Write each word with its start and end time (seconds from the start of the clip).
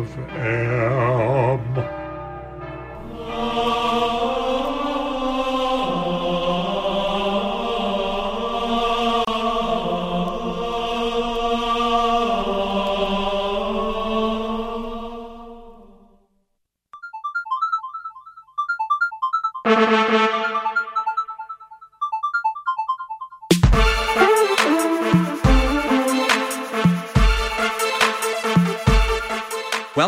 of 0.00 0.18
air. 0.30 1.09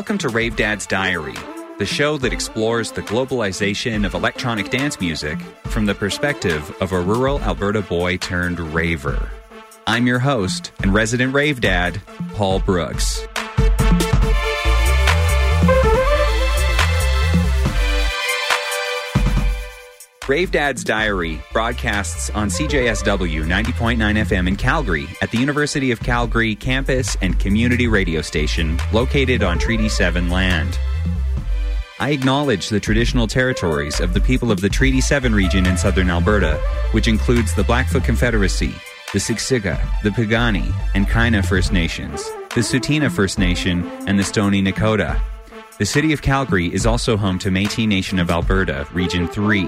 Welcome 0.03 0.19
to 0.19 0.31
Rave 0.31 0.57
Dad's 0.57 0.85
Diary, 0.85 1.37
the 1.79 1.87
show 1.87 2.19
that 2.19 2.33
explores 2.33 2.91
the 2.91 3.03
globalization 3.03 4.05
of 4.05 4.15
electronic 4.15 4.69
dance 4.69 5.01
music 5.01 5.39
from 5.67 5.87
the 5.87 5.95
perspective 5.95 6.75
of 6.81 6.91
a 6.91 7.01
rural 7.01 7.41
Alberta 7.43 7.83
boy 7.83 8.17
turned 8.17 8.59
raver. 8.59 9.31
I'm 9.87 10.09
your 10.09 10.19
host 10.19 10.73
and 10.81 10.93
resident 10.93 11.33
rave 11.33 11.61
dad, 11.61 12.03
Paul 12.35 12.59
Brooks. 12.59 13.22
Rave 20.29 20.53
Dad's 20.53 20.85
Diary 20.85 21.43
broadcasts 21.53 22.31
on 22.31 22.47
CJSW 22.47 23.45
90.9 23.45 23.97
FM 23.99 24.47
in 24.47 24.55
Calgary 24.55 25.09
at 25.21 25.33
the 25.33 25.39
University 25.39 25.91
of 25.91 25.99
Calgary 25.99 26.55
campus 26.55 27.17
and 27.21 27.41
community 27.41 27.89
radio 27.89 28.23
station 28.23 28.79
located 28.93 29.43
on 29.43 29.59
Treaty 29.59 29.89
7 29.89 30.31
land. 30.31 30.79
I 31.99 32.11
acknowledge 32.11 32.69
the 32.69 32.79
traditional 32.79 33.27
territories 33.27 33.99
of 33.99 34.15
the 34.15 34.21
people 34.21 34.53
of 34.53 34.61
the 34.61 34.69
Treaty 34.69 35.01
7 35.01 35.35
region 35.35 35.67
in 35.67 35.77
southern 35.77 36.09
Alberta, 36.09 36.55
which 36.93 37.09
includes 37.09 37.53
the 37.57 37.65
Blackfoot 37.65 38.05
Confederacy, 38.05 38.73
the 39.13 39.19
Siksika, 39.19 39.85
the 40.05 40.11
Piikani, 40.11 40.73
and 40.95 41.09
Kainai 41.09 41.45
First 41.45 41.73
Nations, 41.73 42.23
the 42.55 42.61
Tsuut'ina 42.61 43.11
First 43.11 43.41
Nation, 43.41 43.85
and 44.07 44.21
the 44.21 44.25
Stoney 44.25 44.63
Nakoda. 44.63 45.21
The 45.79 45.87
city 45.87 46.13
of 46.13 46.23
Calgary 46.23 46.73
is 46.73 46.87
also 46.87 47.17
home 47.17 47.39
to 47.41 47.49
Métis 47.51 47.89
Nation 47.89 48.19
of 48.19 48.31
Alberta, 48.31 48.87
Region 48.93 49.27
3. 49.27 49.65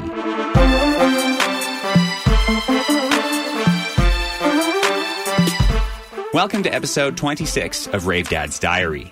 Welcome 6.33 6.63
to 6.65 6.75
episode 6.75 7.17
26 7.17 7.87
of 7.89 8.07
Rave 8.07 8.29
Dad's 8.29 8.59
Diary. 8.59 9.11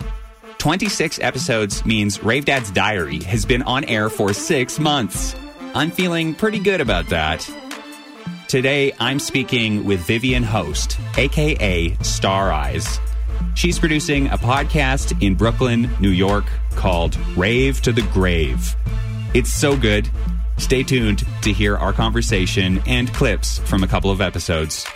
26 0.59 1.19
episodes 1.21 1.85
means 1.87 2.23
Rave 2.23 2.45
Dad's 2.45 2.71
Diary 2.71 3.23
has 3.25 3.45
been 3.45 3.63
on 3.63 3.85
air 3.85 4.09
for 4.09 4.33
six 4.33 4.79
months. 4.79 5.35
I'm 5.75 5.91
feeling 5.91 6.35
pretty 6.35 6.59
good 6.59 6.81
about 6.81 7.07
that. 7.09 7.49
Today, 8.49 8.93
I'm 9.01 9.19
speaking 9.19 9.85
with 9.85 10.01
Vivian 10.01 10.43
Host, 10.43 10.99
aka 11.17 11.95
Star 12.03 12.53
Eyes. 12.53 12.99
She's 13.55 13.79
producing 13.79 14.29
a 14.29 14.39
podcast 14.39 15.21
in 15.23 15.35
Brooklyn, 15.35 15.91
New 16.01 16.11
York 16.11 16.45
called 16.71 17.17
Rave 17.37 17.81
to 17.83 17.93
the 17.93 18.03
Grave. 18.13 18.75
It's 19.35 19.51
so 19.51 19.77
good. 19.77 20.09
Stay 20.59 20.83
tuned 20.83 21.25
to 21.43 21.53
hear 21.53 21.77
our 21.77 21.93
conversation 21.93 22.83
and 22.87 23.13
clips 23.15 23.59
from 23.61 23.83
a 23.83 23.87
couple 23.87 24.11
of 24.11 24.21
episodes. 24.21 24.87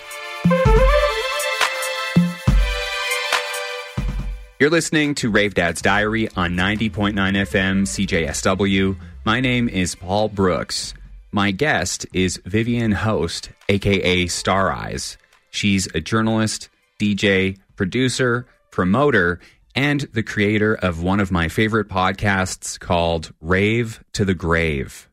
You're 4.59 4.71
listening 4.71 5.15
to 5.17 5.31
Rave 5.31 5.53
Dad's 5.55 5.83
Diary 5.83 6.29
on 6.35 6.53
90.9 6.53 7.13
FM 7.13 7.83
CJSW. 7.83 8.97
My 9.25 9.39
name 9.41 9.69
is 9.69 9.95
Paul 9.95 10.31
Brooks. 10.31 10.95
My 11.31 11.51
guest 11.51 12.07
is 12.15 12.41
Vivian 12.47 12.93
Host, 12.93 13.51
aka 13.69 14.27
Star 14.29 14.73
Eyes. 14.73 15.19
She's 15.51 15.87
a 15.95 16.01
journalist, 16.01 16.71
DJ, 16.99 17.59
producer, 17.77 18.47
promoter, 18.71 19.41
and 19.75 20.01
the 20.13 20.23
creator 20.23 20.75
of 20.75 21.03
one 21.03 21.21
of 21.21 21.31
my 21.31 21.49
favorite 21.49 21.89
podcasts 21.89 22.79
called 22.81 23.33
Rave 23.41 24.03
to 24.13 24.25
the 24.25 24.35
Grave. 24.35 25.09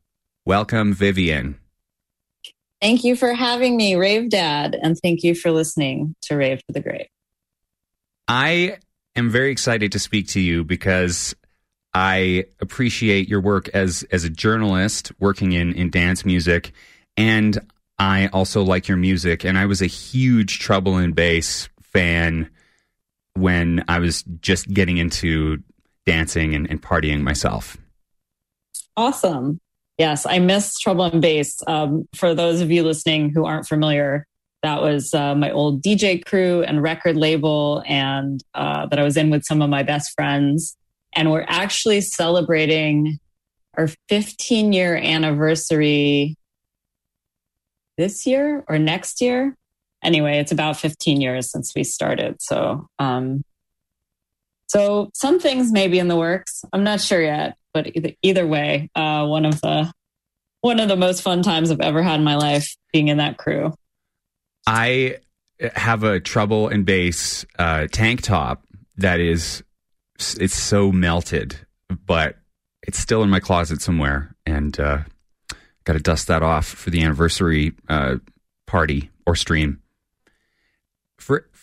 Welcome, 0.46 0.94
Vivian. 0.94 1.60
Thank 2.82 3.04
you 3.04 3.16
for 3.16 3.34
having 3.34 3.78
me, 3.78 3.96
Rave 3.96 4.30
Dad, 4.30 4.78
and 4.82 4.98
thank 4.98 5.24
you 5.24 5.36
for 5.36 5.52
listening 5.52 6.16
to 6.24 6.36
Rave 6.36 6.60
to 6.68 6.74
the 6.74 6.82
Grave. 6.82 7.08
I 8.28 8.78
am 9.16 9.30
very 9.30 9.52
excited 9.52 9.92
to 9.94 10.00
speak 10.00 10.28
to 10.30 10.40
you 10.40 10.64
because 10.64 11.36
I 11.94 12.46
appreciate 12.60 13.30
your 13.30 13.42
work 13.42 13.70
as 13.70 14.04
as 14.12 14.24
a 14.24 14.30
journalist 14.30 15.12
working 15.20 15.52
in 15.52 15.74
in 15.74 15.92
dance 15.92 16.26
music, 16.26 16.74
and 17.16 17.60
I 18.00 18.28
also 18.28 18.64
like 18.64 18.88
your 18.88 18.98
music. 18.98 19.46
And 19.46 19.58
I 19.58 19.66
was 19.66 19.82
a 19.82 19.88
huge 19.88 20.60
Trouble 20.60 20.98
and 20.98 21.16
Bass 21.16 21.70
fan 21.94 22.50
when 23.36 23.84
I 23.88 24.00
was 24.00 24.24
just 24.42 24.72
getting 24.72 24.98
into 24.98 25.64
dancing 26.06 26.54
and, 26.54 26.70
and 26.70 26.82
partying 26.82 27.22
myself. 27.22 27.78
Awesome. 28.96 29.60
Yes, 29.98 30.26
I 30.26 30.40
miss 30.40 30.78
Trouble 30.80 31.06
and 31.06 31.22
Bass. 31.22 31.62
Um, 31.68 32.08
for 32.16 32.34
those 32.34 32.62
of 32.62 32.72
you 32.72 32.84
listening 32.84 33.30
who 33.30 33.46
aren't 33.46 33.68
familiar, 33.68 34.26
that 34.64 34.82
was 34.82 35.14
uh, 35.14 35.36
my 35.36 35.52
old 35.52 35.84
DJ 35.84 36.24
crew 36.24 36.64
and 36.64 36.82
record 36.82 37.16
label, 37.16 37.84
and 37.86 38.42
uh, 38.54 38.86
that 38.88 38.98
I 38.98 39.04
was 39.04 39.18
in 39.18 39.30
with 39.30 39.44
some 39.46 39.62
of 39.62 39.70
my 39.70 39.84
best 39.84 40.14
friends. 40.16 40.76
And 41.16 41.32
we're 41.32 41.46
actually 41.48 42.02
celebrating 42.02 43.20
our 43.78 43.88
15 44.10 44.74
year 44.74 44.96
anniversary 44.96 46.38
this 47.98 48.26
year 48.26 48.64
or 48.68 48.80
next 48.80 49.22
year. 49.22 49.56
Anyway, 50.04 50.40
it's 50.40 50.52
about 50.52 50.78
15 50.78 51.22
years 51.22 51.52
since 51.52 51.74
we 51.76 51.84
started. 51.84 52.42
So, 52.42 52.88
um, 53.00 53.44
so 54.68 55.10
some 55.14 55.40
things 55.40 55.72
may 55.72 55.88
be 55.88 56.00
in 56.00 56.08
the 56.08 56.16
works. 56.16 56.66
I'm 56.74 56.84
not 56.84 57.00
sure 57.00 57.22
yet, 57.22 57.56
but 57.74 57.96
either, 57.96 58.12
either 58.22 58.48
way, 58.48 58.90
uh, 58.96 59.26
one 59.26 59.46
of 59.46 59.62
the 59.62 59.92
one 60.62 60.80
of 60.80 60.88
the 60.88 60.96
most 60.96 61.22
fun 61.22 61.44
times 61.44 61.72
I've 61.72 61.82
ever 61.82 62.02
had 62.02 62.20
in 62.20 62.24
my 62.24 62.36
life 62.36 62.78
being 62.94 63.10
in 63.10 63.18
that 63.18 63.38
crew. 63.38 63.74
I 64.66 65.18
have 65.76 66.04
a 66.04 66.22
Trouble 66.22 66.70
and 66.70 66.86
Bass 66.86 67.46
uh, 67.60 67.88
tank 67.92 68.22
top 68.22 68.64
that 68.98 69.20
is 69.20 69.62
it's 70.40 70.56
so 70.56 70.92
melted, 70.92 71.58
but 72.06 72.38
it's 72.82 72.98
still 72.98 73.24
in 73.24 73.30
my 73.30 73.42
closet 73.42 73.82
somewhere, 73.82 74.36
and 74.46 74.80
uh, 74.80 75.00
got 75.84 75.94
to 75.94 76.00
dust 76.00 76.28
that 76.28 76.44
off 76.44 76.66
for 76.66 76.90
the 76.90 77.04
anniversary 77.04 77.74
uh, 77.90 78.16
party 78.66 79.10
or 79.26 79.36
stream. 79.36 79.82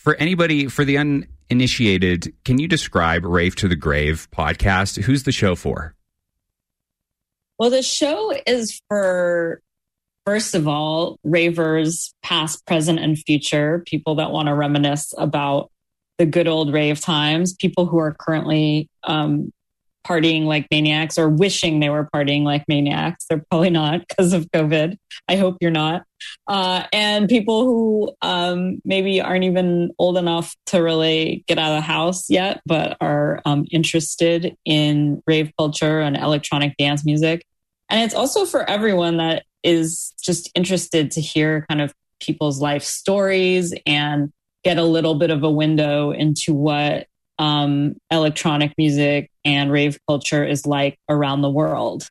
For 0.01 0.15
anybody 0.15 0.65
for 0.65 0.83
the 0.83 0.97
uninitiated, 0.97 2.33
can 2.43 2.57
you 2.57 2.67
describe 2.67 3.23
Rave 3.23 3.55
to 3.57 3.67
the 3.67 3.75
Grave 3.75 4.27
podcast? 4.31 4.99
Who's 5.03 5.23
the 5.23 5.31
show 5.31 5.53
for? 5.53 5.93
Well, 7.59 7.69
the 7.69 7.83
show 7.83 8.33
is 8.47 8.81
for 8.89 9.61
First 10.25 10.55
of 10.55 10.67
all, 10.67 11.19
ravers, 11.23 12.13
past, 12.23 12.65
present, 12.65 12.99
and 12.99 13.17
future, 13.17 13.83
people 13.85 14.15
that 14.15 14.31
want 14.31 14.47
to 14.47 14.55
reminisce 14.55 15.13
about 15.17 15.71
the 16.17 16.25
good 16.27 16.47
old 16.47 16.73
rave 16.73 16.99
times, 16.99 17.53
people 17.53 17.85
who 17.87 17.97
are 17.97 18.13
currently 18.13 18.87
um, 19.03 19.51
partying 20.07 20.45
like 20.45 20.67
maniacs 20.71 21.17
or 21.17 21.29
wishing 21.29 21.79
they 21.79 21.89
were 21.89 22.09
partying 22.13 22.43
like 22.43 22.63
maniacs. 22.67 23.25
They're 23.29 23.43
probably 23.49 23.69
not 23.69 24.01
because 24.07 24.33
of 24.33 24.49
COVID. 24.51 24.97
I 25.27 25.35
hope 25.35 25.57
you're 25.61 25.71
not. 25.71 26.03
Uh, 26.47 26.83
and 26.93 27.27
people 27.27 27.63
who 27.65 28.13
um, 28.21 28.81
maybe 28.85 29.21
aren't 29.21 29.43
even 29.43 29.91
old 29.97 30.17
enough 30.17 30.55
to 30.67 30.79
really 30.79 31.43
get 31.47 31.57
out 31.57 31.71
of 31.71 31.77
the 31.77 31.81
house 31.81 32.29
yet, 32.29 32.61
but 32.65 32.97
are 33.01 33.41
um, 33.45 33.65
interested 33.71 34.55
in 34.65 35.21
rave 35.25 35.51
culture 35.57 35.99
and 35.99 36.17
electronic 36.17 36.75
dance 36.77 37.05
music. 37.05 37.45
And 37.89 38.01
it's 38.01 38.15
also 38.15 38.45
for 38.45 38.69
everyone 38.69 39.17
that 39.17 39.43
is 39.63 40.13
just 40.21 40.49
interested 40.55 41.11
to 41.11 41.21
hear 41.21 41.65
kind 41.69 41.81
of 41.81 41.93
people's 42.19 42.61
life 42.61 42.83
stories 42.83 43.73
and 43.85 44.31
get 44.63 44.77
a 44.77 44.83
little 44.83 45.15
bit 45.15 45.31
of 45.31 45.43
a 45.43 45.51
window 45.51 46.11
into 46.11 46.53
what 46.53 47.07
um, 47.39 47.95
electronic 48.11 48.73
music 48.77 49.30
and 49.43 49.71
rave 49.71 49.99
culture 50.07 50.43
is 50.43 50.65
like 50.65 50.99
around 51.09 51.41
the 51.41 51.49
world. 51.49 52.09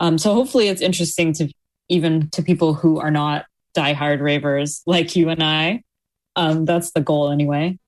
Um, 0.00 0.18
so 0.18 0.34
hopefully 0.34 0.68
it's 0.68 0.82
interesting 0.82 1.32
to 1.34 1.52
even 1.88 2.30
to 2.30 2.42
people 2.42 2.74
who 2.74 2.98
are 2.98 3.10
not 3.10 3.46
diehard 3.76 4.20
ravers 4.20 4.82
like 4.86 5.16
you 5.16 5.28
and 5.28 5.42
I. 5.42 5.82
Um, 6.36 6.64
that's 6.64 6.92
the 6.92 7.00
goal 7.00 7.30
anyway. 7.30 7.78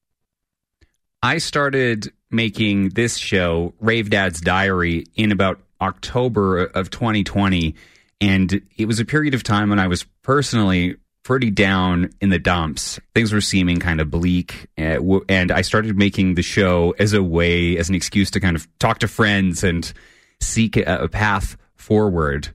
I 1.22 1.38
started 1.38 2.12
making 2.30 2.90
this 2.90 3.16
show, 3.16 3.74
Rave 3.80 4.10
Dad's 4.10 4.40
Diary, 4.40 5.06
in 5.14 5.32
about 5.32 5.60
October 5.80 6.64
of 6.64 6.90
2020 6.90 7.74
and 8.20 8.62
it 8.76 8.86
was 8.86 8.98
a 9.00 9.04
period 9.04 9.34
of 9.34 9.42
time 9.42 9.70
when 9.70 9.78
I 9.78 9.88
was 9.88 10.04
personally 10.22 10.96
pretty 11.26 11.50
down 11.50 12.08
in 12.20 12.28
the 12.28 12.38
dumps. 12.38 13.00
Things 13.12 13.32
were 13.32 13.40
seeming 13.40 13.80
kind 13.80 14.00
of 14.00 14.08
bleak, 14.12 14.68
uh, 14.78 15.00
and 15.28 15.50
I 15.50 15.62
started 15.62 15.98
making 15.98 16.36
the 16.36 16.42
show 16.42 16.94
as 17.00 17.14
a 17.14 17.22
way, 17.22 17.76
as 17.76 17.88
an 17.88 17.96
excuse 17.96 18.30
to 18.30 18.40
kind 18.40 18.54
of 18.54 18.68
talk 18.78 19.00
to 19.00 19.08
friends 19.08 19.64
and 19.64 19.92
seek 20.40 20.76
a, 20.76 20.84
a 20.84 21.08
path 21.08 21.56
forward. 21.74 22.54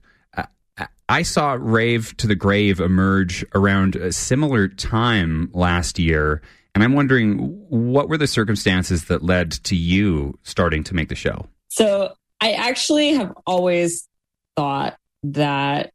I 1.06 1.20
saw 1.20 1.58
Rave 1.60 2.16
to 2.16 2.26
the 2.26 2.34
Grave 2.34 2.80
emerge 2.80 3.44
around 3.54 3.94
a 3.94 4.10
similar 4.10 4.68
time 4.68 5.50
last 5.52 5.98
year. 5.98 6.40
And 6.74 6.82
I'm 6.82 6.94
wondering, 6.94 7.36
what 7.68 8.08
were 8.08 8.16
the 8.16 8.26
circumstances 8.26 9.04
that 9.04 9.22
led 9.22 9.50
to 9.64 9.76
you 9.76 10.38
starting 10.44 10.82
to 10.84 10.94
make 10.94 11.10
the 11.10 11.14
show? 11.14 11.46
So, 11.68 12.14
I 12.40 12.52
actually 12.52 13.12
have 13.12 13.34
always 13.46 14.08
thought 14.56 14.96
that 15.24 15.91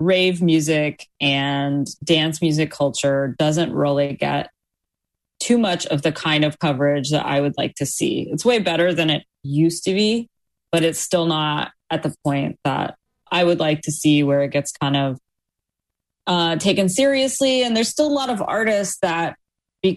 rave 0.00 0.42
music 0.42 1.06
and 1.20 1.86
dance 2.02 2.42
music 2.42 2.70
culture 2.70 3.34
doesn't 3.38 3.72
really 3.72 4.14
get 4.14 4.50
too 5.40 5.58
much 5.58 5.86
of 5.86 6.02
the 6.02 6.12
kind 6.12 6.44
of 6.44 6.58
coverage 6.58 7.10
that 7.10 7.26
I 7.26 7.40
would 7.40 7.54
like 7.56 7.74
to 7.76 7.86
see. 7.86 8.28
It's 8.30 8.44
way 8.44 8.58
better 8.58 8.94
than 8.94 9.10
it 9.10 9.24
used 9.42 9.84
to 9.84 9.94
be, 9.94 10.28
but 10.72 10.82
it's 10.82 11.00
still 11.00 11.26
not 11.26 11.72
at 11.90 12.02
the 12.02 12.14
point 12.24 12.58
that 12.64 12.96
I 13.30 13.44
would 13.44 13.60
like 13.60 13.82
to 13.82 13.92
see 13.92 14.22
where 14.22 14.42
it 14.42 14.52
gets 14.52 14.72
kind 14.72 14.96
of 14.96 15.18
uh, 16.26 16.56
taken 16.56 16.88
seriously. 16.88 17.62
And 17.62 17.76
there's 17.76 17.88
still 17.88 18.06
a 18.06 18.08
lot 18.08 18.30
of 18.30 18.42
artists 18.42 18.98
that, 19.02 19.36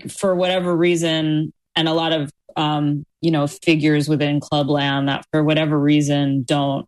for 0.10 0.36
whatever 0.36 0.76
reason, 0.76 1.54
and 1.76 1.88
a 1.88 1.94
lot 1.94 2.12
of 2.12 2.30
um, 2.58 3.06
you 3.22 3.32
know 3.32 3.48
figures 3.48 4.10
within 4.10 4.40
clubland 4.40 5.08
that 5.08 5.26
for 5.32 5.44
whatever 5.44 5.80
reason 5.80 6.44
don't 6.44 6.88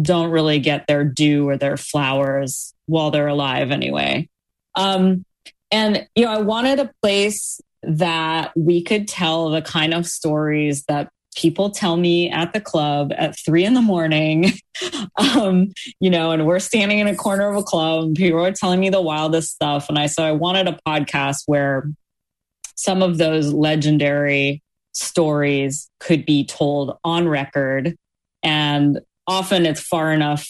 don't 0.00 0.30
really 0.30 0.58
get 0.58 0.86
their 0.86 1.04
due 1.04 1.48
or 1.48 1.56
their 1.56 1.76
flowers 1.76 2.74
while 2.86 3.10
they're 3.10 3.28
alive 3.28 3.70
anyway. 3.70 4.28
Um, 4.74 5.24
and 5.70 6.06
you 6.14 6.24
know, 6.24 6.30
I 6.30 6.40
wanted 6.40 6.78
a 6.78 6.90
place 7.02 7.60
that 7.82 8.52
we 8.56 8.82
could 8.82 9.08
tell 9.08 9.50
the 9.50 9.62
kind 9.62 9.94
of 9.94 10.06
stories 10.06 10.84
that 10.88 11.08
people 11.36 11.70
tell 11.70 11.96
me 11.96 12.30
at 12.30 12.52
the 12.52 12.60
club 12.60 13.12
at 13.16 13.38
three 13.38 13.64
in 13.64 13.74
the 13.74 13.82
morning, 13.82 14.52
um, 15.18 15.72
you 16.00 16.10
know, 16.10 16.32
and 16.32 16.46
we're 16.46 16.58
standing 16.58 16.98
in 16.98 17.06
a 17.06 17.14
corner 17.14 17.48
of 17.48 17.56
a 17.56 17.62
club 17.62 18.04
and 18.04 18.16
people 18.16 18.44
are 18.44 18.52
telling 18.52 18.80
me 18.80 18.88
the 18.88 19.02
wildest 19.02 19.54
stuff. 19.54 19.88
And 19.88 19.98
I 19.98 20.06
so 20.06 20.24
I 20.24 20.32
wanted 20.32 20.66
a 20.66 20.78
podcast 20.86 21.42
where 21.46 21.90
some 22.74 23.02
of 23.02 23.18
those 23.18 23.52
legendary 23.52 24.62
stories 24.92 25.90
could 26.00 26.24
be 26.24 26.44
told 26.44 26.98
on 27.04 27.28
record. 27.28 27.96
And 28.42 29.00
often 29.26 29.66
it's 29.66 29.80
far 29.80 30.12
enough 30.12 30.46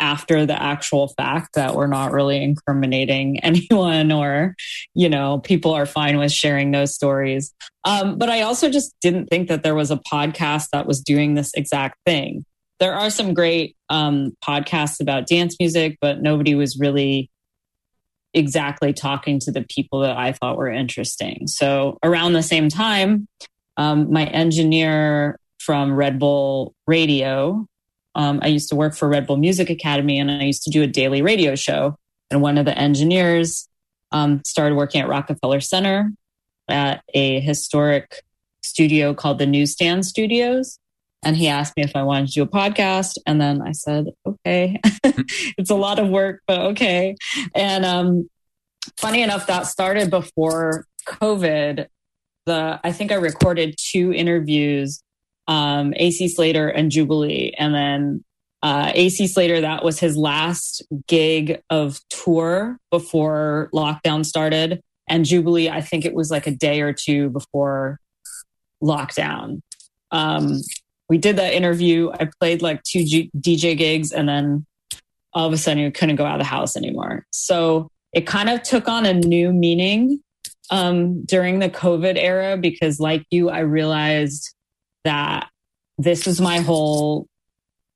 after 0.00 0.46
the 0.46 0.60
actual 0.60 1.08
fact 1.08 1.54
that 1.54 1.74
we're 1.74 1.88
not 1.88 2.12
really 2.12 2.42
incriminating 2.42 3.40
anyone 3.44 4.12
or 4.12 4.54
you 4.94 5.08
know 5.08 5.38
people 5.40 5.72
are 5.72 5.86
fine 5.86 6.18
with 6.18 6.32
sharing 6.32 6.70
those 6.70 6.94
stories. 6.94 7.52
Um, 7.84 8.18
but 8.18 8.28
i 8.28 8.42
also 8.42 8.70
just 8.70 8.94
didn't 9.00 9.26
think 9.28 9.48
that 9.48 9.62
there 9.62 9.74
was 9.74 9.90
a 9.90 10.00
podcast 10.12 10.68
that 10.72 10.86
was 10.86 11.00
doing 11.00 11.34
this 11.34 11.52
exact 11.54 11.98
thing. 12.04 12.44
There 12.80 12.94
are 12.94 13.10
some 13.10 13.34
great 13.34 13.76
um, 13.88 14.36
podcasts 14.44 15.00
about 15.00 15.26
dance 15.26 15.56
music 15.58 15.98
but 16.00 16.22
nobody 16.22 16.54
was 16.54 16.78
really 16.78 17.30
exactly 18.34 18.92
talking 18.92 19.40
to 19.40 19.50
the 19.50 19.64
people 19.70 20.00
that 20.00 20.16
i 20.16 20.32
thought 20.32 20.58
were 20.58 20.68
interesting. 20.68 21.46
So 21.46 21.98
around 22.02 22.34
the 22.34 22.42
same 22.42 22.68
time 22.68 23.26
um, 23.76 24.12
my 24.12 24.26
engineer 24.26 25.38
from 25.58 25.94
red 25.94 26.18
bull 26.18 26.74
radio 26.86 27.66
um, 28.18 28.40
I 28.42 28.48
used 28.48 28.68
to 28.70 28.74
work 28.74 28.96
for 28.96 29.08
Red 29.08 29.28
Bull 29.28 29.36
Music 29.36 29.70
Academy 29.70 30.18
and 30.18 30.28
I 30.28 30.42
used 30.42 30.64
to 30.64 30.70
do 30.70 30.82
a 30.82 30.88
daily 30.88 31.22
radio 31.22 31.54
show. 31.54 31.96
And 32.32 32.42
one 32.42 32.58
of 32.58 32.64
the 32.64 32.76
engineers 32.76 33.68
um, 34.10 34.42
started 34.44 34.74
working 34.74 35.00
at 35.00 35.08
Rockefeller 35.08 35.60
Center 35.60 36.10
at 36.66 37.02
a 37.14 37.38
historic 37.38 38.24
studio 38.60 39.14
called 39.14 39.38
the 39.38 39.46
Newsstand 39.46 40.04
Studios. 40.04 40.80
And 41.24 41.36
he 41.36 41.46
asked 41.46 41.76
me 41.76 41.84
if 41.84 41.94
I 41.94 42.02
wanted 42.02 42.26
to 42.28 42.34
do 42.34 42.42
a 42.42 42.48
podcast. 42.48 43.18
And 43.24 43.40
then 43.40 43.62
I 43.62 43.70
said, 43.70 44.08
okay, 44.26 44.80
it's 45.56 45.70
a 45.70 45.76
lot 45.76 46.00
of 46.00 46.08
work, 46.08 46.42
but 46.48 46.58
okay. 46.72 47.14
And 47.54 47.84
um, 47.84 48.28
funny 48.96 49.22
enough, 49.22 49.46
that 49.46 49.68
started 49.68 50.10
before 50.10 50.86
COVID. 51.06 51.86
The 52.46 52.80
I 52.82 52.92
think 52.92 53.12
I 53.12 53.16
recorded 53.16 53.76
two 53.78 54.12
interviews 54.12 55.02
um, 55.48 55.94
AC 55.96 56.28
Slater 56.28 56.68
and 56.68 56.90
Jubilee. 56.92 57.54
And 57.58 57.74
then 57.74 58.24
uh, 58.62 58.92
AC 58.94 59.26
Slater, 59.26 59.62
that 59.62 59.82
was 59.82 59.98
his 59.98 60.16
last 60.16 60.82
gig 61.08 61.60
of 61.70 62.00
tour 62.10 62.78
before 62.90 63.70
lockdown 63.74 64.24
started. 64.24 64.82
And 65.08 65.24
Jubilee, 65.24 65.70
I 65.70 65.80
think 65.80 66.04
it 66.04 66.14
was 66.14 66.30
like 66.30 66.46
a 66.46 66.52
day 66.52 66.82
or 66.82 66.92
two 66.92 67.30
before 67.30 67.98
lockdown. 68.82 69.62
Um, 70.10 70.60
we 71.08 71.18
did 71.18 71.36
that 71.36 71.54
interview. 71.54 72.10
I 72.12 72.28
played 72.38 72.60
like 72.60 72.82
two 72.82 73.04
G- 73.04 73.30
DJ 73.36 73.76
gigs 73.76 74.12
and 74.12 74.28
then 74.28 74.66
all 75.32 75.46
of 75.46 75.52
a 75.52 75.56
sudden 75.56 75.82
you 75.82 75.90
couldn't 75.90 76.16
go 76.16 76.26
out 76.26 76.34
of 76.34 76.40
the 76.40 76.44
house 76.44 76.76
anymore. 76.76 77.26
So 77.30 77.90
it 78.12 78.26
kind 78.26 78.50
of 78.50 78.62
took 78.62 78.88
on 78.88 79.06
a 79.06 79.14
new 79.14 79.52
meaning 79.52 80.22
um, 80.70 81.24
during 81.24 81.58
the 81.58 81.70
COVID 81.70 82.16
era 82.16 82.56
because, 82.56 83.00
like 83.00 83.24
you, 83.30 83.48
I 83.48 83.60
realized 83.60 84.54
that 85.08 85.48
this 85.96 86.26
is 86.26 86.40
my 86.40 86.58
whole 86.60 87.26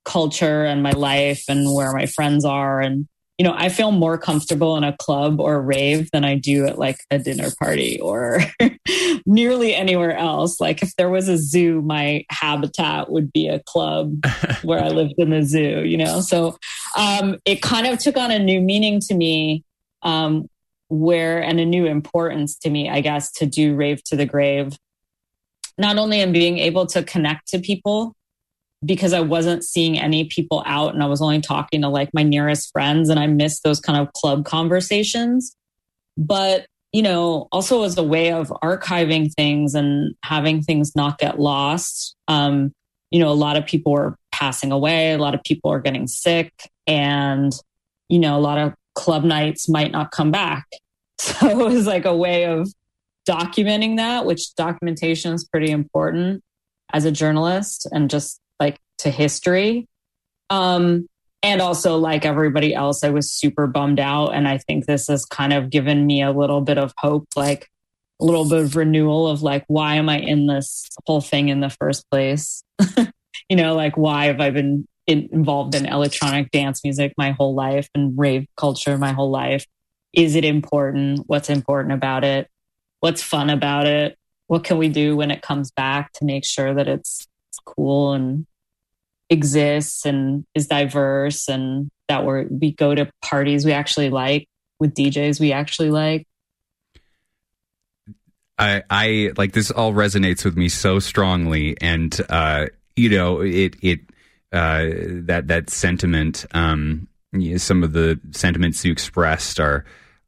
culture 0.03 0.65
and 0.65 0.83
my 0.83 0.91
life 0.91 1.43
and 1.47 1.73
where 1.73 1.93
my 1.93 2.05
friends 2.05 2.43
are. 2.43 2.81
And 2.81 3.07
you 3.37 3.43
know 3.43 3.55
i 3.57 3.69
feel 3.69 3.91
more 3.91 4.17
comfortable 4.17 4.77
in 4.77 4.83
a 4.83 4.95
club 4.97 5.39
or 5.39 5.55
a 5.55 5.59
rave 5.59 6.09
than 6.11 6.23
i 6.23 6.35
do 6.35 6.67
at 6.67 6.77
like 6.77 6.99
a 7.09 7.17
dinner 7.17 7.49
party 7.59 7.99
or 7.99 8.39
nearly 9.25 9.73
anywhere 9.73 10.15
else. 10.15 10.59
Like 10.59 10.81
if 10.81 10.95
there 10.95 11.09
was 11.09 11.27
a 11.27 11.37
zoo 11.37 11.81
my 11.81 12.25
habitat 12.29 13.09
would 13.09 13.31
be 13.31 13.47
a 13.47 13.59
club 13.59 14.23
where 14.63 14.83
i 14.83 14.89
lived 14.89 15.15
in 15.17 15.29
the 15.31 15.43
zoo 15.43 15.83
you 15.83 15.97
know? 15.97 16.21
So 16.21 16.57
um, 16.97 17.37
it 17.45 17.61
kind 17.61 17.87
of 17.87 17.99
took 17.99 18.17
on 18.17 18.31
a 18.31 18.39
new 18.39 18.61
meaning 18.61 18.99
to 19.07 19.15
me 19.15 19.63
um, 20.03 20.47
where 20.89 21.41
and 21.41 21.59
a 21.59 21.65
new 21.65 21.85
importance 21.87 22.55
to 22.59 22.69
me 22.69 22.89
i 22.89 23.01
guess 23.01 23.31
to 23.31 23.45
do 23.45 23.75
rave 23.75 24.03
to 24.05 24.15
the 24.15 24.25
grave 24.25 24.77
not 25.77 25.97
only 25.97 26.21
in 26.21 26.31
being 26.31 26.59
able 26.59 26.85
to 26.87 27.03
connect 27.03 27.47
to 27.49 27.59
people 27.59 28.15
because 28.85 29.13
I 29.13 29.21
wasn't 29.21 29.63
seeing 29.63 29.97
any 29.97 30.25
people 30.25 30.63
out 30.65 30.93
and 30.93 31.01
I 31.01 31.05
was 31.05 31.21
only 31.21 31.41
talking 31.41 31.81
to 31.81 31.89
like 31.89 32.09
my 32.13 32.23
nearest 32.23 32.71
friends 32.71 33.09
and 33.09 33.19
I 33.19 33.27
missed 33.27 33.63
those 33.63 33.79
kind 33.79 33.99
of 33.99 34.11
club 34.13 34.45
conversations. 34.45 35.55
But, 36.17 36.65
you 36.91 37.01
know, 37.01 37.47
also 37.51 37.83
as 37.83 37.97
a 37.97 38.03
way 38.03 38.31
of 38.31 38.49
archiving 38.63 39.31
things 39.33 39.73
and 39.73 40.15
having 40.23 40.61
things 40.61 40.95
not 40.95 41.17
get 41.17 41.39
lost. 41.39 42.15
Um, 42.27 42.71
you 43.09 43.19
know, 43.19 43.31
a 43.31 43.33
lot 43.33 43.57
of 43.57 43.65
people 43.65 43.97
are 43.97 44.15
passing 44.31 44.71
away, 44.71 45.13
a 45.13 45.17
lot 45.17 45.35
of 45.35 45.43
people 45.43 45.71
are 45.71 45.79
getting 45.79 46.07
sick, 46.07 46.51
and, 46.87 47.53
you 48.09 48.19
know, 48.19 48.37
a 48.37 48.41
lot 48.41 48.57
of 48.57 48.73
club 48.95 49.23
nights 49.23 49.69
might 49.69 49.91
not 49.91 50.11
come 50.11 50.31
back. 50.31 50.65
So 51.19 51.47
it 51.47 51.55
was 51.55 51.87
like 51.87 52.03
a 52.03 52.15
way 52.15 52.45
of 52.47 52.67
documenting 53.27 53.97
that, 53.97 54.25
which 54.25 54.55
documentation 54.55 55.33
is 55.33 55.43
pretty 55.45 55.71
important 55.71 56.43
as 56.91 57.05
a 57.05 57.11
journalist 57.11 57.87
and 57.91 58.09
just 58.09 58.39
like 58.59 58.79
to 58.99 59.09
history. 59.09 59.87
Um, 60.49 61.07
and 61.41 61.61
also, 61.61 61.97
like 61.97 62.25
everybody 62.25 62.73
else, 62.73 63.03
I 63.03 63.09
was 63.09 63.31
super 63.31 63.67
bummed 63.67 63.99
out. 63.99 64.29
And 64.29 64.47
I 64.47 64.59
think 64.59 64.85
this 64.85 65.07
has 65.07 65.25
kind 65.25 65.51
of 65.51 65.69
given 65.69 66.05
me 66.05 66.21
a 66.21 66.31
little 66.31 66.61
bit 66.61 66.77
of 66.77 66.93
hope, 66.97 67.27
like 67.35 67.69
a 68.21 68.25
little 68.25 68.47
bit 68.47 68.59
of 68.59 68.75
renewal 68.77 69.27
of 69.27 69.43
like, 69.43 69.65
why 69.67 69.95
am 69.95 70.07
I 70.07 70.19
in 70.19 70.47
this 70.47 70.87
whole 71.05 71.19
thing 71.19 71.49
in 71.49 71.59
the 71.59 71.69
first 71.69 72.09
place? 72.09 72.63
you 73.49 73.57
know, 73.57 73.75
like, 73.75 73.97
why 73.97 74.25
have 74.25 74.39
I 74.39 74.51
been 74.51 74.87
in, 75.05 75.27
involved 75.33 75.75
in 75.75 75.85
electronic 75.85 76.49
dance 76.51 76.81
music 76.83 77.13
my 77.17 77.31
whole 77.31 77.53
life 77.53 77.89
and 77.93 78.17
rave 78.17 78.45
culture 78.55 78.97
my 78.97 79.11
whole 79.11 79.31
life? 79.31 79.65
Is 80.13 80.35
it 80.35 80.45
important? 80.45 81.23
What's 81.25 81.49
important 81.49 81.93
about 81.93 82.23
it? 82.23 82.47
What's 83.03 83.21
fun 83.21 83.49
about 83.49 83.85
it 83.85 84.17
what 84.47 84.63
can 84.63 84.77
we 84.77 84.87
do 84.87 85.17
when 85.17 85.29
it 85.29 85.41
comes 85.41 85.71
back 85.71 86.13
to 86.13 86.25
make 86.25 86.45
sure 86.45 86.73
that 86.73 86.87
it's, 86.87 87.27
cool 87.65 88.11
and 88.11 88.45
exists 89.29 90.05
and 90.05 90.43
is 90.53 90.67
diverse 90.67 91.47
and 91.47 91.89
that 92.09 92.25
we 92.25 92.45
we 92.45 92.71
go 92.73 92.93
to 92.93 93.09
parties 93.21 93.63
we 93.63 93.71
actually 93.71 94.09
like 94.09 94.49
with 94.79 94.93
DJs 94.93 95.39
we 95.39 95.53
actually 95.53 95.89
like. 95.89 96.27
I 98.59 98.83
I 98.89 99.31
like 99.37 99.53
this 99.53 99.71
all 99.71 99.93
resonates 99.93 100.43
with 100.43 100.57
me 100.57 100.67
so 100.67 100.99
strongly 100.99 101.77
and 101.79 102.19
uh 102.27 102.65
you 102.97 103.09
know 103.09 103.39
it 103.39 103.75
it 103.81 104.01
uh 104.51 104.89
that 105.25 105.47
that 105.47 105.69
sentiment 105.69 106.45
um 106.53 107.07
some 107.55 107.83
of 107.83 107.93
the 107.93 108.19
sentiments 108.31 108.83
you 108.83 108.91
expressed 108.91 109.59
are 109.59 109.85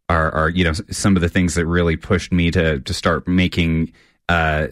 are, 0.10 0.32
are 0.32 0.50
you 0.50 0.64
know 0.64 0.74
some 0.92 1.16
of 1.16 1.22
the 1.22 1.30
things 1.30 1.56
that 1.56 1.66
really 1.66 1.98
pushed 1.98 2.32
me 2.32 2.52
to 2.52 2.80
to 2.80 2.94
start 2.94 3.28
making 3.28 3.94
uh, 4.30 4.68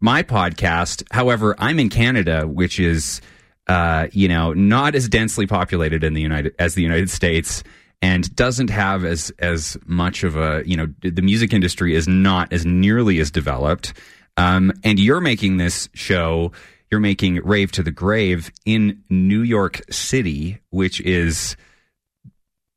my 0.00 0.22
podcast. 0.22 1.02
However, 1.10 1.54
I'm 1.58 1.78
in 1.78 1.88
Canada, 1.88 2.46
which 2.46 2.78
is 2.78 3.20
uh, 3.68 4.08
you 4.12 4.28
know 4.28 4.52
not 4.52 4.94
as 4.94 5.08
densely 5.08 5.46
populated 5.46 6.04
in 6.04 6.14
the 6.14 6.20
United 6.20 6.54
as 6.58 6.74
the 6.74 6.82
United 6.82 7.10
States, 7.10 7.62
and 8.00 8.34
doesn't 8.36 8.70
have 8.70 9.04
as 9.04 9.32
as 9.38 9.76
much 9.86 10.24
of 10.24 10.36
a 10.36 10.62
you 10.64 10.76
know 10.76 10.86
the 11.00 11.22
music 11.22 11.52
industry 11.52 11.94
is 11.94 12.06
not 12.06 12.52
as 12.52 12.64
nearly 12.64 13.18
as 13.18 13.30
developed. 13.30 13.94
Um, 14.36 14.72
and 14.82 14.98
you're 14.98 15.20
making 15.20 15.56
this 15.56 15.88
show. 15.94 16.52
You're 16.90 17.00
making 17.00 17.36
Rave 17.36 17.72
to 17.72 17.82
the 17.82 17.90
Grave 17.90 18.52
in 18.66 19.02
New 19.08 19.40
York 19.40 19.80
City, 19.90 20.60
which 20.70 21.00
is 21.00 21.56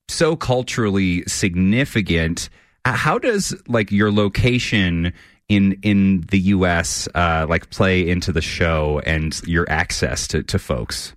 so 0.07 0.35
culturally 0.35 1.23
significant. 1.27 2.49
How 2.85 3.17
does 3.17 3.55
like 3.67 3.91
your 3.91 4.11
location 4.11 5.13
in 5.49 5.79
in 5.81 6.21
the 6.31 6.39
U.S. 6.39 7.07
Uh, 7.15 7.45
like 7.49 7.69
play 7.69 8.07
into 8.07 8.31
the 8.31 8.41
show 8.41 9.01
and 9.05 9.39
your 9.45 9.69
access 9.69 10.27
to 10.29 10.43
to 10.43 10.59
folks? 10.59 11.13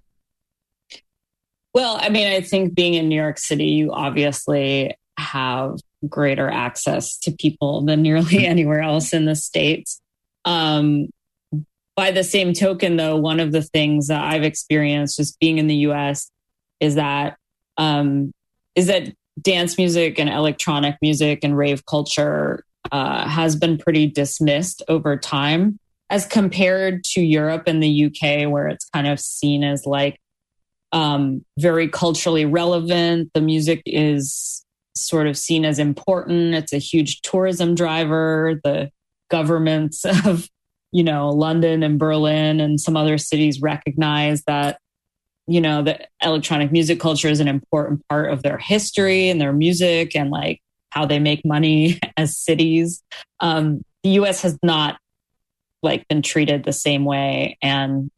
Well, 1.75 1.99
I 2.01 2.09
mean, 2.09 2.27
I 2.27 2.41
think 2.41 2.75
being 2.75 2.95
in 2.95 3.09
New 3.09 3.21
York 3.21 3.39
City, 3.39 3.67
you 3.67 3.93
obviously 3.93 4.97
have 5.19 5.79
greater 6.09 6.49
access 6.49 7.19
to 7.19 7.33
people 7.33 7.83
than 7.85 8.03
nearly 8.03 8.47
anywhere 8.47 8.81
else 8.81 9.13
in 9.13 9.27
the 9.27 9.37
states. 9.37 10.01
Um, 10.45 11.11
by 11.97 12.13
the 12.13 12.25
same 12.25 12.53
token, 12.53 12.97
though, 12.97 13.17
one 13.17 13.41
of 13.41 13.53
the 13.53 13.63
things 13.63 14.07
that 14.07 14.23
I've 14.23 14.45
experienced 14.45 15.17
just 15.17 15.39
being 15.41 15.59
in 15.59 15.67
the 15.67 15.75
U.S. 15.77 16.31
is 16.81 16.95
that 16.95 17.37
um, 17.77 18.33
is 18.79 18.87
that 18.87 19.13
dance 19.43 19.77
music 19.77 20.21
and 20.21 20.29
electronic 20.29 20.95
music 21.03 21.41
and 21.43 21.59
rave 21.59 21.85
culture 21.85 22.65
uh, 22.93 23.29
has 23.29 23.57
been 23.57 23.77
pretty 23.77 24.07
dismissed 24.07 24.83
over 24.89 25.17
time 25.17 25.81
as 26.11 26.25
compared 26.25 27.03
to 27.03 27.21
Europe 27.21 27.65
and 27.67 27.83
the 27.83 28.05
UK, 28.07 28.49
where 28.49 28.69
it's 28.69 28.89
kind 28.91 29.09
of 29.09 29.19
seen 29.19 29.65
as 29.65 29.85
like 29.85 30.21
um, 30.93 31.45
very 31.59 31.89
culturally 31.89 32.45
relevant. 32.45 33.31
The 33.35 33.41
music 33.41 33.83
is 33.85 34.65
sort 34.97 35.27
of 35.27 35.37
seen 35.37 35.65
as 35.65 35.81
important. 35.81 36.55
It's 36.55 36.73
a 36.73 36.79
huge 36.79 37.21
tourism 37.23 37.75
driver. 37.75 38.61
The 38.63 38.91
governments 39.29 40.05
of, 40.25 40.49
you 40.93 41.03
know, 41.03 41.31
London 41.31 41.83
and 41.83 41.99
Berlin 41.99 42.61
and 42.61 42.81
some 42.81 42.97
other 42.97 43.19
cities 43.19 43.61
recognize 43.61 44.45
that, 44.45 44.79
you 45.49 45.63
know, 45.63 45.83
the 45.83 45.99
electronic 46.23 46.71
music 46.71 47.01
culture 47.01 47.29
is 47.29 47.41
an 47.41 47.49
important 47.49 48.07
part 48.09 48.31
of 48.31 48.43
their 48.43 48.59
history 48.59 49.31
and 49.31 49.41
their 49.41 49.53
music 49.53 50.15
and 50.15 50.31
like 50.31 50.61
how 50.91 51.07
they 51.07 51.19
make 51.19 51.45
money 51.45 51.99
as 52.19 52.37
cities. 52.37 53.03
Um, 53.41 53.83
the 54.03 54.11
US 54.11 54.43
has 54.43 54.59
not 54.63 54.99
like 55.83 56.07
been 56.09 56.21
treated 56.21 56.65
the 56.65 56.73
same 56.73 57.05
way. 57.07 57.57
And 57.63 58.11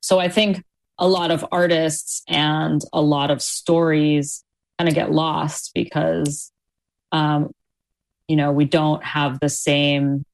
so 0.00 0.20
I 0.20 0.28
think 0.28 0.62
a 0.98 1.08
lot 1.08 1.32
of 1.32 1.44
artists 1.50 2.22
and 2.28 2.80
a 2.92 3.02
lot 3.02 3.32
of 3.32 3.42
stories 3.42 4.44
kind 4.78 4.88
of 4.88 4.94
get 4.94 5.10
lost 5.10 5.72
because, 5.74 6.52
um, 7.10 7.50
you 8.28 8.36
know, 8.36 8.52
we 8.52 8.66
don't 8.66 9.02
have 9.02 9.40
the 9.40 9.48
same 9.48 10.24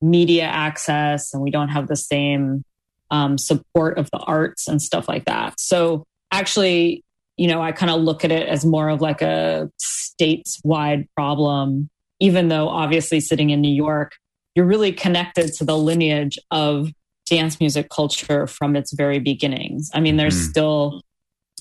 media 0.00 0.44
access 0.44 1.34
and 1.34 1.42
we 1.42 1.50
don't 1.50 1.70
have 1.70 1.88
the 1.88 1.96
same 1.96 2.62
um, 3.10 3.38
support 3.38 3.98
of 3.98 4.10
the 4.10 4.18
arts 4.18 4.68
and 4.68 4.80
stuff 4.80 5.08
like 5.08 5.24
that. 5.26 5.58
So 5.60 6.04
actually, 6.32 7.04
you 7.36 7.48
know, 7.48 7.60
I 7.60 7.72
kind 7.72 7.90
of 7.90 8.00
look 8.00 8.24
at 8.24 8.32
it 8.32 8.48
as 8.48 8.64
more 8.64 8.88
of 8.88 9.00
like 9.00 9.22
a 9.22 9.70
states 9.78 10.60
wide 10.64 11.06
problem, 11.14 11.88
even 12.20 12.48
though 12.48 12.68
obviously 12.68 13.20
sitting 13.20 13.50
in 13.50 13.60
New 13.60 13.74
York, 13.74 14.12
you're 14.54 14.66
really 14.66 14.92
connected 14.92 15.52
to 15.54 15.64
the 15.64 15.76
lineage 15.76 16.38
of 16.50 16.90
dance 17.26 17.60
music 17.60 17.90
culture 17.90 18.46
from 18.46 18.76
its 18.76 18.92
very 18.92 19.18
beginnings. 19.18 19.90
I 19.92 20.00
mean, 20.00 20.16
there's 20.16 20.36
mm. 20.36 20.50
still 20.50 21.02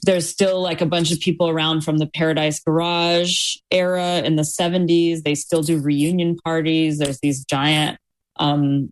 there's 0.03 0.29
still 0.29 0.61
like 0.61 0.81
a 0.81 0.85
bunch 0.85 1.11
of 1.11 1.19
people 1.19 1.49
around 1.49 1.81
from 1.81 1.97
the 1.97 2.05
Paradise 2.05 2.59
Garage 2.59 3.55
era 3.71 4.21
in 4.23 4.35
the 4.35 4.43
70s. 4.43 5.23
They 5.23 5.33
still 5.33 5.63
do 5.63 5.79
reunion 5.79 6.35
parties. 6.35 6.99
There's 6.99 7.19
these 7.21 7.43
giant 7.45 7.97
um, 8.35 8.91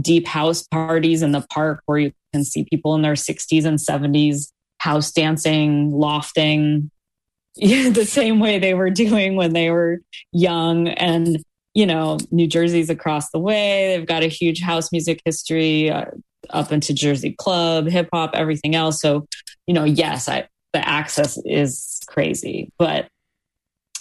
deep 0.00 0.26
house 0.26 0.62
parties 0.62 1.22
in 1.22 1.32
the 1.32 1.46
park 1.50 1.82
where 1.86 1.98
you 1.98 2.12
can 2.32 2.44
see 2.44 2.64
people 2.64 2.94
in 2.94 3.02
their 3.02 3.14
60s 3.14 3.64
and 3.64 3.78
70s 3.78 4.50
house 4.78 5.12
dancing, 5.12 5.92
lofting, 5.92 6.90
the 7.56 8.06
same 8.06 8.40
way 8.40 8.58
they 8.58 8.74
were 8.74 8.90
doing 8.90 9.36
when 9.36 9.52
they 9.52 9.70
were 9.70 10.00
young. 10.32 10.88
And, 10.88 11.42
you 11.74 11.86
know, 11.86 12.18
New 12.30 12.46
Jersey's 12.46 12.90
across 12.90 13.30
the 13.30 13.38
way. 13.38 13.96
They've 13.96 14.06
got 14.06 14.22
a 14.22 14.28
huge 14.28 14.60
house 14.60 14.90
music 14.90 15.20
history 15.24 15.90
uh, 15.90 16.06
up 16.50 16.72
into 16.72 16.94
Jersey 16.94 17.32
club, 17.38 17.86
hip 17.86 18.08
hop, 18.12 18.30
everything 18.34 18.74
else. 18.74 19.00
So, 19.00 19.26
you 19.66 19.74
know, 19.74 19.84
yes, 19.84 20.28
I, 20.28 20.48
the 20.72 20.86
access 20.86 21.38
is 21.44 22.00
crazy. 22.08 22.70
But 22.78 23.08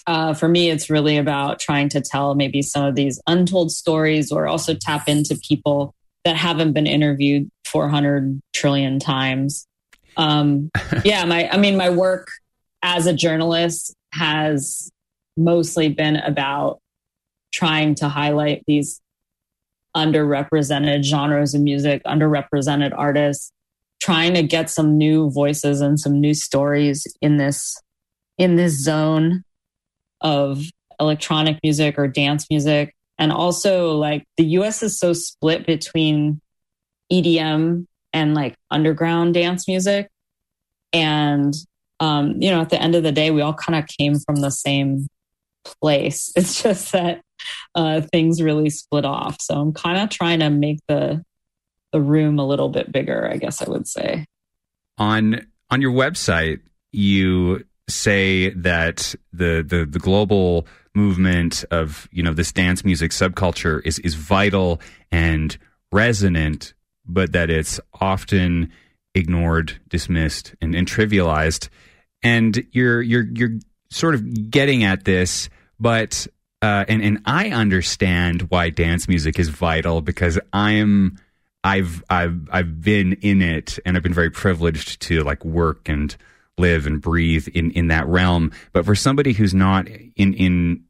uh, 0.07 0.33
for 0.33 0.47
me, 0.47 0.69
it's 0.69 0.89
really 0.89 1.17
about 1.17 1.59
trying 1.59 1.89
to 1.89 2.01
tell 2.01 2.35
maybe 2.35 2.61
some 2.61 2.85
of 2.85 2.95
these 2.95 3.21
untold 3.27 3.71
stories 3.71 4.31
or 4.31 4.47
also 4.47 4.73
tap 4.73 5.07
into 5.07 5.39
people 5.47 5.93
that 6.25 6.35
haven't 6.35 6.73
been 6.73 6.87
interviewed 6.87 7.49
400 7.65 8.41
trillion 8.53 8.99
times. 8.99 9.67
Um, 10.17 10.71
yeah, 11.05 11.23
my 11.25 11.49
I 11.49 11.57
mean, 11.57 11.77
my 11.77 11.89
work 11.89 12.27
as 12.81 13.05
a 13.05 13.13
journalist 13.13 13.93
has 14.13 14.91
mostly 15.37 15.89
been 15.89 16.15
about 16.17 16.79
trying 17.53 17.95
to 17.95 18.09
highlight 18.09 18.63
these 18.65 19.01
underrepresented 19.95 21.03
genres 21.03 21.53
of 21.53 21.61
music, 21.61 22.03
underrepresented 22.05 22.93
artists, 22.97 23.51
trying 23.99 24.33
to 24.33 24.43
get 24.43 24.69
some 24.69 24.97
new 24.97 25.29
voices 25.29 25.81
and 25.81 25.99
some 25.99 26.19
new 26.19 26.33
stories 26.33 27.05
in 27.21 27.37
this 27.37 27.79
in 28.37 28.55
this 28.55 28.81
zone 28.81 29.43
of 30.21 30.63
electronic 30.99 31.59
music 31.63 31.97
or 31.97 32.07
dance 32.07 32.47
music. 32.49 32.95
And 33.17 33.31
also 33.31 33.95
like 33.97 34.23
the 34.37 34.45
US 34.57 34.83
is 34.83 34.97
so 34.97 35.13
split 35.13 35.65
between 35.65 36.41
EDM 37.11 37.85
and 38.13 38.33
like 38.33 38.55
underground 38.69 39.33
dance 39.33 39.67
music. 39.67 40.09
And, 40.93 41.53
um, 41.99 42.41
you 42.41 42.49
know, 42.49 42.61
at 42.61 42.69
the 42.69 42.81
end 42.81 42.95
of 42.95 43.03
the 43.03 43.11
day, 43.11 43.31
we 43.31 43.41
all 43.41 43.53
kind 43.53 43.77
of 43.77 43.87
came 43.87 44.19
from 44.19 44.37
the 44.37 44.51
same 44.51 45.07
place. 45.63 46.31
It's 46.35 46.61
just 46.61 46.91
that 46.91 47.21
uh, 47.75 48.01
things 48.01 48.41
really 48.41 48.69
split 48.69 49.05
off. 49.05 49.37
So 49.41 49.55
I'm 49.55 49.73
kind 49.73 49.97
of 49.97 50.09
trying 50.09 50.39
to 50.39 50.49
make 50.49 50.79
the 50.87 51.23
the 51.91 52.01
room 52.01 52.39
a 52.39 52.47
little 52.47 52.69
bit 52.69 52.89
bigger, 52.89 53.29
I 53.29 53.35
guess 53.35 53.61
I 53.61 53.69
would 53.69 53.87
say. 53.87 54.25
On 54.97 55.45
on 55.69 55.81
your 55.81 55.91
website, 55.91 56.59
you 56.91 57.65
say 57.91 58.49
that 58.51 59.13
the 59.31 59.63
the 59.67 59.85
the 59.89 59.99
global 59.99 60.67
movement 60.93 61.63
of 61.71 62.09
you 62.11 62.23
know 62.23 62.33
this 62.33 62.51
dance 62.51 62.83
music 62.83 63.11
subculture 63.11 63.81
is 63.85 63.99
is 63.99 64.15
vital 64.15 64.81
and 65.11 65.57
resonant 65.91 66.73
but 67.05 67.33
that 67.33 67.49
it's 67.49 67.79
often 67.99 68.71
ignored, 69.13 69.79
dismissed, 69.89 70.55
and, 70.61 70.75
and 70.75 70.87
trivialized. 70.87 71.69
And 72.23 72.65
you're 72.71 73.01
you're 73.01 73.25
you're 73.33 73.59
sort 73.89 74.15
of 74.15 74.51
getting 74.51 74.83
at 74.83 75.05
this, 75.05 75.49
but 75.79 76.27
uh, 76.61 76.85
and 76.87 77.01
and 77.01 77.21
I 77.25 77.49
understand 77.49 78.43
why 78.43 78.69
dance 78.69 79.07
music 79.07 79.39
is 79.39 79.49
vital 79.49 80.01
because 80.01 80.39
I'm 80.53 81.17
I've 81.63 82.03
I've 82.09 82.47
I've 82.51 82.81
been 82.81 83.13
in 83.21 83.41
it 83.41 83.79
and 83.85 83.97
I've 83.97 84.03
been 84.03 84.13
very 84.13 84.29
privileged 84.29 85.01
to 85.03 85.23
like 85.23 85.43
work 85.43 85.89
and 85.89 86.15
live 86.61 86.87
and 86.87 87.01
breathe 87.01 87.47
in 87.49 87.71
in 87.71 87.87
that 87.87 88.07
realm. 88.07 88.51
But 88.71 88.85
for 88.85 88.95
somebody 88.95 89.33
who's 89.33 89.53
not 89.53 89.87
in 89.87 90.33
in 90.33 90.83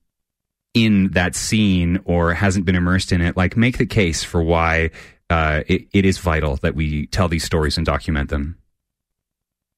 in 0.73 1.09
that 1.11 1.35
scene 1.35 1.99
or 2.05 2.33
hasn't 2.33 2.65
been 2.65 2.75
immersed 2.75 3.11
in 3.11 3.21
it, 3.21 3.35
like 3.35 3.57
make 3.57 3.77
the 3.77 3.85
case 3.85 4.23
for 4.23 4.41
why 4.41 4.91
uh, 5.29 5.63
it, 5.67 5.87
it 5.93 6.05
is 6.05 6.17
vital 6.17 6.57
that 6.57 6.75
we 6.75 7.07
tell 7.07 7.27
these 7.27 7.43
stories 7.43 7.77
and 7.77 7.85
document 7.85 8.29
them. 8.29 8.57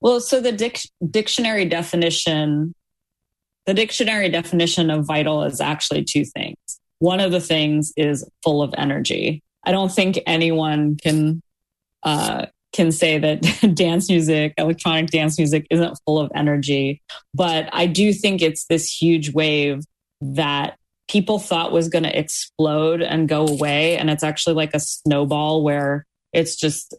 Well, 0.02 0.20
so 0.20 0.42
the 0.42 0.52
dic- 0.52 0.90
dictionary 1.10 1.66
definition, 1.66 2.74
the 3.66 3.74
dictionary 3.74 4.30
definition 4.30 4.90
of 4.90 5.06
vital 5.06 5.44
is 5.44 5.62
actually 5.62 6.04
two 6.04 6.26
things. 6.26 6.58
One 7.00 7.20
of 7.20 7.32
the 7.32 7.40
things 7.40 7.94
is 7.96 8.28
full 8.44 8.62
of 8.62 8.74
energy. 8.78 9.42
I 9.64 9.72
don't 9.72 9.92
think 9.92 10.20
anyone 10.26 10.98
can 10.98 11.42
uh, 12.04 12.48
can 12.74 12.92
say 12.92 13.18
that 13.20 13.42
dance 13.76 14.10
music, 14.10 14.54
electronic 14.58 15.12
dance 15.12 15.38
music, 15.38 15.66
isn't 15.70 16.00
full 16.06 16.20
of 16.20 16.32
energy. 16.36 17.02
But 17.34 17.70
I 17.72 17.86
do 17.86 18.12
think 18.12 18.42
it's 18.42 18.66
this 18.66 18.92
huge 18.92 19.34
wave 19.34 19.84
that 20.22 20.78
people 21.08 21.40
thought 21.40 21.72
was 21.72 21.90
going 21.90 22.04
to 22.04 22.18
explode 22.20 23.02
and 23.02 23.30
go 23.30 23.46
away. 23.48 23.98
And 23.98 24.10
it's 24.10 24.24
actually 24.24 24.56
like 24.56 24.74
a 24.74 24.80
snowball 24.80 25.64
where 25.64 26.06
it's 26.34 26.56
just 26.56 26.96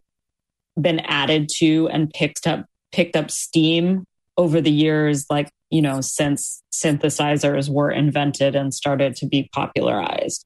been 0.80 1.00
added 1.00 1.48
to 1.56 1.88
and 1.88 2.10
picked 2.10 2.46
up 2.46 2.66
picked 2.92 3.16
up 3.16 3.30
steam 3.30 4.04
over 4.36 4.60
the 4.60 4.70
years 4.70 5.26
like 5.30 5.48
you 5.70 5.80
know 5.82 6.00
since 6.00 6.62
synthesizers 6.72 7.68
were 7.68 7.90
invented 7.90 8.56
and 8.56 8.74
started 8.74 9.14
to 9.14 9.26
be 9.26 9.48
popularized 9.52 10.44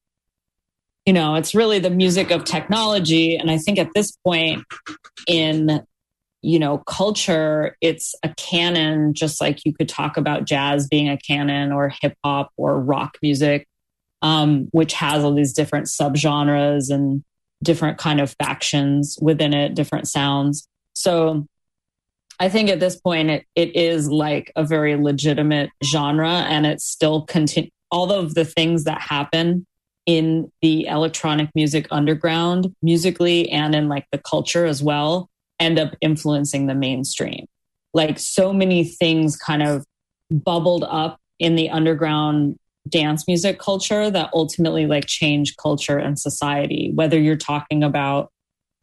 you 1.09 1.13
know 1.13 1.35
it's 1.35 1.55
really 1.55 1.81
the 1.81 1.91
music 1.91 2.31
of 2.31 2.45
technology 2.45 3.37
and 3.37 3.51
i 3.51 3.59
think 3.59 3.79
at 3.79 3.89
this 3.95 4.13
point 4.25 4.63
in 5.27 5.85
you 6.43 6.59
know, 6.59 6.79
culture, 6.79 7.77
it's 7.81 8.15
a 8.23 8.33
canon, 8.37 9.13
just 9.13 9.41
like 9.41 9.65
you 9.65 9.73
could 9.73 9.89
talk 9.89 10.17
about 10.17 10.45
jazz 10.45 10.87
being 10.87 11.09
a 11.09 11.19
canon 11.19 11.73
or 11.73 11.93
hip 12.01 12.15
hop 12.25 12.53
or 12.57 12.81
rock 12.81 13.19
music, 13.23 13.67
um, 14.23 14.69
which 14.71 14.93
has 14.95 15.25
all 15.25 15.35
these 15.35 15.53
different 15.53 15.87
subgenres 15.87 16.91
and 16.91 17.25
different 17.63 17.99
kind 17.99 18.21
of 18.21 18.35
factions 18.41 19.19
within 19.21 19.53
it, 19.53 19.75
different 19.75 20.07
sounds. 20.07 20.69
So 20.95 21.47
I 22.39 22.49
think 22.49 22.71
at 22.71 22.79
this 22.79 23.01
point 23.01 23.31
it, 23.31 23.47
it 23.57 23.75
is 23.75 24.09
like 24.09 24.53
a 24.55 24.65
very 24.65 24.95
legitimate 24.95 25.71
genre 25.85 26.31
and 26.31 26.67
it's 26.67 26.85
still 26.85 27.23
continue 27.23 27.71
all 27.91 28.13
of 28.13 28.35
the 28.35 28.45
things 28.45 28.85
that 28.85 29.01
happen 29.01 29.67
in 30.09 30.51
the 30.63 30.87
electronic 30.87 31.51
music 31.55 31.87
underground 31.91 32.75
musically 32.81 33.51
and 33.51 33.75
in 33.75 33.91
like 33.91 34.07
the 34.11 34.17
culture 34.17 34.65
as 34.65 34.83
well 34.83 35.29
end 35.61 35.79
up 35.79 35.95
influencing 36.01 36.67
the 36.67 36.75
mainstream. 36.75 37.45
Like 37.93 38.19
so 38.19 38.55
many 38.55 38.85
things 38.85 39.37
kind 39.37 39.63
of 39.63 39.85
bubbled 40.31 40.85
up 40.85 41.19
in 41.39 41.57
the 41.57 41.69
underground 41.69 42.57
dance 42.89 43.29
music 43.29 43.59
culture 43.59 44.11
that 44.11 44.31
ultimately 44.33 44.87
like 44.87 45.05
change 45.05 45.57
culture 45.57 45.99
and 45.99 46.19
society, 46.19 46.91
whether 46.95 47.21
you're 47.21 47.37
talking 47.37 47.85
about, 47.85 48.31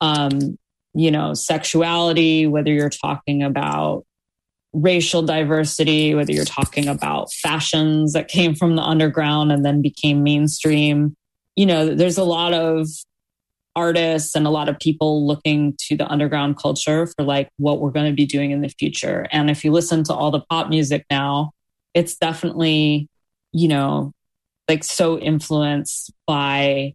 um, 0.01 0.59
you 0.93 1.09
know, 1.09 1.33
sexuality, 1.33 2.45
whether 2.45 2.71
you're 2.71 2.87
talking 2.87 3.41
about 3.41 4.05
racial 4.75 5.21
diversity, 5.21 6.13
whether 6.13 6.33
you're 6.33 6.45
talking 6.45 6.87
about 6.87 7.31
fashions 7.31 8.13
that 8.13 8.27
came 8.27 8.53
from 8.53 8.75
the 8.75 8.81
underground 8.81 9.51
and 9.51 9.65
then 9.65 9.81
became 9.81 10.21
mainstream. 10.21 11.15
You 11.55 11.65
know, 11.65 11.95
there's 11.95 12.17
a 12.17 12.23
lot 12.23 12.53
of 12.53 12.87
artists 13.75 14.35
and 14.35 14.45
a 14.45 14.49
lot 14.49 14.69
of 14.69 14.79
people 14.79 15.25
looking 15.25 15.75
to 15.79 15.95
the 15.95 16.07
underground 16.07 16.57
culture 16.57 17.07
for 17.07 17.23
like 17.23 17.49
what 17.57 17.79
we're 17.79 17.91
going 17.91 18.09
to 18.09 18.15
be 18.15 18.25
doing 18.25 18.51
in 18.51 18.61
the 18.61 18.69
future. 18.69 19.27
And 19.31 19.49
if 19.49 19.63
you 19.63 19.71
listen 19.71 20.03
to 20.05 20.13
all 20.13 20.31
the 20.31 20.41
pop 20.49 20.69
music 20.69 21.05
now, 21.09 21.51
it's 21.93 22.17
definitely, 22.17 23.07
you 23.51 23.67
know, 23.67 24.11
like 24.67 24.83
so 24.83 25.17
influenced 25.19 26.11
by 26.27 26.93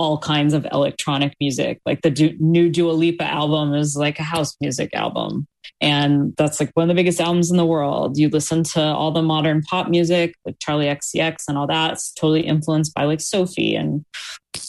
all 0.00 0.16
kinds 0.16 0.54
of 0.54 0.66
electronic 0.72 1.34
music. 1.40 1.78
Like 1.84 2.00
the 2.00 2.10
du- 2.10 2.34
new 2.40 2.70
Dua 2.70 2.92
Lipa 2.92 3.24
album 3.24 3.74
is 3.74 3.96
like 3.96 4.18
a 4.18 4.22
house 4.22 4.56
music 4.58 4.94
album. 4.94 5.46
And 5.82 6.34
that's 6.38 6.58
like 6.58 6.70
one 6.72 6.84
of 6.84 6.88
the 6.88 6.98
biggest 6.98 7.20
albums 7.20 7.50
in 7.50 7.58
the 7.58 7.66
world. 7.66 8.16
You 8.16 8.30
listen 8.30 8.62
to 8.72 8.80
all 8.82 9.12
the 9.12 9.20
modern 9.20 9.60
pop 9.60 9.90
music, 9.90 10.34
like 10.46 10.58
Charli 10.58 10.86
XCX 10.86 11.44
and 11.48 11.58
all 11.58 11.66
that. 11.66 11.92
It's 11.92 12.14
totally 12.14 12.46
influenced 12.46 12.94
by 12.94 13.04
like 13.04 13.20
Sophie 13.20 13.74
and, 13.74 14.06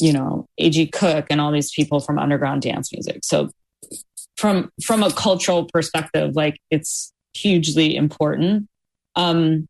you 0.02 0.12
know, 0.12 0.48
A.G. 0.58 0.88
Cook 0.88 1.28
and 1.30 1.40
all 1.40 1.54
these 1.54 1.72
people 1.72 2.02
from 2.02 2.20
underground 2.20 2.64
dance 2.64 2.92
music. 2.92 3.22
So 3.24 3.52
from 4.36 4.70
from 4.84 5.02
a 5.02 5.14
cultural 5.14 5.64
perspective, 5.64 6.36
like 6.36 6.58
it's 6.70 7.14
hugely 7.34 7.96
important. 7.96 8.68
Um, 9.16 9.70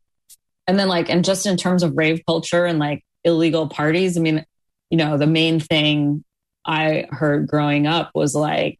and 0.66 0.76
then 0.76 0.88
like, 0.88 1.08
and 1.08 1.24
just 1.24 1.46
in 1.46 1.56
terms 1.56 1.84
of 1.84 1.96
rave 1.96 2.20
culture 2.26 2.64
and 2.64 2.80
like 2.80 3.04
illegal 3.22 3.68
parties, 3.68 4.18
I 4.18 4.20
mean, 4.20 4.44
you 4.92 4.98
know, 4.98 5.16
the 5.16 5.26
main 5.26 5.58
thing 5.58 6.22
I 6.66 7.06
heard 7.10 7.48
growing 7.48 7.86
up 7.86 8.10
was 8.14 8.34
like, 8.34 8.78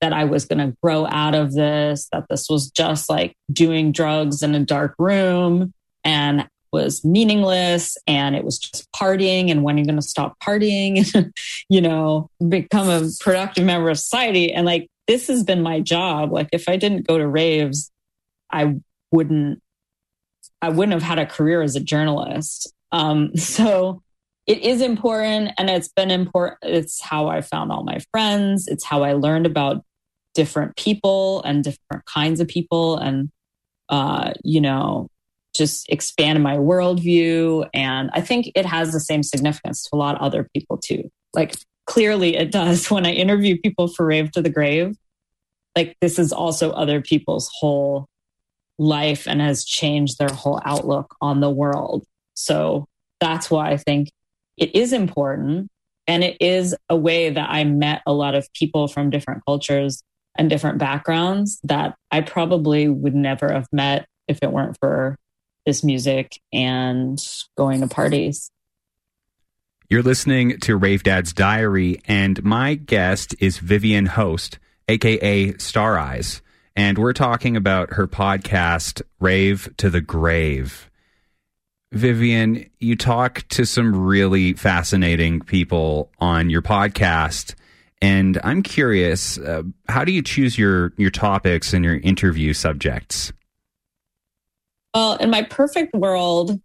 that 0.00 0.12
I 0.12 0.24
was 0.24 0.44
going 0.44 0.58
to 0.58 0.76
grow 0.82 1.06
out 1.06 1.34
of 1.34 1.52
this, 1.52 2.08
that 2.12 2.26
this 2.28 2.48
was 2.48 2.70
just 2.70 3.10
like 3.10 3.34
doing 3.52 3.92
drugs 3.92 4.42
in 4.42 4.54
a 4.54 4.60
dark 4.60 4.94
room 4.98 5.72
and 6.04 6.46
was 6.70 7.02
meaningless 7.04 7.96
and 8.06 8.36
it 8.36 8.44
was 8.44 8.58
just 8.58 8.92
partying 8.92 9.50
and 9.50 9.64
when 9.64 9.76
are 9.76 9.78
you 9.78 9.86
going 9.86 9.96
to 9.96 10.02
stop 10.02 10.38
partying? 10.38 11.12
And 11.14 11.32
you 11.68 11.80
know 11.80 12.30
become 12.46 12.90
a 12.90 13.08
productive 13.20 13.64
member 13.64 13.88
of 13.88 13.98
society. 13.98 14.52
And 14.52 14.66
like 14.66 14.88
this 15.06 15.28
has 15.28 15.42
been 15.42 15.62
my 15.62 15.80
job. 15.80 16.30
Like 16.30 16.50
if 16.52 16.68
i 16.68 16.76
didn't 16.76 17.06
go 17.06 17.16
to 17.16 17.26
raves 17.26 17.90
i 18.52 18.76
wouldn't 19.10 19.62
i 20.60 20.68
wouldn't 20.68 20.92
have 20.92 21.02
had 21.02 21.18
a 21.18 21.26
career 21.26 21.62
as 21.62 21.74
a 21.74 21.80
journalist. 21.80 22.72
Um 22.92 23.34
so 23.36 24.02
it 24.48 24.62
is 24.62 24.80
important 24.80 25.52
and 25.58 25.68
it's 25.68 25.88
been 25.88 26.10
important 26.10 26.58
it's 26.62 27.02
how 27.02 27.28
i 27.28 27.40
found 27.40 27.70
all 27.70 27.84
my 27.84 27.98
friends. 28.10 28.66
It's 28.66 28.84
how 28.84 29.04
i 29.04 29.12
learned 29.12 29.46
about 29.46 29.84
different 30.34 30.76
people 30.76 31.42
and 31.42 31.62
different 31.62 32.04
kinds 32.06 32.40
of 32.40 32.48
people 32.48 32.96
and 32.96 33.28
uh, 33.88 34.32
you 34.42 34.60
know 34.60 35.08
just 35.56 35.88
expand 35.88 36.42
my 36.42 36.56
worldview. 36.56 37.68
And 37.74 38.10
i 38.14 38.20
think 38.20 38.50
it 38.54 38.66
has 38.66 38.92
the 38.92 39.00
same 39.00 39.22
significance 39.22 39.84
to 39.84 39.90
a 39.92 39.98
lot 39.98 40.16
of 40.16 40.22
other 40.22 40.48
people 40.54 40.78
too. 40.78 41.10
Like 41.34 41.54
clearly 41.86 42.36
it 42.36 42.50
does. 42.50 42.90
When 42.90 43.06
i 43.06 43.12
interview 43.12 43.58
people 43.62 43.86
for 43.88 44.06
rave 44.06 44.32
to 44.32 44.42
the 44.42 44.50
grave 44.50 44.96
like 45.76 45.96
this 46.00 46.18
is 46.18 46.32
also 46.32 46.70
other 46.72 47.00
people's 47.00 47.50
whole 47.52 48.08
life 48.78 49.28
and 49.28 49.40
has 49.40 49.64
changed 49.64 50.18
their 50.18 50.30
whole 50.30 50.60
outlook 50.64 51.14
on 51.20 51.40
the 51.40 51.50
world. 51.50 52.04
So 52.34 52.86
that's 53.20 53.50
why 53.50 53.70
i 53.70 53.76
think 53.76 54.08
it 54.58 54.74
is 54.74 54.92
important 54.92 55.68
and 56.06 56.24
it 56.24 56.36
is 56.40 56.74
a 56.88 56.96
way 56.96 57.30
that 57.30 57.48
i 57.50 57.64
met 57.64 58.02
a 58.06 58.12
lot 58.12 58.34
of 58.34 58.52
people 58.52 58.88
from 58.88 59.10
different 59.10 59.42
cultures 59.46 60.02
and 60.38 60.48
different 60.48 60.78
backgrounds 60.78 61.60
that 61.64 61.96
I 62.10 62.20
probably 62.20 62.88
would 62.88 63.14
never 63.14 63.52
have 63.52 63.66
met 63.72 64.06
if 64.28 64.38
it 64.40 64.52
weren't 64.52 64.78
for 64.80 65.18
this 65.66 65.82
music 65.82 66.40
and 66.52 67.18
going 67.56 67.80
to 67.80 67.88
parties. 67.88 68.50
You're 69.90 70.02
listening 70.02 70.60
to 70.60 70.76
Rave 70.76 71.02
Dad's 71.02 71.32
Diary, 71.32 72.00
and 72.06 72.42
my 72.44 72.74
guest 72.74 73.34
is 73.40 73.58
Vivian 73.58 74.06
Host, 74.06 74.58
aka 74.86 75.56
Star 75.56 75.98
Eyes, 75.98 76.40
and 76.76 76.98
we're 76.98 77.14
talking 77.14 77.56
about 77.56 77.94
her 77.94 78.06
podcast, 78.06 79.02
Rave 79.18 79.74
to 79.78 79.90
the 79.90 80.02
Grave. 80.02 80.87
Vivian, 81.92 82.68
you 82.78 82.96
talk 82.96 83.46
to 83.48 83.64
some 83.64 83.94
really 83.96 84.52
fascinating 84.52 85.40
people 85.40 86.10
on 86.20 86.50
your 86.50 86.62
podcast 86.62 87.54
and 88.00 88.38
I'm 88.44 88.62
curious, 88.62 89.38
uh, 89.38 89.62
how 89.88 90.04
do 90.04 90.12
you 90.12 90.22
choose 90.22 90.56
your 90.56 90.92
your 90.96 91.10
topics 91.10 91.72
and 91.72 91.84
your 91.84 91.96
interview 91.96 92.52
subjects? 92.52 93.32
Well, 94.94 95.16
in 95.16 95.30
my 95.30 95.42
perfect 95.42 95.94
world, 95.94 96.60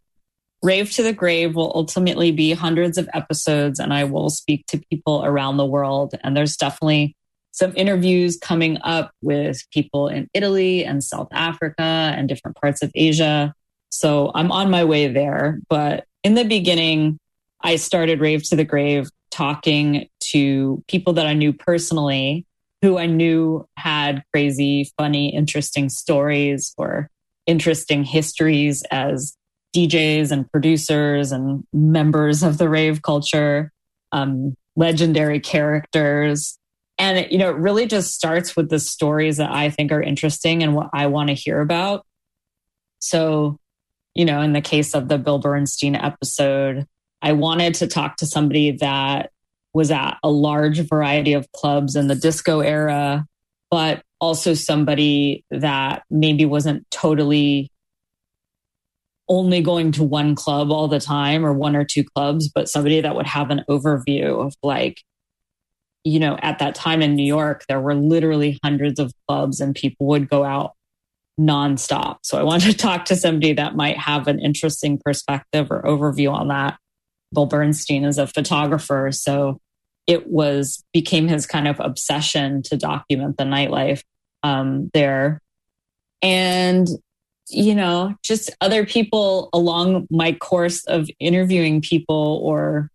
Rave 0.61 0.91
to 0.91 1.03
the 1.03 1.13
Grave 1.13 1.55
will 1.55 1.71
ultimately 1.75 2.31
be 2.31 2.53
hundreds 2.53 2.97
of 2.97 3.09
episodes, 3.13 3.79
and 3.79 3.93
I 3.93 4.03
will 4.03 4.29
speak 4.29 4.65
to 4.67 4.81
people 4.89 5.25
around 5.25 5.57
the 5.57 5.65
world. 5.65 6.13
And 6.23 6.37
there's 6.37 6.55
definitely 6.55 7.15
some 7.51 7.73
interviews 7.75 8.37
coming 8.37 8.77
up 8.83 9.11
with 9.21 9.61
people 9.71 10.07
in 10.07 10.29
Italy 10.33 10.85
and 10.85 11.03
South 11.03 11.27
Africa 11.31 11.83
and 11.83 12.27
different 12.27 12.57
parts 12.57 12.81
of 12.81 12.91
Asia. 12.95 13.53
So 13.93 14.31
I'm 14.33 14.51
on 14.51 14.71
my 14.71 14.83
way 14.83 15.07
there. 15.07 15.59
But 15.69 16.05
in 16.23 16.33
the 16.33 16.45
beginning, 16.45 17.19
I 17.61 17.75
started 17.75 18.19
Rave 18.19 18.43
to 18.49 18.55
the 18.55 18.63
Grave 18.63 19.09
talking 19.29 20.09
to 20.31 20.83
people 20.87 21.13
that 21.13 21.27
I 21.27 21.33
knew 21.33 21.53
personally 21.53 22.45
who 22.81 22.97
I 22.97 23.05
knew 23.05 23.67
had 23.77 24.23
crazy, 24.33 24.91
funny, 24.97 25.33
interesting 25.33 25.89
stories 25.89 26.73
or 26.75 27.07
interesting 27.45 28.03
histories 28.03 28.83
as 28.89 29.37
DJs 29.75 30.31
and 30.31 30.51
producers 30.51 31.31
and 31.31 31.63
members 31.71 32.41
of 32.41 32.57
the 32.57 32.69
rave 32.69 33.03
culture, 33.03 33.71
um, 34.11 34.55
legendary 34.75 35.39
characters. 35.39 36.57
And, 36.97 37.31
you 37.31 37.37
know, 37.37 37.51
it 37.51 37.57
really 37.57 37.85
just 37.85 38.15
starts 38.15 38.55
with 38.55 38.69
the 38.69 38.79
stories 38.79 39.37
that 39.37 39.51
I 39.51 39.69
think 39.69 39.91
are 39.91 40.01
interesting 40.01 40.63
and 40.63 40.75
what 40.75 40.89
I 40.93 41.07
want 41.07 41.29
to 41.29 41.35
hear 41.35 41.61
about. 41.61 42.05
So, 42.99 43.59
you 44.15 44.25
know, 44.25 44.41
in 44.41 44.53
the 44.53 44.61
case 44.61 44.93
of 44.93 45.07
the 45.07 45.17
Bill 45.17 45.39
Bernstein 45.39 45.95
episode, 45.95 46.85
I 47.21 47.33
wanted 47.33 47.73
to 47.75 47.87
talk 47.87 48.17
to 48.17 48.25
somebody 48.25 48.71
that 48.77 49.31
was 49.73 49.89
at 49.91 50.17
a 50.23 50.29
large 50.29 50.79
variety 50.81 51.33
of 51.33 51.51
clubs 51.51 51.95
in 51.95 52.07
the 52.07 52.15
disco 52.15 52.59
era, 52.59 53.25
but 53.71 54.03
also 54.19 54.53
somebody 54.53 55.43
that 55.49 56.03
maybe 56.09 56.45
wasn't 56.45 56.89
totally 56.91 57.71
only 59.29 59.61
going 59.61 59.91
to 59.93 60.03
one 60.03 60.35
club 60.35 60.71
all 60.71 60.87
the 60.87 60.99
time 60.99 61.45
or 61.45 61.53
one 61.53 61.75
or 61.75 61.85
two 61.85 62.03
clubs, 62.03 62.49
but 62.49 62.69
somebody 62.69 63.01
that 63.01 63.15
would 63.15 63.25
have 63.25 63.49
an 63.49 63.63
overview 63.69 64.45
of 64.45 64.53
like, 64.61 65.01
you 66.03 66.19
know, 66.19 66.37
at 66.41 66.59
that 66.59 66.75
time 66.75 67.01
in 67.01 67.15
New 67.15 67.25
York, 67.25 67.63
there 67.67 67.79
were 67.79 67.95
literally 67.95 68.59
hundreds 68.63 68.99
of 68.99 69.13
clubs 69.27 69.59
and 69.59 69.73
people 69.73 70.07
would 70.07 70.29
go 70.29 70.43
out 70.43 70.73
nonstop. 71.39 72.17
So 72.23 72.39
I 72.39 72.43
wanted 72.43 72.71
to 72.71 72.77
talk 72.77 73.05
to 73.05 73.15
somebody 73.15 73.53
that 73.53 73.75
might 73.75 73.97
have 73.97 74.27
an 74.27 74.39
interesting 74.39 74.99
perspective 75.03 75.71
or 75.71 75.81
overview 75.83 76.31
on 76.31 76.49
that. 76.49 76.77
Bill 77.33 77.45
Bernstein 77.45 78.03
is 78.03 78.17
a 78.17 78.27
photographer. 78.27 79.11
So 79.11 79.59
it 80.05 80.27
was 80.27 80.83
became 80.93 81.27
his 81.27 81.45
kind 81.45 81.67
of 81.67 81.79
obsession 81.79 82.61
to 82.63 82.77
document 82.77 83.37
the 83.37 83.45
nightlife 83.45 84.03
um, 84.43 84.91
there. 84.93 85.41
And, 86.21 86.87
you 87.49 87.73
know, 87.73 88.15
just 88.21 88.51
other 88.61 88.85
people 88.85 89.49
along 89.53 90.07
my 90.11 90.33
course 90.33 90.85
of 90.85 91.09
interviewing 91.19 91.81
people 91.81 92.39
or 92.43 92.89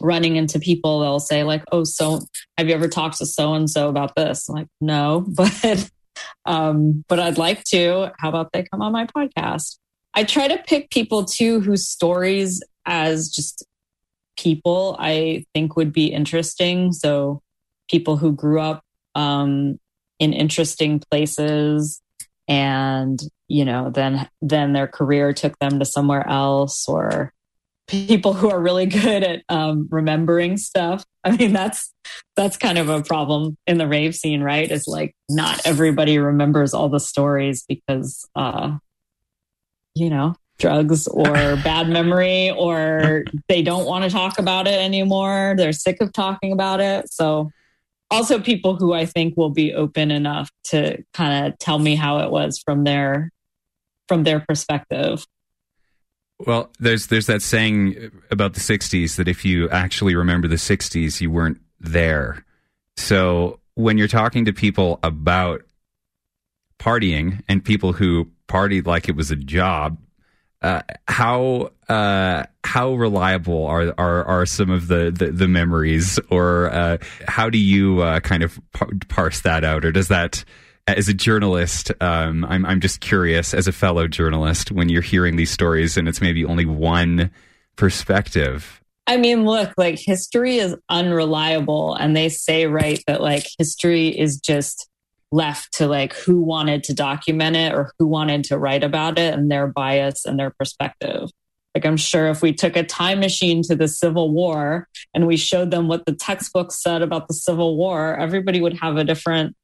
running 0.00 0.36
into 0.36 0.58
people, 0.58 1.00
they'll 1.00 1.20
say 1.20 1.42
like, 1.42 1.64
"Oh, 1.72 1.84
so 1.84 2.20
have 2.58 2.68
you 2.68 2.74
ever 2.74 2.88
talked 2.88 3.18
to 3.18 3.26
so 3.26 3.54
and 3.54 3.68
so 3.68 3.88
about 3.88 4.14
this?" 4.14 4.48
I'm 4.48 4.56
like, 4.56 4.68
no, 4.80 5.24
but 5.28 5.90
um, 6.44 7.04
but 7.08 7.20
I'd 7.20 7.38
like 7.38 7.64
to. 7.64 8.12
How 8.18 8.28
about 8.28 8.52
they 8.52 8.64
come 8.64 8.82
on 8.82 8.92
my 8.92 9.06
podcast? 9.06 9.78
I 10.14 10.24
try 10.24 10.48
to 10.48 10.58
pick 10.58 10.90
people 10.90 11.24
too 11.24 11.60
whose 11.60 11.86
stories 11.86 12.62
as 12.86 13.28
just 13.28 13.66
people 14.36 14.96
I 14.98 15.44
think 15.54 15.76
would 15.76 15.92
be 15.92 16.06
interesting. 16.06 16.92
So 16.92 17.42
people 17.88 18.16
who 18.16 18.32
grew 18.32 18.60
up 18.60 18.82
um, 19.14 19.78
in 20.18 20.32
interesting 20.32 21.00
places 21.10 22.00
and 22.48 23.20
you 23.48 23.64
know 23.64 23.90
then 23.90 24.28
then 24.40 24.72
their 24.72 24.86
career 24.86 25.32
took 25.32 25.58
them 25.58 25.80
to 25.80 25.84
somewhere 25.84 26.26
else 26.28 26.88
or 26.88 27.32
people 27.86 28.32
who 28.32 28.50
are 28.50 28.60
really 28.60 28.86
good 28.86 29.22
at 29.22 29.42
um, 29.48 29.88
remembering 29.90 30.56
stuff. 30.56 31.04
I 31.24 31.36
mean 31.36 31.52
that's 31.52 31.92
that's 32.36 32.56
kind 32.56 32.78
of 32.78 32.88
a 32.88 33.02
problem 33.02 33.56
in 33.66 33.78
the 33.78 33.86
rave 33.86 34.14
scene 34.14 34.42
right? 34.42 34.70
Is 34.70 34.86
like 34.86 35.14
not 35.28 35.60
everybody 35.66 36.18
remembers 36.18 36.74
all 36.74 36.88
the 36.88 37.00
stories 37.00 37.64
because 37.68 38.28
uh 38.34 38.76
you 39.94 40.10
know 40.10 40.34
drugs 40.58 41.06
or 41.08 41.32
bad 41.64 41.88
memory 41.88 42.50
or 42.50 43.24
they 43.48 43.62
don't 43.62 43.86
want 43.86 44.04
to 44.04 44.10
talk 44.10 44.38
about 44.38 44.66
it 44.66 44.80
anymore. 44.80 45.54
They're 45.56 45.72
sick 45.72 46.00
of 46.00 46.12
talking 46.12 46.52
about 46.52 46.80
it. 46.80 47.12
So 47.12 47.50
also 48.10 48.38
people 48.38 48.76
who 48.76 48.92
I 48.92 49.06
think 49.06 49.36
will 49.36 49.50
be 49.50 49.74
open 49.74 50.10
enough 50.10 50.50
to 50.64 51.02
kind 51.12 51.46
of 51.46 51.58
tell 51.58 51.78
me 51.78 51.94
how 51.94 52.18
it 52.18 52.30
was 52.30 52.58
from 52.58 52.84
their 52.84 53.30
from 54.08 54.22
their 54.22 54.40
perspective. 54.40 55.26
Well, 56.38 56.70
there's 56.78 57.06
there's 57.06 57.26
that 57.26 57.40
saying 57.42 58.10
about 58.30 58.54
the 58.54 58.60
60s 58.60 59.16
that 59.16 59.28
if 59.28 59.44
you 59.44 59.70
actually 59.70 60.14
remember 60.14 60.48
the 60.48 60.56
60s, 60.56 61.20
you 61.20 61.30
weren't 61.30 61.60
there. 61.80 62.44
So 62.96 63.60
when 63.74 63.96
you're 63.96 64.08
talking 64.08 64.44
to 64.44 64.52
people 64.52 64.98
about 65.02 65.62
partying 66.78 67.42
and 67.48 67.64
people 67.64 67.92
who 67.92 68.30
partied 68.48 68.86
like 68.86 69.08
it 69.08 69.16
was 69.16 69.30
a 69.30 69.36
job, 69.36 69.98
uh, 70.62 70.82
how 71.08 71.70
uh, 71.88 72.44
how 72.64 72.94
reliable 72.94 73.66
are, 73.66 73.94
are 73.98 74.24
are 74.24 74.46
some 74.46 74.70
of 74.70 74.88
the 74.88 75.10
the, 75.10 75.30
the 75.30 75.48
memories, 75.48 76.18
or 76.30 76.70
uh, 76.70 76.98
how 77.28 77.48
do 77.48 77.58
you 77.58 78.00
uh, 78.00 78.20
kind 78.20 78.42
of 78.42 78.58
parse 79.08 79.40
that 79.40 79.64
out, 79.64 79.84
or 79.84 79.92
does 79.92 80.08
that? 80.08 80.44
As 80.88 81.08
a 81.08 81.14
journalist, 81.14 81.90
um, 82.00 82.44
I'm 82.44 82.64
I'm 82.64 82.80
just 82.80 83.00
curious. 83.00 83.54
As 83.54 83.66
a 83.66 83.72
fellow 83.72 84.06
journalist, 84.06 84.70
when 84.70 84.88
you're 84.88 85.02
hearing 85.02 85.36
these 85.36 85.50
stories 85.50 85.96
and 85.96 86.08
it's 86.08 86.20
maybe 86.20 86.44
only 86.44 86.64
one 86.64 87.30
perspective, 87.74 88.80
I 89.06 89.16
mean, 89.18 89.44
look, 89.44 89.72
like 89.76 89.98
history 89.98 90.58
is 90.58 90.76
unreliable. 90.88 91.94
And 91.94 92.16
they 92.16 92.28
say, 92.28 92.66
right, 92.66 93.02
that 93.06 93.20
like 93.20 93.46
history 93.58 94.08
is 94.08 94.40
just 94.40 94.88
left 95.30 95.74
to 95.74 95.86
like 95.86 96.14
who 96.14 96.40
wanted 96.40 96.84
to 96.84 96.94
document 96.94 97.56
it 97.56 97.72
or 97.72 97.92
who 97.98 98.06
wanted 98.06 98.44
to 98.44 98.58
write 98.58 98.82
about 98.82 99.18
it 99.18 99.34
and 99.34 99.50
their 99.50 99.66
bias 99.66 100.24
and 100.24 100.38
their 100.38 100.50
perspective. 100.50 101.30
Like, 101.74 101.84
I'm 101.84 101.96
sure 101.98 102.28
if 102.28 102.42
we 102.42 102.52
took 102.52 102.74
a 102.74 102.82
time 102.82 103.20
machine 103.20 103.62
to 103.64 103.76
the 103.76 103.86
Civil 103.86 104.32
War 104.32 104.88
and 105.12 105.26
we 105.26 105.36
showed 105.36 105.70
them 105.70 105.88
what 105.88 106.06
the 106.06 106.14
textbooks 106.14 106.82
said 106.82 107.02
about 107.02 107.28
the 107.28 107.34
Civil 107.34 107.76
War, 107.76 108.16
everybody 108.16 108.60
would 108.60 108.78
have 108.78 108.96
a 108.96 109.04
different, 109.04 109.54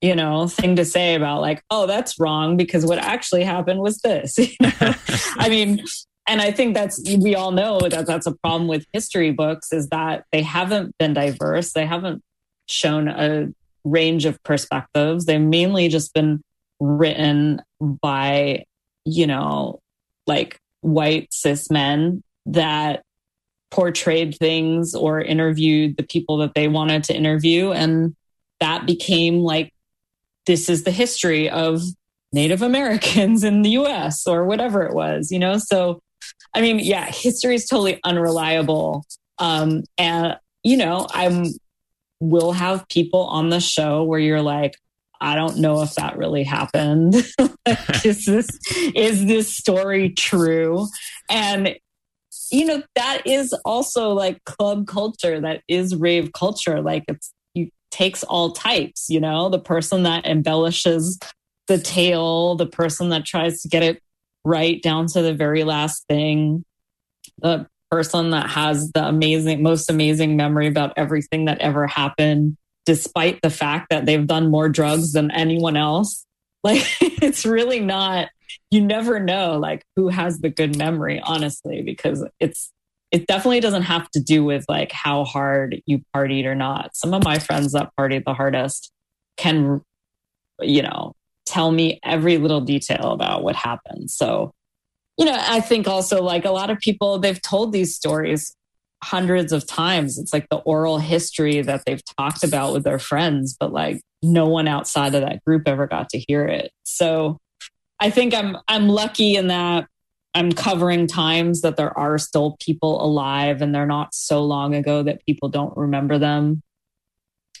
you 0.00 0.14
know, 0.14 0.48
thing 0.48 0.76
to 0.76 0.84
say 0.84 1.14
about, 1.14 1.40
like, 1.40 1.62
oh, 1.70 1.86
that's 1.86 2.18
wrong 2.18 2.56
because 2.56 2.86
what 2.86 2.98
actually 2.98 3.44
happened 3.44 3.80
was 3.80 3.98
this. 3.98 4.38
You 4.50 4.56
know? 4.60 4.94
I 5.36 5.48
mean, 5.50 5.84
and 6.26 6.40
I 6.40 6.52
think 6.52 6.74
that's, 6.74 7.02
we 7.18 7.34
all 7.34 7.50
know 7.50 7.80
that 7.80 8.06
that's 8.06 8.26
a 8.26 8.34
problem 8.36 8.68
with 8.68 8.86
history 8.92 9.30
books 9.30 9.72
is 9.72 9.88
that 9.88 10.24
they 10.32 10.42
haven't 10.42 10.96
been 10.98 11.12
diverse. 11.12 11.72
They 11.72 11.86
haven't 11.86 12.22
shown 12.66 13.08
a 13.08 13.48
range 13.84 14.24
of 14.24 14.42
perspectives. 14.42 15.26
They've 15.26 15.40
mainly 15.40 15.88
just 15.88 16.14
been 16.14 16.42
written 16.78 17.60
by, 17.80 18.64
you 19.04 19.26
know, 19.26 19.80
like 20.26 20.60
white 20.80 21.32
cis 21.32 21.70
men 21.70 22.22
that 22.46 23.02
portrayed 23.70 24.36
things 24.36 24.94
or 24.94 25.20
interviewed 25.20 25.96
the 25.96 26.02
people 26.02 26.38
that 26.38 26.54
they 26.54 26.68
wanted 26.68 27.04
to 27.04 27.14
interview. 27.14 27.72
And 27.72 28.14
that 28.60 28.86
became 28.86 29.40
like, 29.40 29.72
this 30.46 30.68
is 30.68 30.84
the 30.84 30.90
history 30.90 31.48
of 31.48 31.82
Native 32.32 32.62
Americans 32.62 33.44
in 33.44 33.62
the 33.62 33.70
US 33.70 34.26
or 34.26 34.44
whatever 34.44 34.84
it 34.84 34.94
was, 34.94 35.30
you 35.30 35.38
know? 35.38 35.58
So, 35.58 36.00
I 36.54 36.60
mean, 36.60 36.78
yeah, 36.78 37.06
history 37.06 37.54
is 37.54 37.66
totally 37.66 38.00
unreliable. 38.04 39.04
Um, 39.38 39.84
and, 39.98 40.36
you 40.62 40.76
know, 40.76 41.06
I'm 41.12 41.46
we'll 42.20 42.52
have 42.52 42.86
people 42.88 43.24
on 43.24 43.48
the 43.48 43.60
show 43.60 44.04
where 44.04 44.20
you're 44.20 44.42
like, 44.42 44.76
I 45.20 45.34
don't 45.34 45.58
know 45.58 45.82
if 45.82 45.94
that 45.94 46.16
really 46.16 46.44
happened. 46.44 47.14
is 48.04 48.24
this 48.24 48.48
is 48.94 49.26
this 49.26 49.54
story 49.54 50.10
true? 50.10 50.86
And 51.30 51.76
you 52.50 52.64
know, 52.66 52.82
that 52.96 53.22
is 53.26 53.52
also 53.64 54.12
like 54.12 54.42
club 54.44 54.86
culture, 54.86 55.40
that 55.40 55.62
is 55.68 55.94
rave 55.94 56.32
culture. 56.32 56.80
Like 56.80 57.04
it's 57.08 57.32
takes 57.90 58.22
all 58.24 58.52
types, 58.52 59.06
you 59.08 59.20
know, 59.20 59.48
the 59.48 59.58
person 59.58 60.04
that 60.04 60.26
embellishes 60.26 61.18
the 61.66 61.78
tale, 61.78 62.56
the 62.56 62.66
person 62.66 63.10
that 63.10 63.24
tries 63.24 63.62
to 63.62 63.68
get 63.68 63.82
it 63.82 64.02
right 64.44 64.82
down 64.82 65.06
to 65.06 65.22
the 65.22 65.34
very 65.34 65.64
last 65.64 66.06
thing, 66.08 66.64
the 67.38 67.66
person 67.90 68.30
that 68.30 68.50
has 68.50 68.90
the 68.92 69.06
amazing, 69.06 69.62
most 69.62 69.90
amazing 69.90 70.36
memory 70.36 70.66
about 70.66 70.92
everything 70.96 71.46
that 71.46 71.58
ever 71.58 71.86
happened, 71.86 72.56
despite 72.86 73.42
the 73.42 73.50
fact 73.50 73.88
that 73.90 74.06
they've 74.06 74.26
done 74.26 74.50
more 74.50 74.68
drugs 74.68 75.12
than 75.12 75.30
anyone 75.30 75.76
else. 75.76 76.26
Like, 76.62 76.84
it's 77.00 77.46
really 77.46 77.80
not, 77.80 78.28
you 78.70 78.82
never 78.82 79.18
know, 79.18 79.58
like, 79.58 79.82
who 79.96 80.08
has 80.08 80.40
the 80.40 80.50
good 80.50 80.76
memory, 80.76 81.18
honestly, 81.18 81.80
because 81.80 82.22
it's, 82.38 82.70
it 83.10 83.26
definitely 83.26 83.60
doesn't 83.60 83.82
have 83.82 84.10
to 84.10 84.20
do 84.20 84.44
with 84.44 84.64
like 84.68 84.92
how 84.92 85.24
hard 85.24 85.82
you 85.86 86.02
partied 86.14 86.44
or 86.44 86.54
not. 86.54 86.94
Some 86.94 87.12
of 87.12 87.24
my 87.24 87.38
friends 87.38 87.72
that 87.72 87.90
partied 87.98 88.24
the 88.24 88.34
hardest 88.34 88.92
can, 89.36 89.80
you 90.60 90.82
know, 90.82 91.14
tell 91.46 91.72
me 91.72 91.98
every 92.04 92.38
little 92.38 92.60
detail 92.60 93.12
about 93.12 93.42
what 93.42 93.56
happened. 93.56 94.10
So 94.10 94.52
you 95.20 95.26
know, 95.26 95.36
I 95.38 95.60
think 95.60 95.86
also 95.86 96.22
like 96.22 96.46
a 96.46 96.50
lot 96.50 96.70
of 96.70 96.78
people, 96.78 97.18
they've 97.18 97.42
told 97.42 97.72
these 97.72 97.94
stories 97.94 98.56
hundreds 99.04 99.52
of 99.52 99.66
times. 99.66 100.18
It's 100.18 100.32
like 100.32 100.48
the 100.48 100.56
oral 100.56 100.98
history 100.98 101.60
that 101.60 101.82
they've 101.84 102.00
talked 102.18 102.42
about 102.42 102.72
with 102.72 102.84
their 102.84 102.98
friends, 102.98 103.54
but 103.60 103.70
like 103.70 104.00
no 104.22 104.46
one 104.46 104.66
outside 104.66 105.14
of 105.14 105.20
that 105.20 105.44
group 105.44 105.68
ever 105.68 105.86
got 105.86 106.08
to 106.10 106.18
hear 106.26 106.46
it. 106.46 106.72
So 106.84 107.38
I 108.00 108.08
think 108.08 108.32
I'm 108.32 108.56
I'm 108.66 108.88
lucky 108.88 109.36
in 109.36 109.48
that 109.48 109.88
I'm 110.34 110.52
covering 110.52 111.06
times 111.06 111.62
that 111.62 111.76
there 111.76 111.96
are 111.98 112.18
still 112.18 112.56
people 112.60 113.04
alive 113.04 113.62
and 113.62 113.74
they're 113.74 113.86
not 113.86 114.14
so 114.14 114.42
long 114.44 114.74
ago 114.74 115.02
that 115.02 115.24
people 115.26 115.48
don't 115.48 115.76
remember 115.76 116.18
them. 116.18 116.62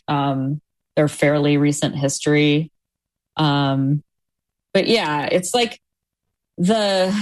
Um, 0.06 0.60
they're 0.94 1.08
fairly 1.08 1.56
recent 1.56 1.96
history. 1.96 2.70
Um, 3.36 4.02
but 4.72 4.86
yeah, 4.86 5.28
it's 5.30 5.54
like 5.54 5.80
the 6.58 7.12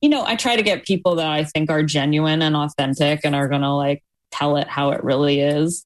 you 0.00 0.08
know, 0.08 0.24
I 0.24 0.36
try 0.36 0.56
to 0.56 0.62
get 0.62 0.86
people 0.86 1.16
that 1.16 1.26
I 1.26 1.44
think 1.44 1.70
are 1.70 1.82
genuine 1.82 2.40
and 2.42 2.54
authentic 2.54 3.20
and 3.24 3.34
are 3.34 3.48
going 3.48 3.62
to 3.62 3.72
like 3.72 4.04
tell 4.30 4.56
it 4.56 4.68
how 4.68 4.90
it 4.90 5.02
really 5.02 5.40
is. 5.40 5.84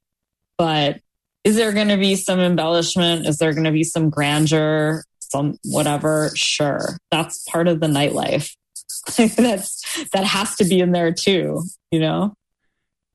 But 0.58 1.00
is 1.44 1.56
there 1.56 1.72
going 1.72 1.88
to 1.88 1.96
be 1.96 2.14
some 2.16 2.38
embellishment? 2.38 3.26
Is 3.26 3.38
there 3.38 3.52
going 3.52 3.64
to 3.64 3.72
be 3.72 3.84
some 3.84 4.10
grandeur? 4.10 5.04
Some 5.20 5.58
whatever? 5.64 6.30
Sure. 6.34 6.98
That's 7.10 7.42
part 7.44 7.68
of 7.68 7.80
the 7.80 7.86
nightlife. 7.86 8.54
That's 9.16 10.08
that 10.10 10.24
has 10.24 10.56
to 10.56 10.64
be 10.64 10.80
in 10.80 10.92
there 10.92 11.12
too, 11.12 11.62
you 11.90 12.00
know? 12.00 12.34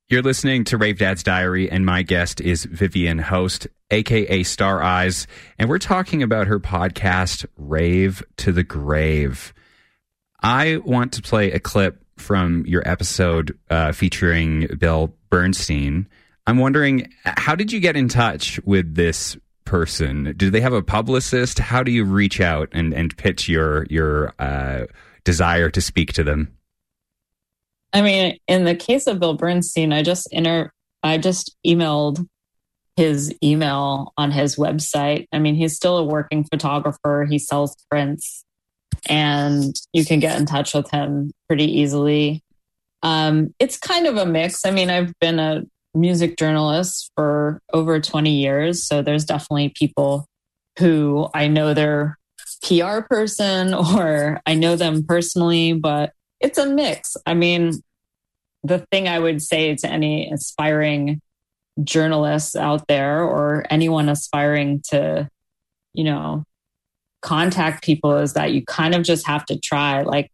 You're 0.09 0.21
listening 0.21 0.63
to 0.65 0.77
Rave 0.77 0.99
Dad's 0.99 1.21
Diary, 1.21 1.69
and 1.69 1.85
my 1.85 2.01
guest 2.01 2.39
is 2.39 2.63
Vivian 2.63 3.17
Host, 3.17 3.67
aka 3.91 4.41
Star 4.43 4.81
Eyes, 4.81 5.27
and 5.59 5.69
we're 5.69 5.79
talking 5.79 6.23
about 6.23 6.47
her 6.47 6.61
podcast, 6.61 7.45
Rave 7.57 8.23
to 8.37 8.53
the 8.53 8.63
Grave. 8.63 9.53
I 10.41 10.77
want 10.77 11.11
to 11.13 11.21
play 11.21 11.51
a 11.51 11.59
clip 11.59 12.03
from 12.15 12.65
your 12.65 12.87
episode 12.87 13.57
uh, 13.69 13.91
featuring 13.91 14.67
Bill 14.79 15.13
Bernstein. 15.29 16.07
I'm 16.45 16.57
wondering, 16.57 17.11
how 17.25 17.55
did 17.55 17.73
you 17.73 17.79
get 17.79 17.97
in 17.97 18.07
touch 18.07 18.59
with 18.63 18.95
this 18.95 19.35
person? 19.65 20.33
Do 20.37 20.49
they 20.49 20.61
have 20.61 20.73
a 20.73 20.81
publicist? 20.81 21.59
How 21.59 21.83
do 21.83 21.91
you 21.91 22.05
reach 22.05 22.39
out 22.39 22.69
and, 22.71 22.93
and 22.93 23.15
pitch 23.17 23.49
your 23.49 23.85
your 23.89 24.33
uh, 24.39 24.85
desire 25.27 25.69
to 25.69 25.81
speak 25.81 26.13
to 26.13 26.23
them? 26.23 26.57
I 27.91 28.01
mean, 28.01 28.37
in 28.47 28.63
the 28.63 28.75
case 28.75 29.07
of 29.07 29.19
Bill 29.19 29.33
Bernstein, 29.33 29.91
I 29.91 30.01
just 30.01 30.31
inter- 30.31 30.71
I 31.03 31.17
just 31.17 31.53
emailed 31.65 32.25
his 32.95 33.35
email 33.43 34.13
on 34.17 34.31
his 34.31 34.55
website. 34.55 35.27
I 35.33 35.39
mean, 35.39 35.55
he's 35.55 35.75
still 35.75 35.97
a 35.97 36.03
working 36.03 36.45
photographer. 36.45 37.27
He 37.29 37.39
sells 37.39 37.75
prints 37.91 38.45
and 39.07 39.75
you 39.91 40.05
can 40.05 40.21
get 40.21 40.39
in 40.39 40.45
touch 40.45 40.73
with 40.73 40.89
him 40.91 41.31
pretty 41.49 41.65
easily. 41.65 42.41
Um, 43.03 43.53
it's 43.59 43.77
kind 43.77 44.07
of 44.07 44.15
a 44.15 44.25
mix. 44.25 44.65
I 44.65 44.71
mean, 44.71 44.89
I've 44.89 45.11
been 45.19 45.39
a 45.39 45.63
music 45.93 46.37
journalist 46.37 47.11
for 47.17 47.59
over 47.73 47.99
20 47.99 48.31
years. 48.31 48.87
So 48.87 49.01
there's 49.01 49.25
definitely 49.25 49.73
people 49.75 50.25
who 50.79 51.27
I 51.33 51.47
know 51.47 51.73
their 51.73 52.17
PR 52.63 53.01
person 53.01 53.73
or 53.73 54.41
I 54.45 54.55
know 54.55 54.75
them 54.75 55.03
personally, 55.03 55.73
but 55.73 56.13
it's 56.39 56.57
a 56.57 56.65
mix. 56.67 57.17
I 57.25 57.33
mean, 57.33 57.73
the 58.63 58.79
thing 58.91 59.07
I 59.07 59.19
would 59.19 59.41
say 59.41 59.75
to 59.75 59.89
any 59.89 60.29
aspiring 60.31 61.21
journalists 61.83 62.55
out 62.55 62.87
there 62.87 63.23
or 63.23 63.65
anyone 63.69 64.09
aspiring 64.09 64.81
to, 64.89 65.29
you 65.93 66.03
know, 66.03 66.43
contact 67.21 67.83
people 67.83 68.17
is 68.17 68.33
that 68.33 68.51
you 68.51 68.63
kind 68.65 68.95
of 68.95 69.03
just 69.03 69.27
have 69.27 69.45
to 69.45 69.59
try. 69.59 70.01
Like 70.03 70.31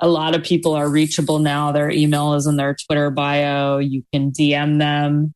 a 0.00 0.08
lot 0.08 0.34
of 0.34 0.42
people 0.42 0.74
are 0.74 0.88
reachable 0.88 1.38
now. 1.38 1.72
Their 1.72 1.90
email 1.90 2.34
is 2.34 2.46
in 2.46 2.56
their 2.56 2.74
Twitter 2.74 3.10
bio. 3.10 3.78
You 3.78 4.04
can 4.12 4.30
DM 4.30 4.78
them. 4.78 5.34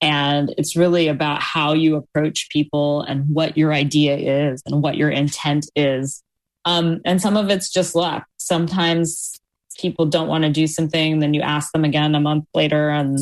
And 0.00 0.54
it's 0.56 0.76
really 0.76 1.08
about 1.08 1.42
how 1.42 1.74
you 1.74 1.96
approach 1.96 2.48
people 2.50 3.02
and 3.02 3.26
what 3.28 3.56
your 3.56 3.72
idea 3.72 4.50
is 4.50 4.62
and 4.64 4.82
what 4.82 4.96
your 4.96 5.10
intent 5.10 5.66
is. 5.76 6.22
Um, 6.64 7.00
and 7.04 7.20
some 7.20 7.36
of 7.36 7.50
it's 7.50 7.70
just 7.70 7.94
luck. 7.94 8.26
Sometimes 8.38 9.32
people 9.78 10.06
don't 10.06 10.28
want 10.28 10.44
to 10.44 10.50
do 10.50 10.66
something, 10.66 11.20
then 11.20 11.34
you 11.34 11.40
ask 11.40 11.72
them 11.72 11.84
again 11.84 12.14
a 12.14 12.20
month 12.20 12.44
later 12.54 12.90
and 12.90 13.18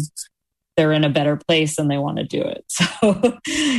they're 0.77 0.93
in 0.93 1.05
a 1.05 1.11
better 1.11 1.37
place 1.37 1.79
and 1.79 1.91
they 1.91 1.99
want 1.99 2.19
to 2.19 2.25
do 2.25 2.43
it. 2.43 2.64
So 3.01 3.38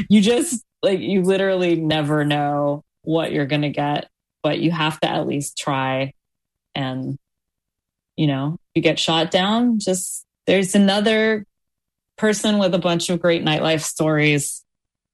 you 0.09 0.21
just 0.21 0.63
like, 0.81 0.99
you 0.99 1.23
literally 1.23 1.75
never 1.75 2.23
know 2.23 2.83
what 3.03 3.31
you're 3.31 3.45
going 3.45 3.63
to 3.63 3.69
get, 3.69 4.09
but 4.43 4.59
you 4.59 4.71
have 4.71 4.99
to 5.01 5.09
at 5.09 5.27
least 5.27 5.57
try. 5.57 6.13
And, 6.75 7.17
you 8.15 8.27
know, 8.27 8.57
you 8.75 8.81
get 8.81 8.99
shot 8.99 9.31
down, 9.31 9.79
just 9.79 10.25
there's 10.47 10.75
another 10.75 11.45
person 12.19 12.59
with 12.59 12.73
a 12.75 12.79
bunch 12.79 13.09
of 13.09 13.19
great 13.19 13.43
nightlife 13.43 13.81
stories 13.81 14.63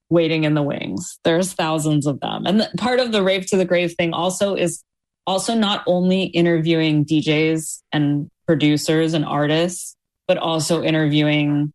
waiting 0.09 0.43
in 0.43 0.53
the 0.53 0.61
wings. 0.61 1.19
There's 1.23 1.53
thousands 1.53 2.05
of 2.05 2.19
them. 2.19 2.45
And 2.45 2.67
part 2.77 2.99
of 2.99 3.11
the 3.11 3.23
rave 3.23 3.45
to 3.47 3.57
the 3.57 3.65
grave 3.65 3.95
thing 3.97 4.13
also 4.13 4.55
is 4.55 4.83
also 5.25 5.55
not 5.55 5.83
only 5.87 6.23
interviewing 6.23 7.05
DJs 7.05 7.81
and 7.91 8.29
producers 8.45 9.13
and 9.13 9.25
artists, 9.25 9.95
but 10.27 10.37
also 10.37 10.83
interviewing 10.83 11.71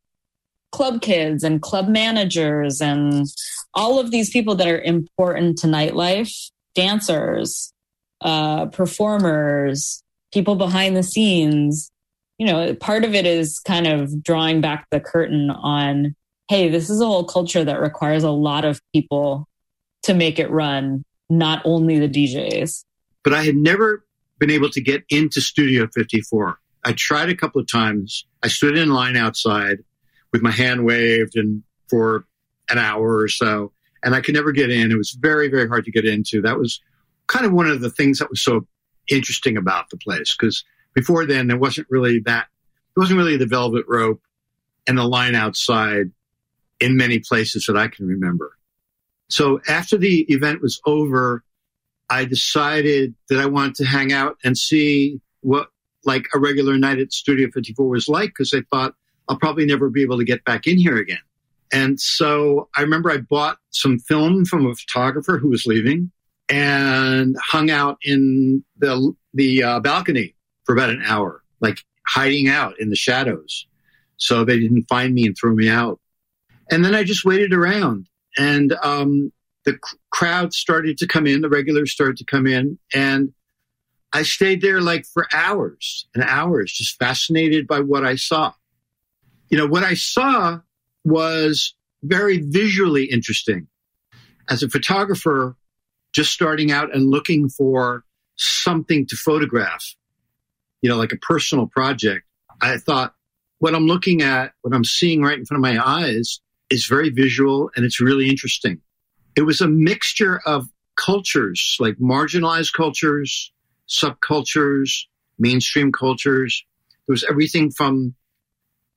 club 0.72 1.02
kids 1.02 1.42
and 1.42 1.60
club 1.60 1.88
managers 1.88 2.80
and 2.80 3.26
all 3.74 3.98
of 3.98 4.10
these 4.10 4.30
people 4.30 4.54
that 4.56 4.68
are 4.68 4.80
important 4.80 5.58
to 5.58 5.66
nightlife 5.66 6.50
dancers, 6.74 7.72
uh, 8.20 8.66
performers, 8.66 10.02
people 10.32 10.54
behind 10.54 10.96
the 10.96 11.02
scenes. 11.02 11.90
You 12.40 12.46
know, 12.46 12.74
part 12.74 13.04
of 13.04 13.14
it 13.14 13.26
is 13.26 13.58
kind 13.58 13.86
of 13.86 14.22
drawing 14.22 14.62
back 14.62 14.86
the 14.90 14.98
curtain 14.98 15.50
on 15.50 16.16
hey, 16.48 16.70
this 16.70 16.88
is 16.88 17.02
a 17.02 17.06
whole 17.06 17.24
culture 17.24 17.62
that 17.62 17.80
requires 17.80 18.24
a 18.24 18.30
lot 18.30 18.64
of 18.64 18.80
people 18.94 19.46
to 20.04 20.14
make 20.14 20.38
it 20.38 20.50
run, 20.50 21.04
not 21.28 21.60
only 21.66 21.98
the 21.98 22.08
DJs. 22.08 22.82
But 23.22 23.34
I 23.34 23.44
had 23.44 23.56
never 23.56 24.04
been 24.38 24.50
able 24.50 24.70
to 24.70 24.80
get 24.80 25.04
into 25.10 25.40
Studio 25.42 25.86
54. 25.94 26.58
I 26.84 26.92
tried 26.92 27.28
a 27.28 27.36
couple 27.36 27.60
of 27.60 27.70
times. 27.70 28.24
I 28.42 28.48
stood 28.48 28.76
in 28.76 28.88
line 28.88 29.16
outside 29.16 29.76
with 30.32 30.40
my 30.42 30.50
hand 30.50 30.86
waved 30.86 31.36
and 31.36 31.62
for 31.90 32.24
an 32.70 32.78
hour 32.78 33.18
or 33.18 33.28
so, 33.28 33.72
and 34.02 34.14
I 34.14 34.22
could 34.22 34.34
never 34.34 34.50
get 34.50 34.70
in. 34.70 34.90
It 34.90 34.96
was 34.96 35.16
very, 35.20 35.48
very 35.48 35.68
hard 35.68 35.84
to 35.84 35.92
get 35.92 36.06
into. 36.06 36.40
That 36.40 36.58
was 36.58 36.80
kind 37.26 37.44
of 37.44 37.52
one 37.52 37.68
of 37.68 37.82
the 37.82 37.90
things 37.90 38.18
that 38.18 38.30
was 38.30 38.42
so 38.42 38.66
interesting 39.08 39.56
about 39.56 39.90
the 39.90 39.98
place 39.98 40.34
because 40.36 40.64
before 40.94 41.26
then 41.26 41.48
there 41.48 41.58
wasn't 41.58 41.86
really 41.90 42.20
that. 42.20 42.46
There 42.94 43.02
wasn't 43.02 43.18
really 43.18 43.36
the 43.36 43.46
velvet 43.46 43.84
rope 43.88 44.20
and 44.86 44.98
the 44.98 45.04
line 45.04 45.34
outside 45.34 46.10
in 46.80 46.96
many 46.96 47.20
places 47.20 47.66
that 47.66 47.76
I 47.76 47.88
can 47.88 48.06
remember. 48.06 48.56
So 49.28 49.60
after 49.68 49.96
the 49.96 50.22
event 50.22 50.60
was 50.60 50.80
over, 50.86 51.44
I 52.08 52.24
decided 52.24 53.14
that 53.28 53.38
I 53.38 53.46
wanted 53.46 53.76
to 53.76 53.84
hang 53.84 54.12
out 54.12 54.36
and 54.42 54.58
see 54.58 55.20
what 55.42 55.68
like 56.04 56.24
a 56.34 56.38
regular 56.38 56.76
night 56.76 56.98
at 56.98 57.12
Studio 57.12 57.48
54 57.52 57.88
was 57.88 58.08
like 58.08 58.30
because 58.30 58.52
I 58.52 58.62
thought 58.70 58.94
I'll 59.28 59.38
probably 59.38 59.66
never 59.66 59.90
be 59.90 60.02
able 60.02 60.18
to 60.18 60.24
get 60.24 60.44
back 60.44 60.66
in 60.66 60.78
here 60.78 60.96
again. 60.96 61.20
And 61.72 62.00
so 62.00 62.68
I 62.76 62.80
remember 62.80 63.10
I 63.10 63.18
bought 63.18 63.58
some 63.70 63.98
film 64.00 64.44
from 64.44 64.66
a 64.66 64.74
photographer 64.74 65.38
who 65.38 65.48
was 65.48 65.66
leaving 65.66 66.10
and 66.48 67.36
hung 67.40 67.70
out 67.70 67.98
in 68.02 68.64
the 68.78 69.14
the 69.34 69.62
uh, 69.62 69.80
balcony 69.80 70.34
for 70.70 70.74
about 70.74 70.90
an 70.90 71.02
hour, 71.04 71.42
like 71.60 71.80
hiding 72.06 72.48
out 72.48 72.78
in 72.78 72.90
the 72.90 72.94
shadows, 72.96 73.66
so 74.18 74.44
they 74.44 74.60
didn't 74.60 74.84
find 74.88 75.12
me 75.12 75.26
and 75.26 75.36
throw 75.36 75.52
me 75.52 75.68
out. 75.68 75.98
And 76.70 76.84
then 76.84 76.94
I 76.94 77.02
just 77.02 77.24
waited 77.24 77.52
around, 77.52 78.06
and 78.38 78.72
um, 78.84 79.32
the 79.64 79.76
crowd 80.10 80.54
started 80.54 80.96
to 80.98 81.08
come 81.08 81.26
in, 81.26 81.40
the 81.40 81.48
regulars 81.48 81.90
started 81.90 82.18
to 82.18 82.24
come 82.24 82.46
in, 82.46 82.78
and 82.94 83.32
I 84.12 84.22
stayed 84.22 84.60
there 84.62 84.80
like 84.80 85.06
for 85.06 85.26
hours 85.32 86.06
and 86.14 86.22
hours, 86.22 86.72
just 86.72 86.96
fascinated 87.00 87.66
by 87.66 87.80
what 87.80 88.04
I 88.06 88.14
saw. 88.14 88.52
You 89.48 89.58
know, 89.58 89.66
what 89.66 89.82
I 89.82 89.94
saw 89.94 90.60
was 91.02 91.74
very 92.04 92.42
visually 92.42 93.06
interesting. 93.06 93.66
As 94.48 94.62
a 94.62 94.70
photographer, 94.70 95.56
just 96.12 96.32
starting 96.32 96.70
out 96.70 96.94
and 96.94 97.10
looking 97.10 97.48
for 97.48 98.04
something 98.36 99.04
to 99.06 99.16
photograph, 99.16 99.96
you 100.82 100.88
know, 100.88 100.96
like 100.96 101.12
a 101.12 101.16
personal 101.16 101.66
project, 101.66 102.26
I 102.60 102.76
thought 102.78 103.14
what 103.58 103.74
I'm 103.74 103.86
looking 103.86 104.22
at, 104.22 104.52
what 104.62 104.74
I'm 104.74 104.84
seeing 104.84 105.22
right 105.22 105.38
in 105.38 105.44
front 105.44 105.64
of 105.64 105.72
my 105.74 105.84
eyes 105.84 106.40
is 106.70 106.86
very 106.86 107.10
visual 107.10 107.70
and 107.76 107.84
it's 107.84 108.00
really 108.00 108.28
interesting. 108.28 108.80
It 109.36 109.42
was 109.42 109.60
a 109.60 109.68
mixture 109.68 110.40
of 110.46 110.68
cultures, 110.96 111.76
like 111.78 111.96
marginalized 111.96 112.72
cultures, 112.72 113.52
subcultures, 113.88 115.04
mainstream 115.38 115.92
cultures. 115.92 116.64
There 117.06 117.12
was 117.12 117.24
everything 117.28 117.70
from, 117.70 118.14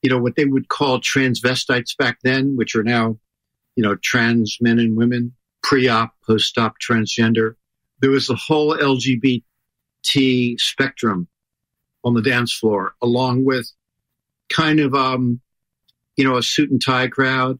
you 0.01 0.09
know, 0.09 0.19
what 0.19 0.35
they 0.35 0.45
would 0.45 0.69
call 0.69 0.99
transvestites 0.99 1.97
back 1.97 2.19
then, 2.23 2.55
which 2.55 2.75
are 2.75 2.83
now, 2.83 3.17
you 3.75 3.83
know, 3.83 3.95
trans 3.95 4.57
men 4.61 4.79
and 4.79 4.95
women, 4.95 5.33
pre-op, 5.61 6.13
post-op 6.25 6.75
transgender. 6.79 7.55
There 7.99 8.11
was 8.11 8.27
the 8.27 8.35
whole 8.35 8.77
LGBT 8.77 10.59
spectrum 10.59 11.27
on 12.03 12.13
the 12.13 12.21
dance 12.21 12.53
floor, 12.53 12.93
along 13.01 13.45
with 13.45 13.69
kind 14.49 14.79
of, 14.79 14.93
um, 14.93 15.39
you 16.15 16.23
know, 16.23 16.37
a 16.37 16.43
suit 16.43 16.69
and 16.69 16.81
tie 16.81 17.07
crowd, 17.07 17.59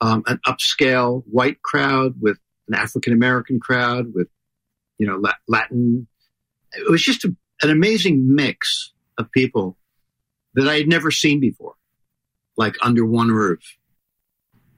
um, 0.00 0.22
an 0.26 0.38
upscale 0.46 1.22
white 1.26 1.62
crowd 1.62 2.14
with 2.20 2.38
an 2.68 2.74
African 2.74 3.12
American 3.12 3.58
crowd 3.58 4.12
with, 4.14 4.28
you 4.98 5.06
know, 5.06 5.22
Latin. 5.48 6.06
It 6.72 6.90
was 6.90 7.02
just 7.02 7.24
a, 7.24 7.34
an 7.62 7.70
amazing 7.70 8.34
mix 8.34 8.92
of 9.18 9.30
people 9.32 9.76
that 10.54 10.68
I 10.68 10.76
had 10.76 10.88
never 10.88 11.10
seen 11.10 11.40
before, 11.40 11.74
like 12.56 12.76
under 12.82 13.04
one 13.04 13.28
roof. 13.28 13.76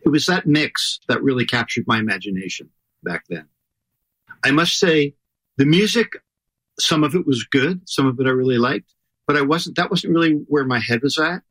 It 0.04 0.08
was 0.08 0.26
that 0.26 0.46
mix 0.46 1.00
that 1.08 1.22
really 1.22 1.44
captured 1.44 1.84
my 1.86 1.98
imagination 1.98 2.70
back 3.02 3.24
then. 3.28 3.46
I 4.44 4.50
must 4.50 4.78
say, 4.78 5.14
the 5.58 5.66
music, 5.66 6.14
some 6.82 7.04
of 7.04 7.14
it 7.14 7.26
was 7.26 7.44
good, 7.44 7.80
some 7.88 8.06
of 8.06 8.18
it 8.20 8.26
I 8.26 8.30
really 8.30 8.58
liked, 8.58 8.92
but 9.26 9.36
I 9.36 9.42
wasn't, 9.42 9.76
that 9.76 9.90
wasn't 9.90 10.14
really 10.14 10.32
where 10.32 10.64
my 10.64 10.80
head 10.80 11.02
was 11.02 11.18
at. 11.18 11.42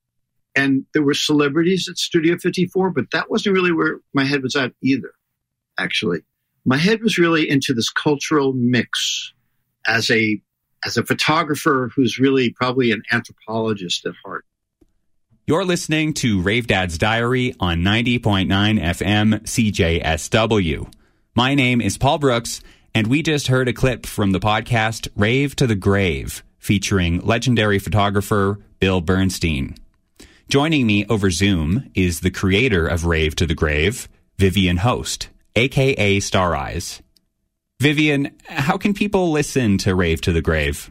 And 0.56 0.86
there 0.94 1.04
were 1.04 1.13
celebrities 1.13 1.88
at 1.89 1.98
Studio 1.98 2.38
54, 2.38 2.89
but 2.91 3.06
that 3.13 3.30
wasn't 3.30 3.56
really 3.56 3.72
where 3.72 4.00
my 4.13 4.26
head 4.26 4.44
was 4.44 4.56
at 4.56 4.74
either, 4.84 5.13
actually. 5.80 6.20
My 6.65 6.78
head 6.78 7.02
was 7.02 7.17
really 7.17 7.50
into 7.50 7.74
this 7.74 7.89
cultural 7.89 8.54
mix 8.54 9.34
as 9.88 10.12
a, 10.12 10.41
as 10.86 10.98
a 10.98 11.06
photographer 11.06 11.89
who's 11.96 12.20
really 12.20 12.52
probably 12.52 12.91
an 12.91 13.04
anthropologist 13.12 14.06
at 14.06 14.13
heart. 14.24 14.46
You're 15.48 15.65
listening 15.65 16.13
to 16.15 16.41
Rave 16.41 16.67
Dad's 16.67 16.98
Diary 16.98 17.56
on 17.60 17.80
90.9 17.80 18.48
FM 18.48 19.41
CJSW. 19.41 20.94
My 21.34 21.56
name 21.56 21.82
is 21.82 21.98
Paul 21.98 22.20
Brooks, 22.20 22.62
and 22.93 23.08
we 23.08 23.21
just 23.21 23.47
heard 23.47 23.67
a 23.67 23.73
clip 23.73 24.06
from 24.06 24.32
the 24.32 24.39
podcast 24.39 25.08
Rave 25.15 25.56
to 25.56 25.67
the 25.67 25.75
Grave, 25.75 26.43
featuring 26.60 27.19
legendary 27.21 27.80
photographer 27.80 28.60
Bill 28.80 29.01
Bernstein. 29.01 29.75
Joining 30.49 30.86
me 30.86 31.06
over 31.06 31.32
Zoom 31.32 31.89
is 31.95 32.19
the 32.19 32.32
creator 32.32 32.86
of 32.86 33.06
Rave 33.06 33.36
to 33.38 33.45
the 33.45 33.56
Grave, 33.56 34.10
Vivian 34.38 34.77
Host, 34.77 35.30
aka 35.56 36.19
Star 36.19 36.56
Eyes. 36.56 37.01
Vivian, 37.80 38.36
how 38.45 38.77
can 38.77 38.93
people 38.93 39.32
listen 39.32 39.77
to 39.80 39.95
Rave 39.95 40.21
to 40.21 40.34
the 40.34 40.41
Grave? 40.41 40.89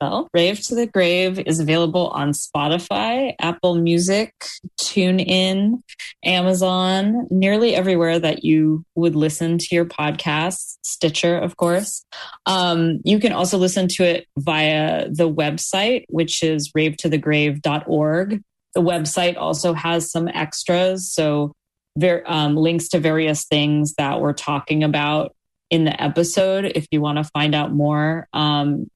Well, 0.00 0.28
Rave 0.32 0.62
to 0.62 0.74
the 0.74 0.86
Grave 0.86 1.38
is 1.40 1.60
available 1.60 2.08
on 2.08 2.32
Spotify, 2.32 3.34
Apple 3.38 3.74
Music, 3.74 4.32
TuneIn, 4.80 5.82
Amazon, 6.24 7.28
nearly 7.30 7.74
everywhere 7.74 8.18
that 8.18 8.42
you 8.42 8.82
would 8.94 9.14
listen 9.14 9.58
to 9.58 9.74
your 9.74 9.84
podcast, 9.84 10.78
Stitcher, 10.82 11.36
of 11.36 11.58
course. 11.58 12.02
Um, 12.46 13.00
you 13.04 13.20
can 13.20 13.32
also 13.32 13.58
listen 13.58 13.88
to 13.88 14.04
it 14.04 14.26
via 14.38 15.06
the 15.10 15.30
website, 15.30 16.06
which 16.08 16.42
is 16.42 16.72
ravetothegrave.org. 16.72 18.42
The 18.74 18.80
website 18.80 19.36
also 19.36 19.74
has 19.74 20.10
some 20.10 20.28
extras, 20.28 21.12
so 21.12 21.52
ver- 21.98 22.24
um, 22.24 22.56
links 22.56 22.88
to 22.90 23.00
various 23.00 23.44
things 23.44 23.94
that 23.98 24.22
we're 24.22 24.32
talking 24.32 24.82
about 24.82 25.34
in 25.68 25.84
the 25.84 26.02
episode 26.02 26.72
if 26.74 26.86
you 26.90 27.02
want 27.02 27.18
to 27.18 27.24
find 27.24 27.54
out 27.54 27.72
more. 27.72 28.26
Um, 28.32 28.86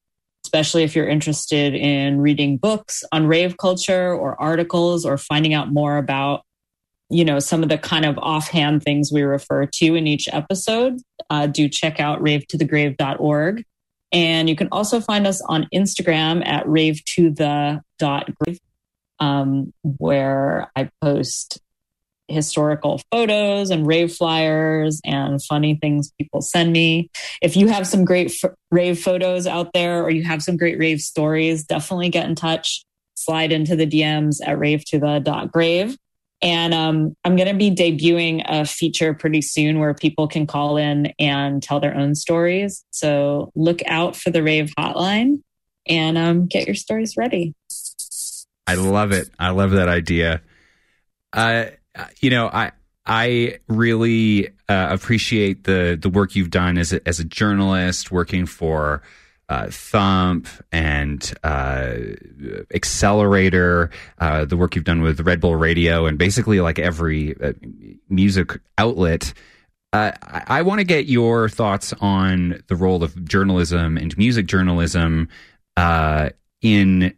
especially 0.44 0.84
if 0.84 0.94
you're 0.94 1.08
interested 1.08 1.74
in 1.74 2.20
reading 2.20 2.56
books 2.56 3.02
on 3.12 3.26
rave 3.26 3.56
culture 3.56 4.12
or 4.12 4.40
articles 4.40 5.04
or 5.04 5.16
finding 5.16 5.54
out 5.54 5.72
more 5.72 5.96
about 5.96 6.42
you 7.10 7.24
know 7.24 7.38
some 7.38 7.62
of 7.62 7.68
the 7.68 7.78
kind 7.78 8.04
of 8.04 8.18
offhand 8.18 8.82
things 8.82 9.10
we 9.12 9.22
refer 9.22 9.66
to 9.66 9.94
in 9.94 10.06
each 10.06 10.28
episode 10.32 11.00
uh, 11.30 11.46
do 11.46 11.68
check 11.68 12.00
out 12.00 12.20
ravetothegrave.org 12.20 13.64
and 14.12 14.48
you 14.48 14.56
can 14.56 14.68
also 14.70 15.00
find 15.00 15.26
us 15.26 15.40
on 15.42 15.66
instagram 15.74 16.46
at 16.46 16.68
rave 16.68 17.04
to 17.04 17.30
the 17.30 17.80
dot 17.98 18.28
um, 19.20 19.72
where 19.82 20.70
i 20.76 20.88
post 21.00 21.60
historical 22.28 23.00
photos 23.10 23.70
and 23.70 23.86
rave 23.86 24.12
flyers 24.12 25.00
and 25.04 25.42
funny 25.42 25.76
things 25.76 26.12
people 26.18 26.40
send 26.40 26.72
me. 26.72 27.10
If 27.42 27.56
you 27.56 27.68
have 27.68 27.86
some 27.86 28.04
great 28.04 28.32
f- 28.42 28.52
rave 28.70 28.98
photos 28.98 29.46
out 29.46 29.72
there 29.72 30.02
or 30.02 30.10
you 30.10 30.24
have 30.24 30.42
some 30.42 30.56
great 30.56 30.78
rave 30.78 31.00
stories, 31.00 31.64
definitely 31.64 32.08
get 32.08 32.28
in 32.28 32.34
touch. 32.34 32.84
Slide 33.16 33.52
into 33.52 33.76
the 33.76 33.86
DMs 33.86 34.38
at 34.44 34.58
rave 34.58 34.84
to 34.86 34.98
the 34.98 35.48
grave. 35.52 35.96
And 36.42 36.74
um, 36.74 37.16
I'm 37.24 37.36
going 37.36 37.48
to 37.48 37.54
be 37.54 37.70
debuting 37.70 38.42
a 38.46 38.66
feature 38.66 39.14
pretty 39.14 39.40
soon 39.40 39.78
where 39.78 39.94
people 39.94 40.28
can 40.28 40.46
call 40.46 40.76
in 40.76 41.12
and 41.18 41.62
tell 41.62 41.80
their 41.80 41.96
own 41.96 42.14
stories. 42.14 42.84
So 42.90 43.50
look 43.54 43.80
out 43.86 44.14
for 44.14 44.30
the 44.30 44.42
rave 44.42 44.72
hotline 44.78 45.42
and 45.86 46.18
um, 46.18 46.46
get 46.46 46.66
your 46.66 46.74
stories 46.74 47.16
ready. 47.16 47.54
I 48.66 48.74
love 48.74 49.12
it. 49.12 49.30
I 49.38 49.50
love 49.50 49.72
that 49.72 49.88
idea. 49.88 50.42
Uh, 51.32 51.66
you 52.20 52.30
know, 52.30 52.48
I 52.48 52.72
I 53.06 53.58
really 53.68 54.48
uh, 54.68 54.88
appreciate 54.90 55.64
the 55.64 55.98
the 56.00 56.08
work 56.08 56.34
you've 56.34 56.50
done 56.50 56.78
as 56.78 56.92
a, 56.92 57.06
as 57.06 57.20
a 57.20 57.24
journalist, 57.24 58.10
working 58.10 58.46
for 58.46 59.02
uh, 59.48 59.66
Thump 59.70 60.48
and 60.72 61.34
uh, 61.44 61.96
XLR8R, 62.72 63.90
uh, 64.18 64.44
the 64.46 64.56
work 64.56 64.74
you've 64.74 64.84
done 64.84 65.02
with 65.02 65.20
Red 65.20 65.40
Bull 65.40 65.56
Radio, 65.56 66.06
and 66.06 66.16
basically 66.18 66.60
like 66.60 66.78
every 66.78 67.38
uh, 67.40 67.52
music 68.08 68.58
outlet. 68.78 69.34
Uh, 69.92 70.12
I, 70.22 70.44
I 70.46 70.62
want 70.62 70.80
to 70.80 70.84
get 70.84 71.06
your 71.06 71.48
thoughts 71.48 71.92
on 72.00 72.62
the 72.68 72.74
role 72.74 73.04
of 73.04 73.22
journalism 73.26 73.98
and 73.98 74.16
music 74.16 74.46
journalism 74.46 75.28
in 76.62 77.14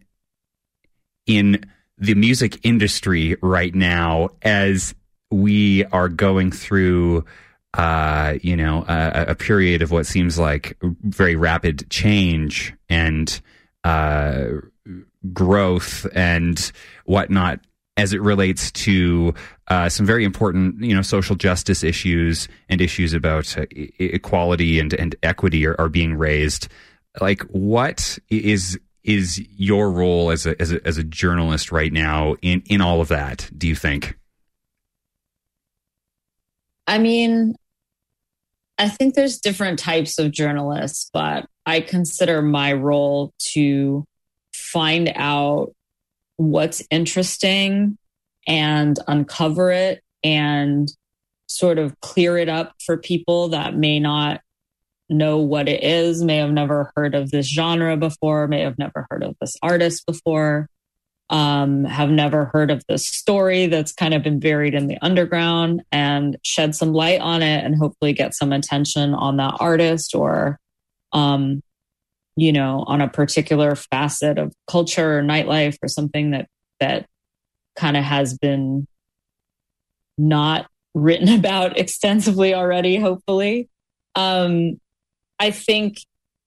in 1.27 1.65
the 1.99 2.15
music 2.15 2.59
industry 2.65 3.37
right 3.43 3.75
now 3.75 4.29
as 4.43 4.95
we 5.31 5.85
are 5.87 6.09
going 6.09 6.51
through 6.53 7.25
uh, 7.75 8.35
you 8.43 8.57
know 8.57 8.85
a, 8.89 9.27
a, 9.29 9.35
period 9.35 9.83
of 9.83 9.91
what 9.91 10.07
seems 10.07 10.39
like 10.39 10.79
very 11.03 11.37
rapid 11.37 11.89
change 11.91 12.73
and 12.89 13.41
uh, 13.85 14.47
growth 15.33 16.07
and 16.15 16.73
whatnot 17.05 17.61
as 17.97 18.13
it 18.13 18.21
relates 18.21 18.71
to 18.73 19.35
uh, 19.69 19.89
some 19.89 20.05
very 20.05 20.25
important, 20.25 20.83
you 20.83 20.95
know, 20.95 21.03
social 21.03 21.35
justice 21.35 21.83
issues 21.83 22.49
and 22.69 22.81
issues 22.81 23.15
about 23.15 23.57
uh, 23.57 23.65
equality 23.99 24.79
and, 24.79 24.93
and 24.95 25.17
equity 25.23 25.67
are, 25.67 25.75
are 25.79 25.89
being 25.89 26.15
raised. 26.15 26.69
Like, 27.21 27.43
what 27.45 28.19
is 28.29 28.79
is 29.07 29.38
your 29.57 29.90
role 29.90 30.31
as 30.31 30.47
a, 30.47 30.61
as 30.61 30.73
a 30.73 30.87
as 30.87 30.99
a 30.99 31.05
journalist 31.05 31.71
right 31.73 31.92
now 31.92 32.35
in 32.42 32.62
in 32.66 32.81
all 32.81 33.01
of 33.01 33.09
that? 33.09 33.49
Do 33.57 33.69
you 33.69 33.77
think? 33.77 34.19
I 36.88 36.99
mean, 36.99 37.55
I 38.79 38.88
think 38.88 39.14
there's 39.14 39.38
different 39.38 39.79
types 39.79 40.19
of 40.19 40.33
journalists, 40.33 41.09
but 41.12 41.47
I 41.64 41.81
consider 41.81 42.42
my 42.42 42.73
role 42.73 43.33
to 43.53 44.05
find 44.53 45.12
out 45.14 45.73
what's 46.37 46.83
interesting 46.90 47.97
and 48.47 48.99
uncover 49.09 49.71
it 49.71 50.03
and 50.23 50.92
sort 51.49 51.79
of 51.79 51.99
clear 52.01 52.38
it 52.38 52.49
up 52.49 52.75
for 52.85 52.97
people 52.97 53.49
that 53.49 53.77
may 53.77 54.01
not 54.01 54.40
know 55.09 55.38
what 55.38 55.69
it 55.69 55.83
is, 55.83 56.23
may 56.23 56.37
have 56.38 56.51
never 56.51 56.92
heard 56.97 57.14
of 57.14 57.31
this 57.31 57.47
genre 57.47 57.97
before, 57.97 58.49
may 58.49 58.61
have 58.61 58.79
never 58.79 59.07
heard 59.11 59.23
of 59.23 59.37
this 59.40 59.57
artist 59.62 60.05
before, 60.07 60.69
um, 61.31 61.85
have 61.85 62.11
never 62.11 62.47
heard 62.53 62.71
of 62.71 62.83
this 62.88 63.09
story 63.09 63.66
that's 63.66 63.92
kind 63.92 64.14
of 64.14 64.23
been 64.23 64.38
buried 64.38 64.75
in 64.75 64.87
the 64.87 64.99
underground 65.03 65.83
and 65.90 66.37
shed 66.42 66.75
some 66.75 66.92
light 66.92 67.21
on 67.21 67.42
it 67.42 67.64
and 67.64 67.77
hopefully 67.77 68.12
get 68.12 68.35
some 68.35 68.53
attention 68.53 69.14
on 69.14 69.37
that 69.38 69.55
artist 69.59 70.14
or, 70.14 70.59
um, 71.12 71.62
you 72.37 72.53
know, 72.53 72.85
on 72.87 73.01
a 73.01 73.09
particular 73.09 73.75
facet 73.75 74.38
of 74.38 74.53
culture 74.71 75.19
or 75.19 75.23
nightlife 75.23 75.77
or 75.83 75.88
something 75.88 76.31
that, 76.31 76.47
that 76.79 77.07
kind 77.75 77.97
of 77.97 78.05
has 78.05 78.38
been 78.38 78.87
not 80.16 80.66
written 80.95 81.29
about 81.38 81.79
extensively 81.79 82.55
already, 82.55 82.97
hopefully. 82.97 83.69
Um, 84.14 84.81
I 85.38 85.51
think, 85.51 85.99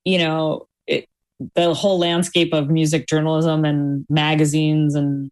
you 0.04 0.17
know, 0.17 0.67
it, 0.88 1.08
the 1.56 1.73
whole 1.73 1.99
landscape 1.99 2.54
of 2.54 2.69
music 2.69 3.08
journalism 3.08 3.65
and 3.65 4.06
magazines 4.10 4.95
and 4.95 5.30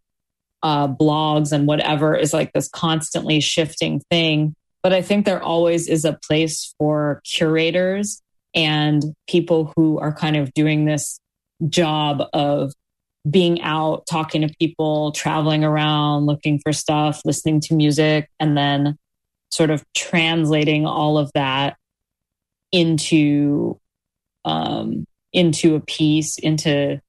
uh, 0.63 0.87
blogs 0.87 1.51
and 1.51 1.67
whatever 1.67 2.15
is 2.15 2.33
like 2.33 2.53
this 2.53 2.69
constantly 2.69 3.39
shifting 3.39 4.01
thing. 4.09 4.55
But 4.83 4.93
I 4.93 5.01
think 5.01 5.25
there 5.25 5.41
always 5.41 5.87
is 5.87 6.05
a 6.05 6.17
place 6.27 6.73
for 6.77 7.21
curators 7.25 8.21
and 8.55 9.03
people 9.27 9.73
who 9.75 9.99
are 9.99 10.13
kind 10.13 10.37
of 10.37 10.53
doing 10.53 10.85
this 10.85 11.19
job 11.69 12.23
of 12.33 12.73
being 13.29 13.61
out, 13.61 14.05
talking 14.09 14.41
to 14.41 14.53
people, 14.59 15.11
traveling 15.11 15.63
around, 15.63 16.25
looking 16.25 16.59
for 16.59 16.71
stuff, 16.71 17.21
listening 17.25 17.59
to 17.61 17.73
music, 17.73 18.29
and 18.39 18.57
then 18.57 18.97
sort 19.51 19.69
of 19.69 19.83
translating 19.93 20.85
all 20.85 21.17
of 21.17 21.31
that 21.33 21.75
into 22.71 23.79
um, 24.45 25.05
into 25.33 25.75
a 25.75 25.79
piece, 25.79 26.37
into 26.37 27.01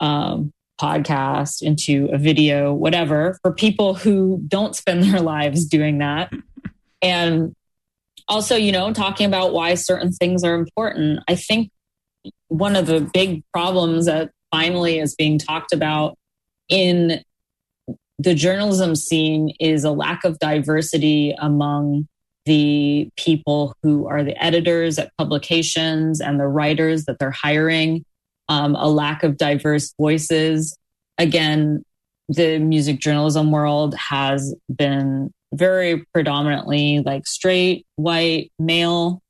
um, 0.00 0.52
podcast, 0.80 1.62
into 1.62 2.08
a 2.12 2.18
video, 2.18 2.72
whatever, 2.72 3.38
for 3.42 3.52
people 3.52 3.94
who 3.94 4.42
don't 4.48 4.74
spend 4.74 5.04
their 5.04 5.20
lives 5.34 5.64
doing 5.66 5.98
that. 5.98 6.32
And 7.04 7.56
also, 8.28 8.54
you 8.54 8.70
know, 8.70 8.92
talking 8.92 9.26
about 9.26 9.52
why 9.52 9.74
certain 9.74 10.12
things 10.12 10.44
are 10.44 10.54
important. 10.54 11.18
I 11.26 11.34
think 11.34 11.72
one 12.46 12.76
of 12.76 12.86
the 12.86 13.00
big 13.12 13.42
problems 13.52 14.06
that 14.06 14.30
finally 14.52 15.00
is 15.00 15.16
being 15.16 15.36
talked 15.36 15.72
about 15.72 16.16
in 16.68 17.20
the 18.20 18.34
journalism 18.36 18.94
scene 18.94 19.52
is 19.58 19.82
a 19.82 19.90
lack 19.90 20.24
of 20.24 20.38
diversity 20.38 21.34
among 21.40 22.06
the 22.44 23.08
people 23.16 23.74
who 23.82 24.06
are 24.06 24.24
the 24.24 24.42
editors 24.42 24.98
at 24.98 25.16
publications 25.16 26.20
and 26.20 26.40
the 26.40 26.46
writers 26.46 27.04
that 27.04 27.18
they're 27.18 27.30
hiring, 27.30 28.04
um, 28.48 28.74
a 28.74 28.88
lack 28.88 29.22
of 29.22 29.36
diverse 29.36 29.94
voices. 29.98 30.76
Again, 31.18 31.84
the 32.28 32.58
music 32.58 33.00
journalism 33.00 33.50
world 33.50 33.94
has 33.94 34.54
been 34.74 35.30
very 35.54 36.04
predominantly 36.14 37.00
like 37.00 37.26
straight, 37.26 37.86
white, 37.96 38.50
male. 38.58 39.20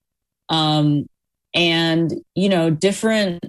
Um, 0.48 1.06
and, 1.54 2.12
you 2.34 2.48
know, 2.48 2.70
different 2.70 3.44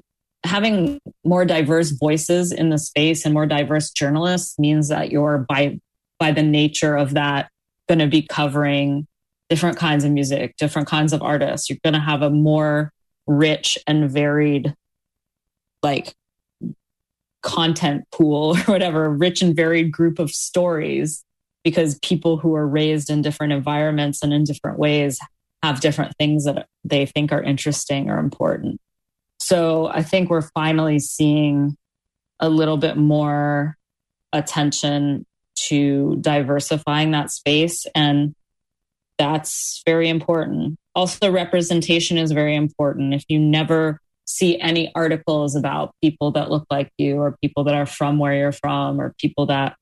having 0.46 1.00
more 1.24 1.46
diverse 1.46 1.92
voices 1.92 2.52
in 2.52 2.70
the 2.70 2.78
space 2.78 3.26
and 3.26 3.34
more 3.34 3.46
diverse 3.46 3.92
journalists 3.92 4.60
means 4.60 4.90
that 4.90 5.12
you're 5.12 5.46
by 5.48 5.80
by 6.20 6.32
the 6.32 6.44
nature 6.44 6.96
of 6.96 7.14
that 7.14 7.50
going 7.88 8.00
to 8.00 8.08
be 8.08 8.22
covering 8.22 9.08
different 9.54 9.78
kinds 9.78 10.04
of 10.04 10.10
music, 10.10 10.58
different 10.58 10.88
kinds 10.88 11.14
of 11.14 11.22
artists. 11.22 11.70
You're 11.70 11.78
going 11.84 11.94
to 11.94 12.00
have 12.00 12.24
a 12.24 12.32
more 12.32 12.92
rich 13.28 13.78
and 13.86 14.10
varied, 14.10 14.74
like, 15.84 16.16
content 17.44 18.06
pool 18.12 18.58
or 18.58 18.62
whatever, 18.62 19.12
rich 19.12 19.44
and 19.44 19.56
varied 19.56 19.92
group 19.92 20.18
of 20.18 20.32
stories 20.32 21.24
because 21.64 22.00
people 22.00 22.38
who 22.38 22.56
are 22.56 22.68
raised 22.68 23.12
in 23.12 23.22
different 23.22 23.54
environments 23.54 24.24
and 24.24 24.34
in 24.34 24.44
different 24.44 24.80
ways 24.80 25.20
have 25.62 25.80
different 25.82 26.18
things 26.18 26.46
that 26.46 26.66
they 26.84 27.06
think 27.06 27.32
are 27.32 27.44
interesting 27.44 28.10
or 28.10 28.18
important. 28.18 28.82
so 29.40 29.86
I 29.86 30.02
think 30.02 30.32
we're 30.32 30.50
finally 30.56 30.98
seeing 30.98 31.78
a 32.40 32.50
little 32.50 32.78
bit 32.78 32.98
more 32.98 33.78
attention 34.34 35.28
to 35.68 36.18
diversifying 36.22 37.12
that 37.12 37.30
space. 37.30 37.86
And 37.94 38.34
that's 39.18 39.82
very 39.86 40.10
important. 40.10 40.78
Also, 40.96 41.32
representation 41.32 42.18
is 42.18 42.32
very 42.32 42.56
important. 42.56 43.14
If 43.14 43.26
you 43.28 43.40
never 43.40 44.00
see 44.26 44.60
any 44.60 44.92
articles 44.96 45.56
about 45.56 45.94
people 46.02 46.32
that 46.32 46.50
look 46.50 46.66
like 46.72 46.92
you 46.98 47.18
or 47.18 47.38
people 47.42 47.64
that 47.66 47.76
are 47.76 47.86
from 47.86 48.20
where 48.20 48.36
you're 48.36 48.52
from 48.52 49.00
or 49.00 49.14
people 49.20 49.46
that 49.48 49.76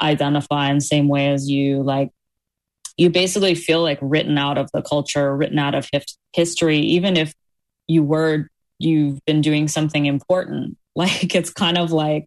identify 0.00 0.68
in 0.70 0.76
the 0.76 0.82
same 0.82 1.08
way 1.08 1.28
as 1.30 1.48
you, 1.48 1.82
like 1.82 2.10
you 2.96 3.10
basically 3.10 3.54
feel 3.54 3.82
like 3.82 3.98
written 4.00 4.38
out 4.38 4.58
of 4.58 4.70
the 4.72 4.82
culture, 4.82 5.34
written 5.36 5.58
out 5.58 5.74
of 5.74 5.88
history, 6.32 6.78
even 6.78 7.16
if 7.16 7.34
you 7.86 8.02
were, 8.02 8.48
you've 8.78 9.24
been 9.24 9.40
doing 9.40 9.68
something 9.68 10.06
important. 10.06 10.76
Like 10.96 11.34
it's 11.34 11.52
kind 11.52 11.76
of 11.76 11.92
like, 11.92 12.26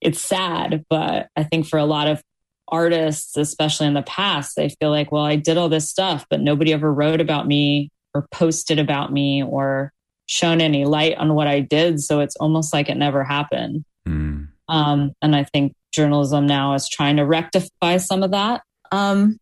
it's 0.00 0.20
sad, 0.20 0.84
but 0.88 1.26
I 1.34 1.42
think 1.42 1.66
for 1.66 1.76
a 1.80 1.84
lot 1.84 2.06
of 2.06 2.22
artists, 2.68 3.36
especially 3.36 3.86
in 3.86 3.94
the 3.94 4.02
past, 4.02 4.56
they 4.56 4.68
feel 4.68 4.90
like, 4.90 5.10
well, 5.10 5.24
I 5.24 5.36
did 5.36 5.56
all 5.56 5.68
this 5.68 5.88
stuff, 5.88 6.26
but 6.30 6.40
nobody 6.40 6.72
ever 6.72 6.92
wrote 6.92 7.20
about 7.20 7.46
me 7.46 7.90
or 8.14 8.26
posted 8.30 8.78
about 8.78 9.12
me 9.12 9.42
or 9.42 9.92
shown 10.26 10.60
any 10.60 10.84
light 10.84 11.16
on 11.16 11.34
what 11.34 11.46
I 11.46 11.60
did. 11.60 12.00
So 12.00 12.20
it's 12.20 12.36
almost 12.36 12.72
like 12.72 12.88
it 12.88 12.96
never 12.96 13.24
happened. 13.24 13.84
Mm. 14.06 14.48
Um, 14.68 15.12
and 15.22 15.34
I 15.34 15.44
think 15.44 15.74
journalism 15.92 16.46
now 16.46 16.74
is 16.74 16.88
trying 16.88 17.16
to 17.16 17.24
rectify 17.24 17.96
some 17.96 18.22
of 18.22 18.32
that. 18.32 18.62
Um, 18.92 19.38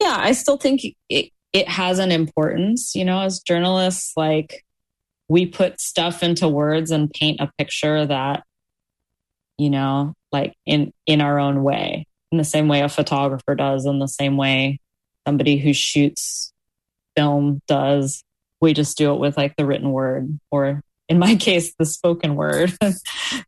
yeah, 0.00 0.16
I 0.18 0.32
still 0.32 0.56
think 0.56 0.82
it, 1.08 1.30
it 1.52 1.68
has 1.68 1.98
an 1.98 2.12
importance, 2.12 2.94
you 2.94 3.04
know, 3.04 3.20
as 3.20 3.40
journalists, 3.40 4.12
like 4.16 4.64
we 5.28 5.46
put 5.46 5.80
stuff 5.80 6.22
into 6.22 6.48
words 6.48 6.90
and 6.90 7.10
paint 7.10 7.40
a 7.40 7.50
picture 7.58 8.06
that, 8.06 8.44
you 9.58 9.70
know, 9.70 10.14
like 10.32 10.54
in, 10.66 10.92
in 11.06 11.20
our 11.20 11.38
own 11.38 11.62
way, 11.62 12.06
in 12.34 12.38
the 12.38 12.44
same 12.44 12.68
way 12.68 12.80
a 12.80 12.88
photographer 12.88 13.54
does, 13.54 13.86
in 13.86 13.98
the 13.98 14.08
same 14.08 14.36
way 14.36 14.80
somebody 15.26 15.56
who 15.56 15.72
shoots 15.72 16.52
film 17.16 17.62
does. 17.66 18.24
We 18.60 18.74
just 18.74 18.98
do 18.98 19.14
it 19.14 19.20
with 19.20 19.36
like 19.36 19.56
the 19.56 19.64
written 19.64 19.90
word 19.90 20.38
or 20.50 20.82
in 21.08 21.18
my 21.18 21.36
case 21.46 21.74
the 21.78 21.86
spoken 21.86 22.36
word. 22.36 22.76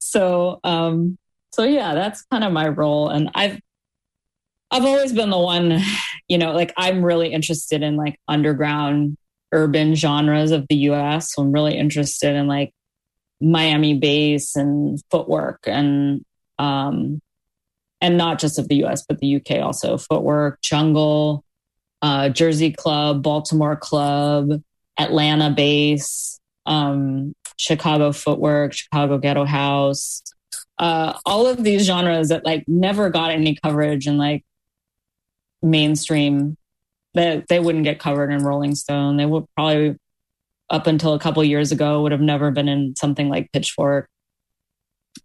So 0.01 0.61
um 0.65 1.19
so 1.57 1.65
yeah 1.65 1.95
that's 1.95 2.23
kind 2.31 2.45
of 2.45 2.53
my 2.53 2.69
role 2.69 3.09
and 3.09 3.31
i've 3.35 3.59
i've 4.71 4.85
always 4.85 5.13
been 5.13 5.31
the 5.31 5.39
one 5.39 5.81
you 6.29 6.37
know 6.37 6.53
like 6.53 6.73
i'm 6.77 7.03
really 7.03 7.33
interested 7.33 7.83
in 7.83 7.97
like 7.97 8.21
underground 8.29 9.17
urban 9.53 9.95
genres 9.95 10.51
of 10.51 10.67
the 10.69 10.77
us 10.77 11.33
so 11.33 11.43
i'm 11.43 11.53
really 11.53 11.77
interested 11.77 12.37
in 12.37 12.47
like 12.47 12.73
miami 13.41 13.95
bass 13.95 14.55
and 14.55 15.01
footwork 15.11 15.61
and 15.67 16.25
um 16.59 17.21
and 18.07 18.17
not 18.17 18.39
just 18.39 18.59
of 18.59 18.69
the 18.69 18.85
us 18.85 19.05
but 19.09 19.19
the 19.19 19.37
uk 19.37 19.51
also 19.63 19.99
footwork 19.99 20.61
jungle 20.63 21.45
uh, 22.03 22.29
jersey 22.29 22.71
club 22.71 23.23
baltimore 23.23 23.77
club 23.77 24.51
Atlanta 24.99 25.51
Bass, 25.51 26.41
um, 26.65 27.35
Chicago 27.57 28.13
footwork, 28.13 28.73
Chicago 28.73 29.19
ghetto 29.19 29.45
house, 29.45 30.23
uh, 30.79 31.19
all 31.25 31.47
of 31.47 31.63
these 31.63 31.87
genres 31.87 32.29
that 32.29 32.45
like 32.45 32.65
never 32.67 33.11
got 33.11 33.31
any 33.31 33.57
coverage 33.57 34.07
and 34.07 34.19
like 34.19 34.45
mainstream 35.63 36.57
that 37.15 37.49
they, 37.49 37.57
they 37.57 37.61
wouldn't 37.61 37.85
get 37.85 37.99
covered 37.99 38.31
in 38.31 38.45
Rolling 38.45 38.75
Stone. 38.75 39.17
They 39.17 39.27
would 39.27 39.45
probably 39.55 39.97
up 40.69 40.87
until 40.87 41.15
a 41.15 41.19
couple 41.19 41.43
years 41.45 41.73
ago 41.73 42.03
would 42.03 42.13
have 42.13 42.21
never 42.21 42.51
been 42.51 42.69
in 42.69 42.95
something 42.97 43.29
like 43.29 43.53
Pitchfork. 43.53 44.09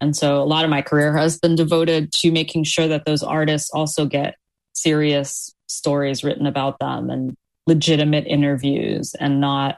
And 0.02 0.16
so 0.16 0.42
a 0.42 0.46
lot 0.46 0.66
of 0.66 0.70
my 0.70 0.82
career 0.82 1.16
has 1.16 1.38
been 1.38 1.56
devoted 1.56 2.12
to 2.14 2.32
making 2.32 2.64
sure 2.66 2.88
that 2.88 3.06
those 3.06 3.24
artists 3.24 3.70
also 3.72 4.06
get 4.06 4.36
serious 4.74 5.54
stories 5.68 6.24
written 6.24 6.46
about 6.46 6.80
them 6.80 7.10
and 7.10 7.36
legitimate 7.68 8.26
interviews 8.28 9.16
and 9.20 9.40
not 9.40 9.78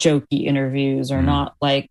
jokey 0.00 0.44
interviews 0.44 1.10
or 1.10 1.18
mm. 1.18 1.24
not 1.24 1.54
like 1.62 1.90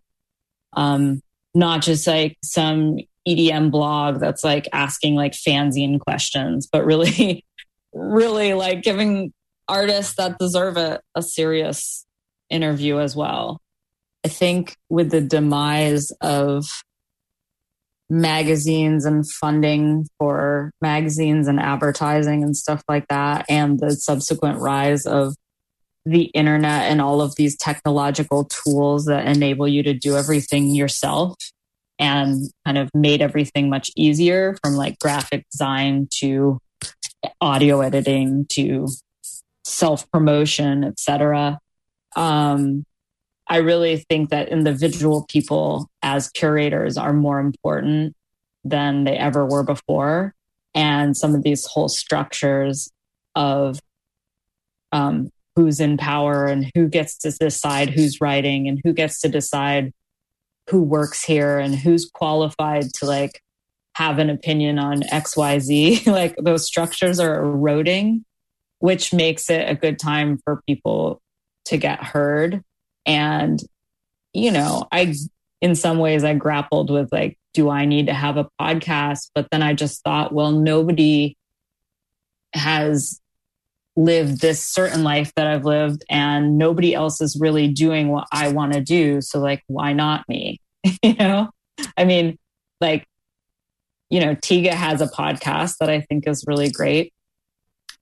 um 0.74 1.20
not 1.56 1.82
just 1.82 2.06
like 2.06 2.38
some 2.44 2.98
EDM 3.28 3.72
blog 3.72 4.20
that's 4.20 4.44
like 4.44 4.68
asking 4.72 5.16
like 5.16 5.32
fanzine 5.32 6.00
questions, 6.00 6.68
but 6.72 6.86
really, 6.86 7.44
really 7.94 8.54
like 8.54 8.84
giving 8.84 9.34
artists 9.68 10.16
that 10.16 10.38
deserve 10.38 10.78
it 10.78 11.02
a 11.16 11.24
serious 11.24 12.06
interview 12.50 13.00
as 13.00 13.16
well. 13.16 13.60
I 14.24 14.28
think 14.28 14.76
with 14.90 15.12
the 15.12 15.22
demise 15.22 16.12
of 16.22 16.66
magazines 18.10 19.06
and 19.06 19.30
funding 19.30 20.08
for 20.20 20.72
magazines 20.82 21.48
and 21.48 21.60
advertising 21.60 22.44
and 22.44 22.56
stuff 22.56 22.84
like 22.88 23.08
that, 23.08 23.46
and 23.50 23.80
the 23.80 23.92
subsequent 23.92 24.60
rise 24.60 25.06
of 25.06 25.36
the 26.06 26.26
internet 26.26 26.84
and 26.84 27.02
all 27.02 27.20
of 27.20 27.36
these 27.36 27.58
technological 27.58 28.46
tools 28.46 29.06
that 29.06 29.28
enable 29.28 29.68
you 29.68 29.82
to 29.82 29.94
do 29.94 30.16
everything 30.16 30.68
yourself 30.68 31.36
and 31.98 32.44
kind 32.66 32.78
of 32.78 32.90
made 32.94 33.22
everything 33.22 33.70
much 33.70 33.90
easier 33.96 34.56
from 34.62 34.76
like 34.76 35.00
graphic 35.00 35.46
design 35.52 36.08
to 36.12 36.60
audio 37.42 37.82
editing 37.82 38.46
to 38.50 38.88
self 39.64 40.10
promotion, 40.12 40.84
etc. 40.84 41.60
Um, 42.16 42.86
I 43.48 43.58
really 43.58 43.98
think 44.10 44.30
that 44.30 44.50
individual 44.50 45.26
people 45.30 45.88
as 46.02 46.30
curators 46.30 46.98
are 46.98 47.14
more 47.14 47.40
important 47.40 48.16
than 48.64 49.04
they 49.04 49.18
ever 49.18 49.46
were 49.46 49.64
before. 49.64 50.34
And 50.74 51.16
some 51.16 51.36
of 51.36 51.44
these 51.44 51.66
whole 51.66 51.88
structures 51.88 52.90
of 53.36 53.80
um, 54.92 55.30
who's 55.56 55.80
in 55.80 55.98
power 55.98 56.46
and 56.46 56.72
who 56.76 56.88
gets 56.88 57.18
to 57.20 57.32
decide 57.32 57.90
who's 57.90 58.20
writing 58.20 58.68
and 58.68 58.82
who 58.84 58.94
gets 58.94 59.22
to 59.22 59.30
decide 59.30 59.94
who 60.70 60.82
works 60.82 61.24
here 61.24 61.60
and 61.60 61.76
who's 61.76 62.10
qualified 62.12 62.86
to 62.96 63.06
like 63.06 63.42
have 63.94 64.20
an 64.20 64.30
opinion 64.30 64.80
on 64.80 65.02
XYZ. 65.02 66.08
like 66.12 66.36
those 66.38 66.66
structures 66.66 67.20
are 67.20 67.44
eroding, 67.44 68.26
which 68.80 69.14
makes 69.14 69.50
it 69.50 69.70
a 69.70 69.76
good 69.76 70.00
time 70.00 70.40
for 70.44 70.62
people 70.68 71.22
to 71.66 71.78
get 71.78 72.04
heard. 72.04 72.62
And, 73.06 73.60
you 74.34 74.52
know, 74.52 74.88
I, 74.92 75.14
in 75.62 75.76
some 75.76 76.00
ways, 76.00 76.24
I 76.24 76.34
grappled 76.34 76.90
with 76.90 77.12
like, 77.12 77.38
do 77.54 77.70
I 77.70 77.86
need 77.86 78.08
to 78.08 78.14
have 78.14 78.38
a 78.38 78.50
podcast? 78.60 79.30
But 79.34 79.48
then 79.52 79.62
I 79.62 79.74
just 79.74 80.04
thought, 80.04 80.34
well, 80.34 80.52
nobody 80.52 81.38
has 82.54 83.20
lived 83.96 84.42
this 84.42 84.66
certain 84.66 85.04
life 85.04 85.32
that 85.36 85.48
I've 85.48 85.66
lived 85.66 86.04
and 86.10 86.58
nobody 86.58 86.94
else 86.94 87.22
is 87.22 87.38
really 87.40 87.70
doing 87.70 88.10
what 88.10 88.28
I 88.32 88.50
want 88.50 88.74
to 88.74 88.82
do. 88.82 89.22
So 89.22 89.40
like, 89.40 89.64
why 89.68 89.94
not 89.94 90.28
me? 90.28 90.60
you 91.04 91.14
know, 91.14 91.50
I 91.98 92.04
mean, 92.04 92.38
like, 92.82 93.08
you 94.10 94.20
know, 94.20 94.36
Tiga 94.36 94.72
has 94.72 95.02
a 95.02 95.08
podcast 95.08 95.78
that 95.80 95.90
I 95.90 96.02
think 96.02 96.28
is 96.28 96.44
really 96.46 96.70
great, 96.70 97.14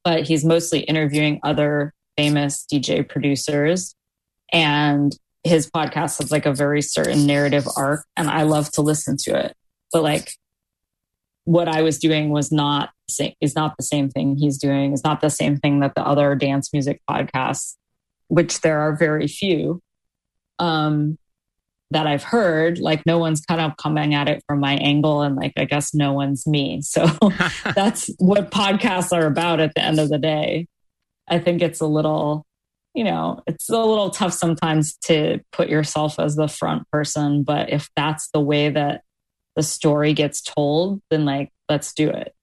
but 0.04 0.24
he's 0.24 0.44
mostly 0.44 0.80
interviewing 0.80 1.40
other 1.44 1.94
famous 2.18 2.66
DJ 2.72 3.08
producers 3.08 3.96
and 4.54 5.14
his 5.44 5.70
podcast 5.70 6.20
has 6.20 6.32
like 6.32 6.46
a 6.46 6.54
very 6.54 6.82
certain 6.82 7.26
narrative 7.28 7.68
arc 7.76 8.06
and 8.16 8.30
I 8.30 8.44
love 8.44 8.72
to 8.74 8.82
listen 8.82 9.18
to 9.24 9.38
it. 9.38 9.54
But 9.92 10.04
like 10.04 10.32
what 11.44 11.68
I 11.68 11.82
was 11.82 12.00
doing 12.00 12.30
was 12.30 12.52
not 12.52 12.92
is 13.42 13.56
not 13.56 13.76
the 13.78 13.84
same 13.84 14.10
thing 14.10 14.38
he's 14.38 14.58
doing. 14.58 14.94
It's 14.94 15.04
not 15.04 15.22
the 15.22 15.30
same 15.30 15.58
thing 15.58 15.82
that 15.82 15.96
the 15.96 16.06
other 16.06 16.36
dance 16.36 16.72
music 16.72 17.02
podcasts, 17.10 17.76
which 18.28 18.62
there 18.62 18.80
are 18.80 18.96
very 18.96 19.28
few, 19.28 19.82
um, 20.60 21.18
that 21.92 22.08
I've 22.08 22.24
heard. 22.24 22.80
Like 22.80 23.06
no 23.06 23.18
one's 23.18 23.42
kind 23.46 23.62
of 23.62 23.78
coming 23.78 24.14
at 24.14 24.28
it 24.28 24.44
from 24.48 24.60
my 24.60 24.74
angle, 24.76 25.22
and 25.22 25.36
like 25.36 25.54
I 25.58 25.66
guess 25.66 25.94
no 25.94 26.14
one's 26.14 26.48
me. 26.48 26.82
So 26.94 27.06
that's 27.76 28.10
what 28.18 28.52
podcasts 28.52 29.12
are 29.12 29.26
about. 29.26 29.60
At 29.60 29.74
the 29.76 29.82
end 29.82 30.00
of 30.00 30.10
the 30.10 30.18
day, 30.18 30.68
I 31.28 31.40
think 31.40 31.62
it's 31.62 31.82
a 31.82 31.88
little. 31.88 32.46
You 32.94 33.04
know, 33.04 33.42
it's 33.48 33.70
a 33.70 33.80
little 33.80 34.12
tough 34.12 34.34
sometimes 34.34 34.96
to 35.06 35.40
put 35.52 35.70
yourself 35.70 36.20
as 36.20 36.36
the 36.36 36.48
front 36.48 36.90
person, 36.92 37.44
but 37.44 37.72
if 37.72 37.90
that's 37.96 38.30
the 38.34 38.40
way 38.40 38.70
that 38.70 39.02
the 39.56 39.64
story 39.64 40.14
gets 40.14 40.42
told, 40.42 41.02
then 41.10 41.26
like, 41.26 41.52
let's 41.70 41.94
do 41.94 42.10
it. 42.10 42.34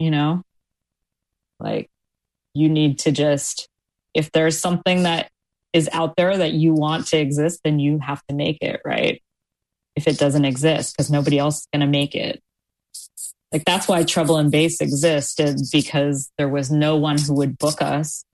You 0.00 0.10
know, 0.10 0.42
like 1.60 1.90
you 2.54 2.68
need 2.68 2.98
to 3.00 3.12
just, 3.12 3.68
if 4.14 4.32
there's 4.32 4.58
something 4.58 5.04
that 5.04 5.30
is 5.72 5.88
out 5.92 6.16
there 6.16 6.36
that 6.36 6.52
you 6.52 6.74
want 6.74 7.06
to 7.08 7.18
exist, 7.18 7.60
then 7.64 7.78
you 7.78 7.98
have 7.98 8.22
to 8.28 8.34
make 8.34 8.58
it, 8.62 8.80
right? 8.84 9.22
If 9.96 10.08
it 10.08 10.18
doesn't 10.18 10.44
exist, 10.44 10.96
because 10.96 11.10
nobody 11.10 11.38
else 11.38 11.60
is 11.60 11.68
going 11.72 11.80
to 11.80 11.86
make 11.86 12.14
it. 12.14 12.42
Like 13.52 13.64
that's 13.64 13.86
why 13.86 14.02
Trouble 14.02 14.36
and 14.36 14.50
Bass 14.50 14.80
existed 14.80 15.60
because 15.72 16.32
there 16.38 16.48
was 16.48 16.72
no 16.72 16.96
one 16.96 17.18
who 17.18 17.34
would 17.34 17.58
book 17.58 17.80
us 17.80 18.24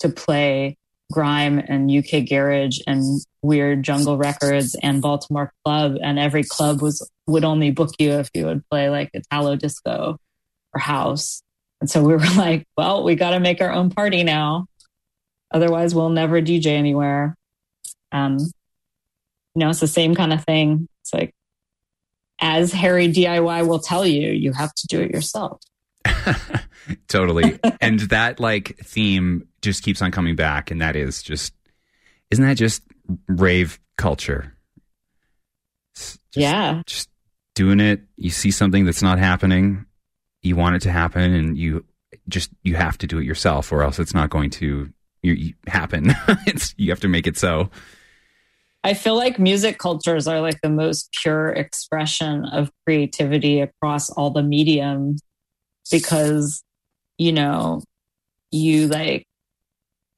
to 0.00 0.08
play 0.08 0.78
grime 1.12 1.58
and 1.58 1.90
UK 1.90 2.28
garage 2.28 2.78
and 2.86 3.20
weird 3.42 3.82
jungle 3.82 4.16
records 4.16 4.74
and 4.82 5.00
Baltimore 5.00 5.52
club 5.64 5.96
and 6.02 6.18
every 6.18 6.42
club 6.42 6.82
was 6.82 7.08
would 7.26 7.44
only 7.44 7.70
book 7.70 7.90
you 7.98 8.12
if 8.12 8.30
you 8.34 8.46
would 8.46 8.68
play 8.68 8.90
like 8.90 9.10
Italo 9.14 9.54
disco 9.54 10.18
or 10.74 10.80
house. 10.80 11.42
And 11.80 11.88
so 11.88 12.02
we 12.02 12.14
were 12.16 12.34
like, 12.36 12.66
well, 12.76 13.04
we 13.04 13.14
got 13.14 13.30
to 13.30 13.40
make 13.40 13.60
our 13.60 13.70
own 13.70 13.90
party 13.90 14.24
now. 14.24 14.66
Otherwise 15.52 15.94
we'll 15.94 16.10
never 16.10 16.40
DJ 16.40 16.66
anywhere. 16.66 17.36
Um 18.10 18.38
you 18.38 19.60
know, 19.60 19.70
it's 19.70 19.80
the 19.80 19.86
same 19.86 20.14
kind 20.14 20.32
of 20.32 20.44
thing. 20.44 20.88
It's 21.02 21.12
like 21.12 21.34
as 22.40 22.72
Harry 22.72 23.08
DIY 23.08 23.68
will 23.68 23.78
tell 23.78 24.06
you, 24.06 24.30
you 24.30 24.52
have 24.52 24.74
to 24.74 24.86
do 24.88 25.00
it 25.00 25.10
yourself. 25.10 25.60
totally. 27.08 27.58
and 27.80 28.00
that 28.00 28.40
like 28.40 28.76
theme 28.78 29.46
just 29.62 29.82
keeps 29.82 30.02
on 30.02 30.10
coming 30.10 30.36
back. 30.36 30.70
And 30.70 30.80
that 30.80 30.96
is 30.96 31.22
just, 31.22 31.54
isn't 32.30 32.44
that 32.44 32.56
just 32.56 32.82
rave 33.28 33.80
culture? 33.96 34.54
Just, 35.94 36.20
yeah. 36.34 36.82
Just 36.86 37.08
doing 37.54 37.80
it. 37.80 38.02
You 38.16 38.30
see 38.30 38.50
something 38.50 38.84
that's 38.84 39.02
not 39.02 39.18
happening. 39.18 39.86
You 40.42 40.56
want 40.56 40.76
it 40.76 40.82
to 40.82 40.90
happen 40.90 41.32
and 41.32 41.56
you 41.56 41.84
just, 42.28 42.50
you 42.62 42.74
have 42.74 42.98
to 42.98 43.06
do 43.06 43.18
it 43.18 43.24
yourself 43.24 43.72
or 43.72 43.82
else 43.82 43.98
it's 43.98 44.14
not 44.14 44.30
going 44.30 44.50
to 44.50 44.92
you, 45.22 45.32
you 45.32 45.54
happen. 45.66 46.12
it's, 46.46 46.74
you 46.76 46.90
have 46.90 47.00
to 47.00 47.08
make 47.08 47.26
it 47.26 47.38
so. 47.38 47.70
I 48.84 48.94
feel 48.94 49.14
like 49.16 49.38
music 49.38 49.78
cultures 49.78 50.26
are 50.26 50.40
like 50.40 50.60
the 50.60 50.68
most 50.68 51.16
pure 51.22 51.50
expression 51.50 52.44
of 52.46 52.70
creativity 52.84 53.60
across 53.60 54.10
all 54.10 54.30
the 54.30 54.42
mediums 54.42 55.22
because, 55.90 56.64
you 57.16 57.32
know, 57.32 57.82
you 58.50 58.88
like 58.88 59.24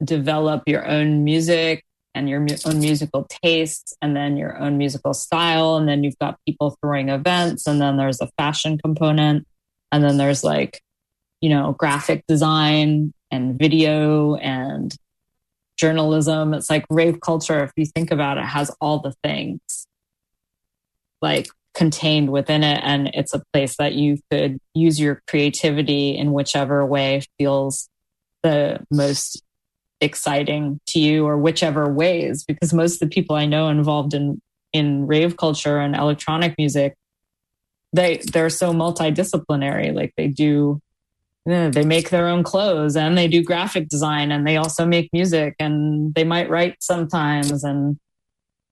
develop 0.03 0.63
your 0.67 0.87
own 0.87 1.23
music 1.23 1.83
and 2.13 2.29
your 2.29 2.45
own 2.65 2.79
musical 2.79 3.27
tastes 3.43 3.93
and 4.01 4.15
then 4.15 4.37
your 4.37 4.57
own 4.57 4.77
musical 4.77 5.13
style. 5.13 5.75
And 5.75 5.87
then 5.87 6.03
you've 6.03 6.17
got 6.19 6.39
people 6.45 6.77
throwing 6.81 7.09
events 7.09 7.67
and 7.67 7.81
then 7.81 7.97
there's 7.97 8.21
a 8.21 8.29
fashion 8.37 8.77
component. 8.77 9.45
And 9.91 10.03
then 10.03 10.17
there's 10.17 10.43
like, 10.43 10.81
you 11.41 11.49
know, 11.49 11.73
graphic 11.73 12.23
design 12.27 13.13
and 13.31 13.59
video 13.59 14.35
and 14.35 14.95
journalism. 15.77 16.53
It's 16.53 16.69
like 16.69 16.85
rave 16.89 17.19
culture, 17.19 17.63
if 17.63 17.71
you 17.75 17.85
think 17.85 18.11
about 18.11 18.37
it, 18.37 18.45
has 18.45 18.71
all 18.79 18.99
the 18.99 19.13
things 19.23 19.87
like 21.21 21.47
contained 21.73 22.31
within 22.31 22.63
it. 22.63 22.79
And 22.83 23.09
it's 23.13 23.33
a 23.33 23.43
place 23.51 23.75
that 23.77 23.93
you 23.93 24.19
could 24.31 24.59
use 24.73 24.99
your 24.99 25.21
creativity 25.27 26.15
in 26.15 26.31
whichever 26.31 26.85
way 26.85 27.21
feels 27.37 27.89
the 28.41 28.85
most 28.89 29.41
exciting 30.05 30.79
to 30.87 30.99
you 30.99 31.25
or 31.25 31.37
whichever 31.37 31.91
ways 31.91 32.45
because 32.45 32.73
most 32.73 32.93
of 32.95 32.99
the 33.09 33.13
people 33.13 33.35
i 33.35 33.45
know 33.45 33.67
involved 33.67 34.13
in 34.13 34.39
in 34.71 35.05
rave 35.07 35.35
culture 35.35 35.79
and 35.79 35.95
electronic 35.95 36.55
music 36.57 36.95
they 37.95 38.17
they're 38.31 38.49
so 38.49 38.73
multidisciplinary. 38.73 39.93
Like 39.93 40.13
they 40.17 40.27
do 40.27 40.81
they 41.45 41.85
make 41.85 42.09
their 42.09 42.27
own 42.27 42.43
clothes 42.43 42.95
and 42.95 43.17
they 43.17 43.27
do 43.27 43.43
graphic 43.43 43.87
design 43.87 44.31
and 44.31 44.47
they 44.47 44.57
also 44.57 44.85
make 44.85 45.09
music 45.13 45.55
and 45.59 46.13
they 46.15 46.23
might 46.23 46.49
write 46.49 46.75
sometimes 46.79 47.63
and 47.63 47.99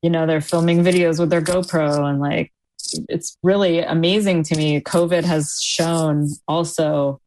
you 0.01 0.09
know 0.09 0.25
they're 0.25 0.41
filming 0.41 0.83
videos 0.83 1.19
with 1.19 1.29
their 1.29 1.41
GoPro 1.41 2.09
and 2.09 2.19
like 2.19 2.51
it's 3.09 3.37
really 3.43 3.79
amazing 3.79 4.43
to 4.43 4.55
me. 4.55 4.81
Covid 4.81 5.23
has 5.23 5.59
shown 5.61 6.29
also 6.47 7.19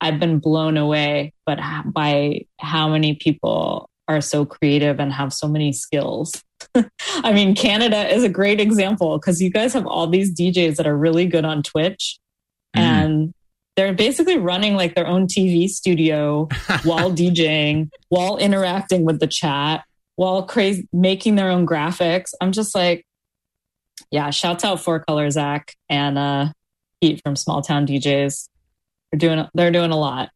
I've 0.00 0.20
been 0.20 0.38
blown 0.38 0.76
away 0.76 1.32
but 1.46 1.58
by 1.86 2.44
how 2.58 2.88
many 2.88 3.14
people 3.14 3.88
are 4.08 4.20
so 4.20 4.44
creative 4.44 5.00
and 5.00 5.12
have 5.12 5.32
so 5.32 5.48
many 5.48 5.72
skills. 5.72 6.42
I 6.74 7.32
mean, 7.32 7.54
Canada 7.54 8.12
is 8.12 8.24
a 8.24 8.28
great 8.28 8.60
example 8.60 9.18
because 9.18 9.40
you 9.40 9.50
guys 9.50 9.72
have 9.72 9.86
all 9.86 10.06
these 10.06 10.34
DJs 10.34 10.76
that 10.76 10.86
are 10.86 10.96
really 10.96 11.26
good 11.26 11.44
on 11.44 11.62
Twitch 11.62 12.18
mm. 12.76 12.80
and 12.80 13.34
they're 13.76 13.94
basically 13.94 14.38
running 14.38 14.74
like 14.74 14.94
their 14.94 15.06
own 15.06 15.26
TV 15.26 15.68
studio 15.68 16.48
while 16.84 17.12
DJing, 17.12 17.90
while 18.08 18.36
interacting 18.38 19.04
with 19.04 19.20
the 19.20 19.26
chat, 19.26 19.84
while 20.16 20.42
crazy 20.44 20.88
making 20.92 21.36
their 21.36 21.50
own 21.50 21.66
graphics. 21.66 22.30
I'm 22.40 22.52
just 22.52 22.74
like, 22.74 23.04
yeah, 24.10 24.30
shouts 24.30 24.64
out 24.64 24.80
Four 24.80 25.00
Color 25.00 25.30
Zach 25.30 25.74
and 25.88 26.16
uh 26.18 26.52
Pete 27.02 27.20
from 27.22 27.36
Small 27.36 27.60
Town 27.60 27.86
DJs. 27.86 28.48
They're 29.12 29.18
doing 29.18 29.48
they're 29.54 29.70
doing 29.70 29.92
a 29.92 29.98
lot. 29.98 30.30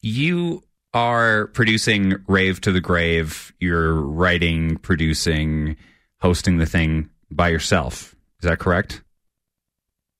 you 0.00 0.62
are 0.94 1.48
producing 1.48 2.16
Rave 2.26 2.60
to 2.62 2.72
the 2.72 2.80
Grave. 2.80 3.52
You're 3.60 3.94
writing, 3.94 4.76
producing, 4.78 5.76
hosting 6.20 6.56
the 6.56 6.66
thing 6.66 7.10
by 7.30 7.48
yourself. 7.48 8.14
Is 8.40 8.48
that 8.48 8.58
correct? 8.58 9.02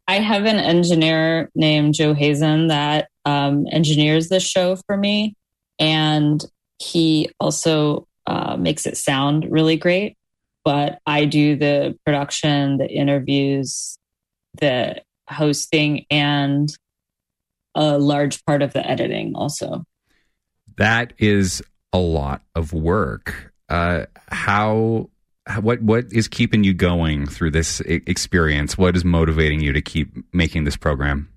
I 0.09 0.19
have 0.19 0.45
an 0.45 0.59
engineer 0.59 1.51
named 1.55 1.95
Joe 1.95 2.15
Hazen 2.15 2.69
that 2.69 3.09
um, 3.25 3.67
engineers 3.71 4.29
this 4.29 4.45
show 4.45 4.77
for 4.87 4.97
me. 4.97 5.35
And 5.79 6.45
he 6.79 7.31
also 7.41 8.07
uh, 8.27 8.57
makes 8.57 8.87
it 8.87 8.97
sound 8.97 9.47
really 9.51 9.77
great. 9.77 10.17
But 10.65 10.99
I 11.07 11.25
do 11.25 11.57
the 11.57 11.99
production, 12.05 12.79
the 12.79 12.89
interviews, 12.89 13.99
the 14.61 15.03
hosting, 15.29 16.07
and 16.11 16.69
a 17.75 17.99
large 17.99 18.45
part 18.45 18.63
of 18.63 18.73
the 18.73 18.87
editing 18.89 19.35
also. 19.35 19.85
That 20.77 21.13
is 21.19 21.63
a 21.93 21.99
lot 21.99 22.43
of 22.55 22.73
work. 22.73 23.53
Uh, 23.69 24.07
how 24.29 25.11
what 25.61 25.81
what 25.83 26.07
is 26.13 26.29
keeping 26.29 26.65
you 26.65 26.75
going 26.75 27.27
through 27.27 27.53
this 27.53 27.81
experience? 27.81 28.77
What 28.77 28.97
is 28.97 29.05
motivating 29.05 29.61
you 29.61 29.73
to 29.73 29.81
keep 29.81 30.13
making 30.33 30.65
this 30.65 30.77
program? 30.77 31.29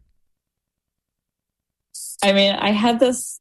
I 2.23 2.33
mean, 2.33 2.53
I 2.53 2.71
had 2.71 2.99
this 2.99 3.39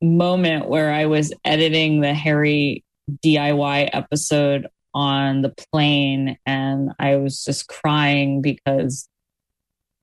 moment 0.00 0.68
where 0.68 0.92
I 0.92 1.06
was 1.06 1.32
editing 1.44 2.00
the 2.00 2.14
Harry 2.14 2.84
DIY 3.24 3.90
episode 3.92 4.66
on 4.94 5.42
the 5.42 5.54
plane 5.72 6.38
and 6.46 6.92
I 6.98 7.16
was 7.16 7.44
just 7.44 7.68
crying 7.68 8.40
because 8.40 9.08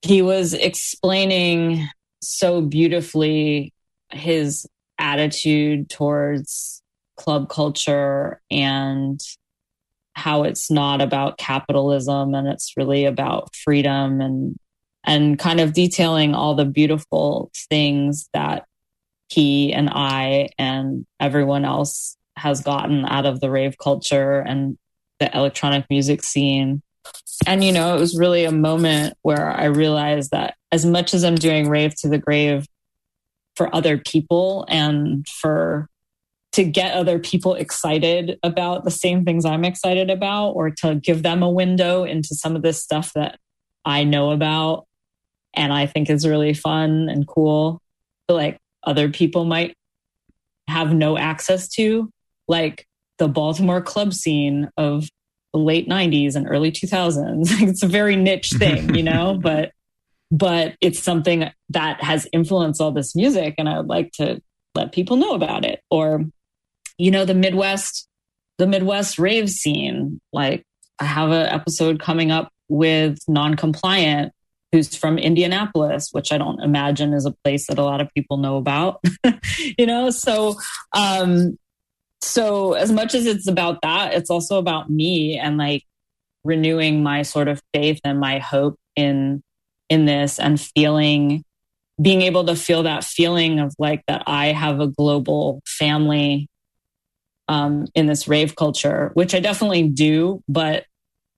he 0.08 0.22
was 0.22 0.54
explaining 0.54 1.88
so 2.22 2.62
beautifully 2.62 3.74
his 4.10 4.66
attitude 4.98 5.90
towards 5.90 6.82
club 7.18 7.50
culture 7.50 8.42
and 8.50 9.20
how 10.14 10.44
it's 10.44 10.72
not 10.72 11.02
about 11.02 11.38
capitalism 11.38 12.34
and 12.34 12.48
it's 12.48 12.74
really 12.78 13.06
about 13.06 13.54
freedom 13.56 14.22
and 14.22 14.56
and 15.04 15.38
kind 15.38 15.60
of 15.60 15.74
detailing 15.74 16.34
all 16.34 16.56
the 16.56 16.66
beautiful 16.66 17.52
things 17.70 18.30
that 18.34 18.66
he 19.30 19.74
and 19.74 19.90
I 19.90 20.50
and 20.58 21.06
everyone 21.20 21.66
else 21.66 22.18
has 22.38 22.62
gotten 22.62 23.06
out 23.06 23.26
of 23.26 23.40
the 23.40 23.50
rave 23.50 23.78
culture 23.78 24.40
and 24.40 24.78
the 25.20 25.36
electronic 25.36 25.86
music 25.90 26.24
scene. 26.24 26.82
And 27.46 27.64
you 27.64 27.72
know, 27.72 27.96
it 27.96 28.00
was 28.00 28.18
really 28.18 28.46
a 28.46 28.52
moment 28.52 29.16
where 29.22 29.50
I 29.50 29.66
realized 29.66 30.32
that 30.32 30.56
as 30.72 30.86
much 30.86 31.14
as 31.14 31.24
I'm 31.24 31.36
doing 31.36 31.70
rave 31.70 31.96
to 32.00 32.10
the 32.10 32.18
grave 32.18 32.66
for 33.56 33.74
other 33.74 33.98
people 33.98 34.66
and 34.70 35.28
for 35.28 35.88
to 36.54 36.64
get 36.64 36.94
other 36.94 37.20
people 37.20 37.54
excited 37.54 38.40
about 38.42 38.84
the 38.84 38.92
same 38.92 39.24
things 39.24 39.46
I'm 39.46 39.66
excited 39.66 40.10
about 40.10 40.52
or 40.52 40.72
to 40.82 40.96
give 40.96 41.22
them 41.22 41.44
a 41.44 41.50
window 41.50 42.04
into 42.04 42.34
some 42.34 42.56
of 42.56 42.64
this 42.64 42.82
stuff 42.82 43.14
that 43.14 43.38
I 43.86 44.04
know 44.04 44.32
about 44.32 44.88
and 45.54 45.74
I 45.74 45.86
think 45.86 46.10
is 46.10 46.28
really 46.28 46.54
fun 46.54 47.10
and 47.10 47.28
cool. 47.28 47.82
But 48.28 48.36
like 48.36 48.60
other 48.84 49.10
people 49.10 49.46
might 49.46 49.76
have 50.68 50.94
no 50.94 51.18
access 51.18 51.68
to, 51.70 52.10
like 52.48 52.88
the 53.18 53.28
Baltimore 53.28 53.82
club 53.82 54.14
scene 54.14 54.70
of 54.78 55.08
the 55.54 55.60
late 55.60 55.88
90s 55.88 56.36
and 56.36 56.48
early 56.50 56.72
2000s. 56.72 57.48
it's 57.68 57.84
a 57.84 57.88
very 57.88 58.16
niche 58.16 58.52
thing, 58.58 58.96
you 58.96 59.04
know, 59.04 59.38
but 59.42 59.72
but 60.30 60.76
it's 60.82 61.02
something 61.02 61.50
that 61.70 62.04
has 62.04 62.28
influenced 62.34 62.82
all 62.82 62.92
this 62.92 63.16
music 63.16 63.56
and 63.58 63.70
I 63.70 63.78
would 63.78 63.88
like 63.88 64.12
to 64.14 64.42
let 64.76 64.92
people 64.92 65.16
know 65.16 65.34
about 65.34 65.64
it. 65.64 65.82
Or 65.90 66.26
you 66.98 67.12
know 67.12 67.26
the 67.26 67.34
Midwest 67.34 68.08
the 68.58 68.68
Midwest 68.68 69.20
rave 69.20 69.50
scene. 69.50 70.20
Like 70.34 70.66
I 71.00 71.06
have 71.06 71.30
an 71.30 71.48
episode 71.48 72.00
coming 72.00 72.32
up 72.32 72.52
with 72.68 73.20
Noncompliant 73.30 74.32
who's 74.74 74.94
from 74.98 75.18
Indianapolis 75.18 76.10
which 76.12 76.34
I 76.34 76.38
don't 76.38 76.62
imagine 76.62 77.14
is 77.14 77.26
a 77.26 77.32
place 77.32 77.68
that 77.68 77.80
a 77.80 77.84
lot 77.84 78.02
of 78.02 78.14
people 78.14 78.38
know 78.38 78.58
about 78.58 79.02
you 79.78 79.86
know? 79.86 80.10
So 80.10 80.56
um 80.94 81.58
so 82.22 82.74
as 82.74 82.92
much 82.92 83.14
as 83.14 83.26
it's 83.26 83.48
about 83.48 83.80
that 83.82 84.14
it's 84.14 84.30
also 84.30 84.58
about 84.58 84.90
me 84.90 85.38
and 85.38 85.58
like 85.58 85.84
renewing 86.44 87.04
my 87.04 87.22
sort 87.22 87.48
of 87.48 87.62
faith 87.74 88.00
and 88.04 88.20
my 88.20 88.40
hope 88.40 88.76
in 88.96 89.42
in 89.90 90.06
this 90.06 90.40
and 90.40 90.60
feeling 90.60 91.44
being 92.02 92.22
able 92.22 92.46
to 92.46 92.56
feel 92.56 92.84
that 92.84 93.04
feeling 93.04 93.60
of 93.60 93.74
like 93.80 94.04
that 94.08 94.24
I 94.28 94.48
have 94.48 94.80
a 94.80 94.88
global 94.88 95.62
family 95.66 96.48
um, 97.48 97.88
in 97.96 98.08
this 98.08 98.28
rave 98.28 98.56
culture, 98.56 99.12
which 99.14 99.34
I 99.34 99.40
definitely 99.40 99.88
do, 99.90 100.44
but 100.48 100.86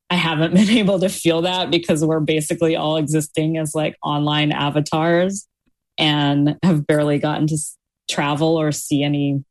I 0.09 0.15
haven't 0.15 0.53
been 0.55 0.69
able 0.69 0.99
to 0.99 1.09
feel 1.09 1.43
that 1.43 1.71
because 1.71 2.03
we're 2.03 2.19
basically 2.19 2.75
all 2.75 2.97
existing 2.97 3.57
as 3.57 3.73
like 3.73 3.95
online 4.03 4.51
avatars 4.51 5.47
and 5.97 6.57
have 6.63 6.87
barely 6.87 7.19
gotten 7.19 7.47
to 7.47 7.57
travel 8.09 8.59
or 8.59 8.71
see 8.71 9.03
any 9.03 9.43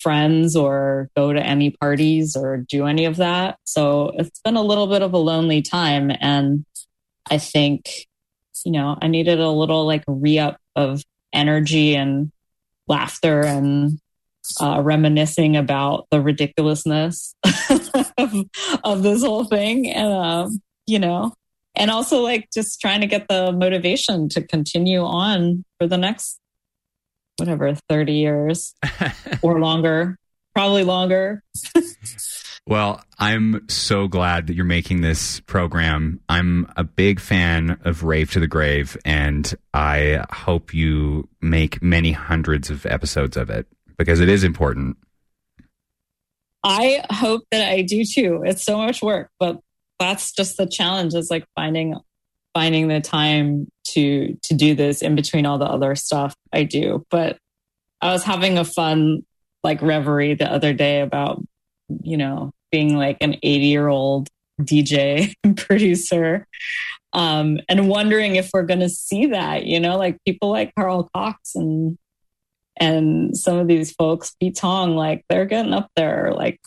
friends 0.00 0.56
or 0.56 1.08
go 1.16 1.32
to 1.32 1.40
any 1.40 1.70
parties 1.70 2.36
or 2.36 2.58
do 2.68 2.86
any 2.86 3.04
of 3.04 3.16
that. 3.16 3.58
So 3.64 4.12
it's 4.16 4.40
been 4.40 4.56
a 4.56 4.62
little 4.62 4.86
bit 4.86 5.02
of 5.02 5.12
a 5.12 5.18
lonely 5.18 5.62
time. 5.62 6.10
And 6.20 6.64
I 7.30 7.38
think, 7.38 7.90
you 8.64 8.72
know, 8.72 8.96
I 9.00 9.08
needed 9.08 9.40
a 9.40 9.50
little 9.50 9.86
like 9.86 10.04
re 10.06 10.38
up 10.38 10.58
of 10.76 11.02
energy 11.32 11.94
and 11.94 12.32
laughter 12.88 13.44
and 13.44 14.00
uh, 14.60 14.80
reminiscing 14.82 15.56
about 15.56 16.06
the 16.10 16.20
ridiculousness 16.20 17.34
of, 18.18 18.44
of, 18.82 19.02
this 19.02 19.22
whole 19.22 19.44
thing. 19.44 19.88
And, 19.90 20.12
um, 20.12 20.60
you 20.86 20.98
know, 20.98 21.32
and 21.76 21.90
also 21.90 22.20
like 22.20 22.48
just 22.52 22.80
trying 22.80 23.00
to 23.02 23.06
get 23.06 23.28
the 23.28 23.52
motivation 23.52 24.28
to 24.30 24.42
continue 24.42 25.02
on 25.02 25.64
for 25.78 25.86
the 25.86 25.98
next 25.98 26.39
whatever 27.40 27.74
30 27.88 28.12
years 28.12 28.74
or 29.42 29.58
longer 29.58 30.16
probably 30.54 30.84
longer. 30.84 31.42
Well 32.66 33.02
i'm 33.18 33.68
so 33.68 34.06
glad 34.06 34.46
that 34.46 34.54
you're 34.54 34.64
making 34.64 35.00
this 35.00 35.40
program. 35.40 36.20
I'm 36.28 36.70
a 36.76 36.84
big 36.84 37.18
fan 37.18 37.78
of 37.84 38.04
rave 38.04 38.30
to 38.32 38.40
the 38.40 38.46
grave 38.46 38.96
and 39.04 39.52
i 39.72 40.24
hope 40.30 40.74
you 40.74 41.28
make 41.40 41.82
many 41.82 42.12
hundreds 42.12 42.70
of 42.70 42.86
episodes 42.86 43.36
of 43.36 43.50
it 43.50 43.66
because 43.96 44.20
it 44.20 44.28
is 44.28 44.44
important. 44.44 44.96
I 46.62 47.04
hope 47.10 47.42
that 47.50 47.70
i 47.70 47.82
do 47.82 48.04
too. 48.04 48.42
It's 48.44 48.62
so 48.62 48.76
much 48.78 49.02
work 49.02 49.30
but 49.38 49.60
that's 49.98 50.32
just 50.32 50.56
the 50.56 50.66
challenge 50.66 51.14
is 51.14 51.30
like 51.30 51.44
finding 51.54 51.96
finding 52.60 52.88
the 52.88 53.00
time 53.00 53.66
to 53.84 54.36
to 54.42 54.54
do 54.54 54.74
this 54.74 55.00
in 55.00 55.14
between 55.14 55.46
all 55.46 55.56
the 55.56 55.64
other 55.64 55.94
stuff 55.94 56.34
I 56.52 56.64
do. 56.64 57.06
But 57.10 57.38
I 58.02 58.12
was 58.12 58.22
having 58.22 58.58
a 58.58 58.66
fun 58.66 59.24
like 59.64 59.80
reverie 59.80 60.34
the 60.34 60.52
other 60.52 60.74
day 60.74 61.00
about 61.00 61.42
you 62.02 62.18
know 62.18 62.52
being 62.70 62.96
like 62.96 63.16
an 63.22 63.36
80 63.42 63.66
year 63.66 63.88
old 63.88 64.28
DJ 64.60 65.32
producer 65.56 66.46
um, 67.14 67.58
and 67.66 67.88
wondering 67.88 68.36
if 68.36 68.50
we're 68.52 68.66
going 68.66 68.80
to 68.80 68.90
see 68.90 69.26
that 69.26 69.64
you 69.64 69.80
know 69.80 69.96
like 69.96 70.18
people 70.26 70.50
like 70.50 70.74
Carl 70.74 71.08
Cox 71.14 71.54
and 71.54 71.96
and 72.76 73.34
some 73.34 73.56
of 73.56 73.68
these 73.68 73.90
folks 73.92 74.36
Pete 74.38 74.56
Tong 74.56 74.96
like 74.96 75.24
they're 75.30 75.46
getting 75.46 75.72
up 75.72 75.88
there 75.96 76.34
like 76.34 76.60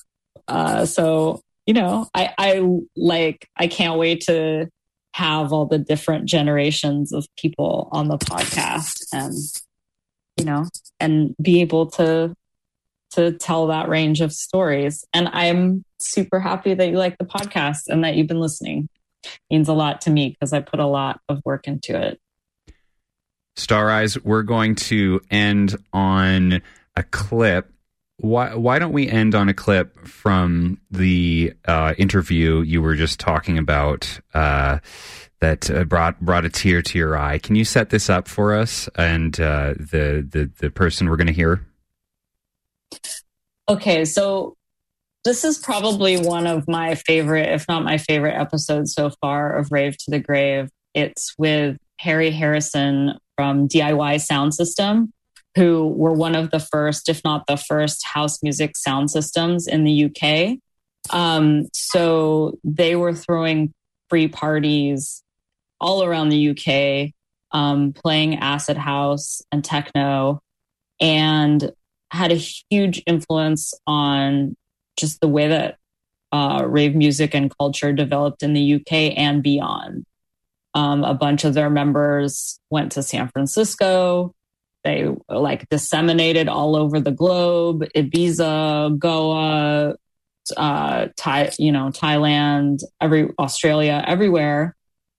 uh, 0.48 0.88
so 0.88 1.40
you 1.66 1.74
know, 1.74 2.08
I, 2.14 2.34
I 2.38 2.80
like, 2.96 3.48
I 3.56 3.68
can't 3.68 3.98
wait 3.98 4.22
to 4.22 4.70
have 5.14 5.54
all 5.54 5.66
the 5.66 5.78
different 5.78 6.28
generations 6.28 7.14
of 7.14 7.28
people 7.38 7.90
on 7.92 8.08
the 8.08 8.18
podcast 8.18 9.06
and, 9.14 9.34
you 10.38 10.46
know, 10.46 10.66
and 11.00 11.36
be 11.42 11.62
able 11.62 11.90
to, 11.92 12.34
to 13.12 13.32
tell 13.34 13.68
that 13.68 13.90
range 13.90 14.22
of 14.22 14.34
stories. 14.34 15.06
And 15.14 15.30
I'm 15.32 15.84
super 16.00 16.40
happy 16.40 16.74
that 16.74 16.90
you 16.90 16.98
like 16.98 17.18
the 17.18 17.26
podcast 17.26 17.82
and 17.88 18.04
that 18.04 18.16
you've 18.16 18.28
been 18.28 18.40
listening. 18.40 18.90
It 19.24 19.32
means 19.50 19.70
a 19.70 19.74
lot 19.74 20.02
to 20.02 20.10
me 20.10 20.30
because 20.30 20.52
I 20.52 20.62
put 20.62 20.80
a 20.80 20.88
lot 20.88 21.20
of 21.30 21.42
work 21.46 21.68
into 21.68 22.00
it. 22.00 22.20
Star 23.56 23.90
Eyes, 23.90 24.22
we're 24.24 24.44
going 24.44 24.76
to 24.76 25.22
end 25.30 25.76
on 25.94 26.62
a 26.96 27.04
clip 27.04 27.72
why 28.18 28.54
why 28.56 28.80
don't 28.80 28.94
we 28.94 29.10
end 29.10 29.36
on 29.36 29.50
a 29.50 29.54
clip 29.54 30.08
from 30.08 30.80
the 30.92 31.54
uh, 31.68 31.94
interview 31.98 32.62
you 32.62 32.82
were 32.82 32.96
just 32.96 33.20
talking 33.20 33.58
about 33.58 34.20
uh, 34.34 34.80
that 35.40 35.70
uh, 35.70 35.84
brought 35.84 36.20
brought 36.22 36.46
a 36.46 36.50
tear 36.50 36.82
to 36.82 36.98
your 36.98 37.18
eye? 37.18 37.38
Can 37.40 37.56
you 37.56 37.66
set 37.66 37.90
this 37.90 38.10
up 38.10 38.28
for 38.28 38.54
us 38.54 38.88
and 38.96 39.40
uh, 39.40 39.74
the 39.78 40.28
the 40.30 40.52
the 40.60 40.70
person 40.70 41.10
we're 41.10 41.18
going 41.18 41.28
to 41.28 41.34
hear? 41.34 41.66
Okay, 43.68 44.06
so 44.06 44.56
this 45.24 45.44
is 45.44 45.58
probably 45.58 46.18
one 46.18 46.48
of 46.48 46.68
my 46.68 46.96
favorite, 46.96 47.50
if 47.50 47.66
not 47.68 47.84
my 47.84 47.98
favorite, 47.98 48.34
episodes 48.34 48.94
so 48.94 49.10
far 49.22 49.58
of 49.58 49.72
Rave 49.72 49.98
to 49.98 50.12
the 50.12 50.20
Grave. 50.20 50.70
It's 50.94 51.34
with 51.38 51.78
Harry 52.00 52.30
Harrison 52.30 53.18
from 53.38 53.68
DIY 53.68 54.22
Sound 54.22 54.54
System 54.54 55.14
who 55.56 55.88
were 55.88 56.14
one 56.14 56.36
of 56.36 56.52
the 56.52 56.60
first, 56.60 57.10
if 57.10 57.24
not 57.24 57.46
the 57.48 57.58
first, 57.58 58.06
house 58.06 58.42
music 58.42 58.76
sound 58.76 59.12
systems 59.12 59.68
in 59.68 59.84
the 59.84 60.06
UK. 60.06 60.58
Um, 61.10 61.68
so 61.74 62.58
they 62.64 62.96
were 62.96 63.14
throwing 63.14 63.74
free 64.10 64.28
parties 64.28 65.24
all 65.80 66.04
around 66.04 66.30
the 66.30 66.50
UK, 66.50 67.14
um, 67.52 67.94
playing 67.94 68.40
acid 68.40 68.78
house 68.78 69.42
and 69.52 69.64
techno, 69.64 70.42
and 71.00 71.72
had 72.10 72.32
a 72.32 72.36
huge 72.70 73.04
influence 73.06 73.74
on 73.86 74.56
just 74.98 75.20
the 75.20 75.28
way 75.28 75.48
that 75.50 75.78
uh, 76.32 76.64
rave 76.66 76.96
music 76.96 77.36
and 77.36 77.56
culture 77.58 77.94
developed 77.94 78.42
in 78.42 78.54
the 78.54 78.76
UK 78.76 79.18
and 79.18 79.44
beyond. 79.44 80.06
Um, 80.74 81.04
a 81.04 81.14
bunch 81.14 81.44
of 81.44 81.54
their 81.54 81.70
members 81.70 82.60
went 82.72 82.94
to 82.94 83.04
San 83.04 83.28
Francisco 83.28 84.34
they 84.84 85.08
like 85.30 85.70
disseminated 85.70 86.48
all 86.48 86.76
over 86.76 87.00
the 87.00 87.12
globe, 87.12 87.86
Ibiza, 87.96 88.98
Goa, 88.98 89.96
uh, 90.58 91.08
Thai, 91.16 91.52
you 91.58 91.72
know, 91.72 91.90
Thailand, 91.90 92.80
every 93.00 93.30
Australia, 93.40 94.04
everywhere, 94.06 94.76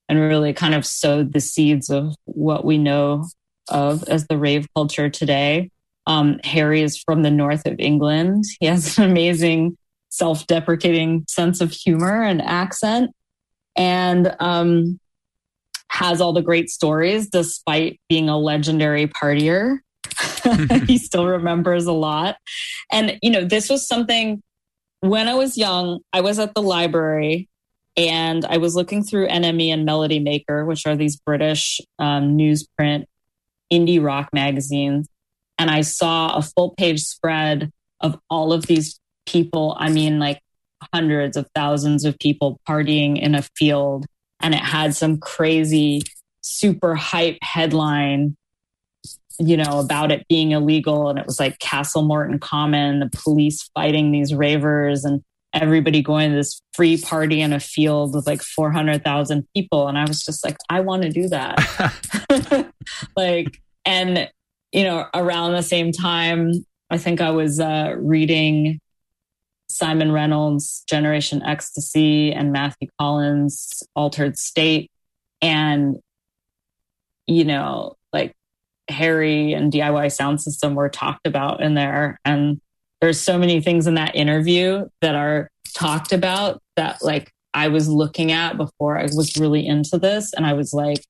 and 0.08 0.20
really 0.20 0.52
kind 0.52 0.74
of 0.74 0.84
sowed 0.84 1.32
the 1.32 1.40
seeds 1.40 1.88
of 1.88 2.14
what 2.24 2.64
we 2.64 2.78
know 2.78 3.26
of 3.68 4.04
as 4.04 4.26
the 4.26 4.36
rave 4.36 4.66
culture 4.74 5.08
today. 5.08 5.70
Um, 6.06 6.40
Harry 6.44 6.82
is 6.82 6.98
from 6.98 7.22
the 7.22 7.30
north 7.30 7.66
of 7.66 7.76
England. 7.78 8.44
He 8.60 8.66
has 8.66 8.98
an 8.98 9.04
amazing 9.04 9.78
self-deprecating 10.10 11.24
sense 11.26 11.62
of 11.62 11.72
humor 11.72 12.22
and 12.22 12.42
accent, 12.42 13.12
and 13.76 14.36
um, 14.38 15.00
has 15.90 16.20
all 16.20 16.32
the 16.32 16.42
great 16.42 16.68
stories 16.68 17.28
despite 17.28 18.00
being 18.08 18.28
a 18.28 18.38
legendary 18.38 19.06
partier. 19.06 19.78
he 20.86 20.98
still 20.98 21.26
remembers 21.26 21.86
a 21.86 21.92
lot. 21.92 22.36
And, 22.90 23.18
you 23.22 23.30
know, 23.30 23.44
this 23.44 23.70
was 23.70 23.86
something 23.86 24.42
when 25.00 25.28
I 25.28 25.34
was 25.34 25.58
young, 25.58 26.00
I 26.12 26.22
was 26.22 26.38
at 26.38 26.54
the 26.54 26.62
library 26.62 27.48
and 27.96 28.44
I 28.44 28.56
was 28.56 28.74
looking 28.74 29.04
through 29.04 29.28
NME 29.28 29.68
and 29.68 29.84
Melody 29.84 30.18
Maker, 30.18 30.64
which 30.64 30.86
are 30.86 30.96
these 30.96 31.16
British 31.16 31.80
um, 31.98 32.36
newsprint 32.36 33.04
indie 33.72 34.02
rock 34.02 34.30
magazines. 34.32 35.08
And 35.58 35.70
I 35.70 35.82
saw 35.82 36.36
a 36.36 36.42
full 36.42 36.70
page 36.70 37.00
spread 37.00 37.70
of 38.00 38.18
all 38.30 38.52
of 38.52 38.66
these 38.66 38.98
people. 39.26 39.76
I 39.78 39.90
mean, 39.90 40.18
like 40.18 40.40
hundreds 40.92 41.36
of 41.36 41.48
thousands 41.54 42.04
of 42.04 42.18
people 42.18 42.58
partying 42.68 43.20
in 43.20 43.34
a 43.34 43.42
field 43.42 44.06
and 44.44 44.54
it 44.54 44.60
had 44.60 44.94
some 44.94 45.18
crazy 45.18 46.02
super 46.42 46.94
hype 46.94 47.38
headline 47.42 48.36
you 49.40 49.56
know 49.56 49.80
about 49.80 50.12
it 50.12 50.28
being 50.28 50.52
illegal. 50.52 51.08
And 51.08 51.18
it 51.18 51.26
was 51.26 51.40
like 51.40 51.58
castle 51.58 52.02
morton 52.02 52.38
Common 52.38 53.00
the 53.00 53.10
police 53.10 53.68
fighting 53.74 54.12
these 54.12 54.32
ravers 54.32 55.04
and 55.04 55.22
everybody 55.52 56.02
going 56.02 56.30
to 56.30 56.36
this 56.36 56.60
free 56.72 56.96
party 56.96 57.40
in 57.40 57.52
a 57.52 57.60
field 57.60 58.14
with 58.14 58.26
like 58.26 58.42
400,000 58.42 59.46
people. 59.54 59.88
And 59.88 59.98
I 59.98 60.04
was 60.04 60.24
just 60.24 60.44
like 60.44 60.56
I 60.68 60.80
want 60.80 61.02
to 61.02 61.10
do 61.10 61.28
that. 61.30 62.70
Like 63.16 63.60
and 63.86 64.30
you 64.72 64.84
know 64.84 65.06
around 65.14 65.52
the 65.52 65.62
same 65.62 65.90
time 65.90 66.52
I 66.90 66.98
think 66.98 67.20
I 67.20 67.30
was 67.30 67.58
uh, 67.58 67.94
reading 67.96 68.78
Simon 69.68 70.12
Reynolds, 70.12 70.84
Generation 70.88 71.42
Ecstasy, 71.42 72.32
and 72.32 72.52
Matthew 72.52 72.88
Collins, 72.98 73.82
Altered 73.96 74.38
State. 74.38 74.90
And, 75.40 75.96
you 77.26 77.44
know, 77.44 77.94
like 78.12 78.34
Harry 78.88 79.52
and 79.52 79.72
DIY 79.72 80.12
Sound 80.12 80.40
System 80.40 80.74
were 80.74 80.88
talked 80.88 81.26
about 81.26 81.62
in 81.62 81.74
there. 81.74 82.18
And 82.24 82.60
there's 83.00 83.20
so 83.20 83.38
many 83.38 83.60
things 83.60 83.86
in 83.86 83.94
that 83.94 84.14
interview 84.14 84.86
that 85.00 85.14
are 85.14 85.50
talked 85.74 86.12
about 86.12 86.62
that, 86.76 87.02
like, 87.02 87.30
I 87.52 87.68
was 87.68 87.88
looking 87.88 88.32
at 88.32 88.56
before 88.56 88.98
I 88.98 89.04
was 89.04 89.36
really 89.36 89.66
into 89.66 89.98
this. 89.98 90.32
And 90.32 90.44
I 90.44 90.54
was 90.54 90.72
like, 90.72 91.04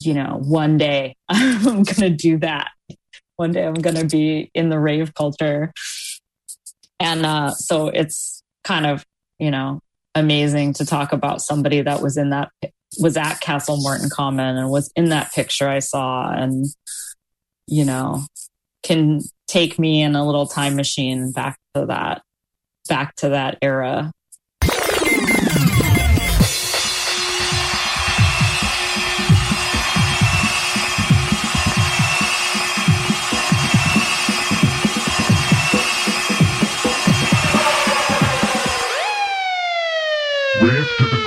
you 0.00 0.14
know, 0.14 0.40
one 0.42 0.78
day 0.78 1.16
I'm 1.28 1.62
going 1.62 1.84
to 1.84 2.10
do 2.10 2.38
that. 2.38 2.70
One 3.36 3.52
day 3.52 3.66
I'm 3.66 3.74
going 3.74 3.96
to 3.96 4.06
be 4.06 4.50
in 4.54 4.68
the 4.68 4.78
rave 4.78 5.14
culture 5.14 5.72
and 7.00 7.24
uh, 7.24 7.50
so 7.52 7.88
it's 7.88 8.42
kind 8.62 8.86
of, 8.86 9.04
you 9.38 9.50
know, 9.50 9.80
amazing 10.14 10.74
to 10.74 10.84
talk 10.84 11.12
about 11.12 11.40
somebody 11.40 11.80
that 11.80 12.02
was 12.02 12.16
in 12.16 12.30
that 12.30 12.50
was 12.98 13.16
at 13.16 13.40
Castle 13.40 13.78
Morton 13.80 14.10
Common 14.10 14.56
and 14.56 14.70
was 14.70 14.92
in 14.96 15.08
that 15.10 15.32
picture 15.32 15.68
I 15.68 15.78
saw 15.78 16.30
and 16.30 16.66
you 17.66 17.84
know 17.84 18.24
can 18.82 19.20
take 19.46 19.78
me 19.78 20.02
in 20.02 20.16
a 20.16 20.26
little 20.26 20.46
time 20.46 20.74
machine 20.74 21.30
back 21.30 21.58
to 21.74 21.86
that 21.86 22.22
back 22.88 23.14
to 23.16 23.30
that 23.30 23.58
era 23.62 24.10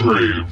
grave. 0.04 0.46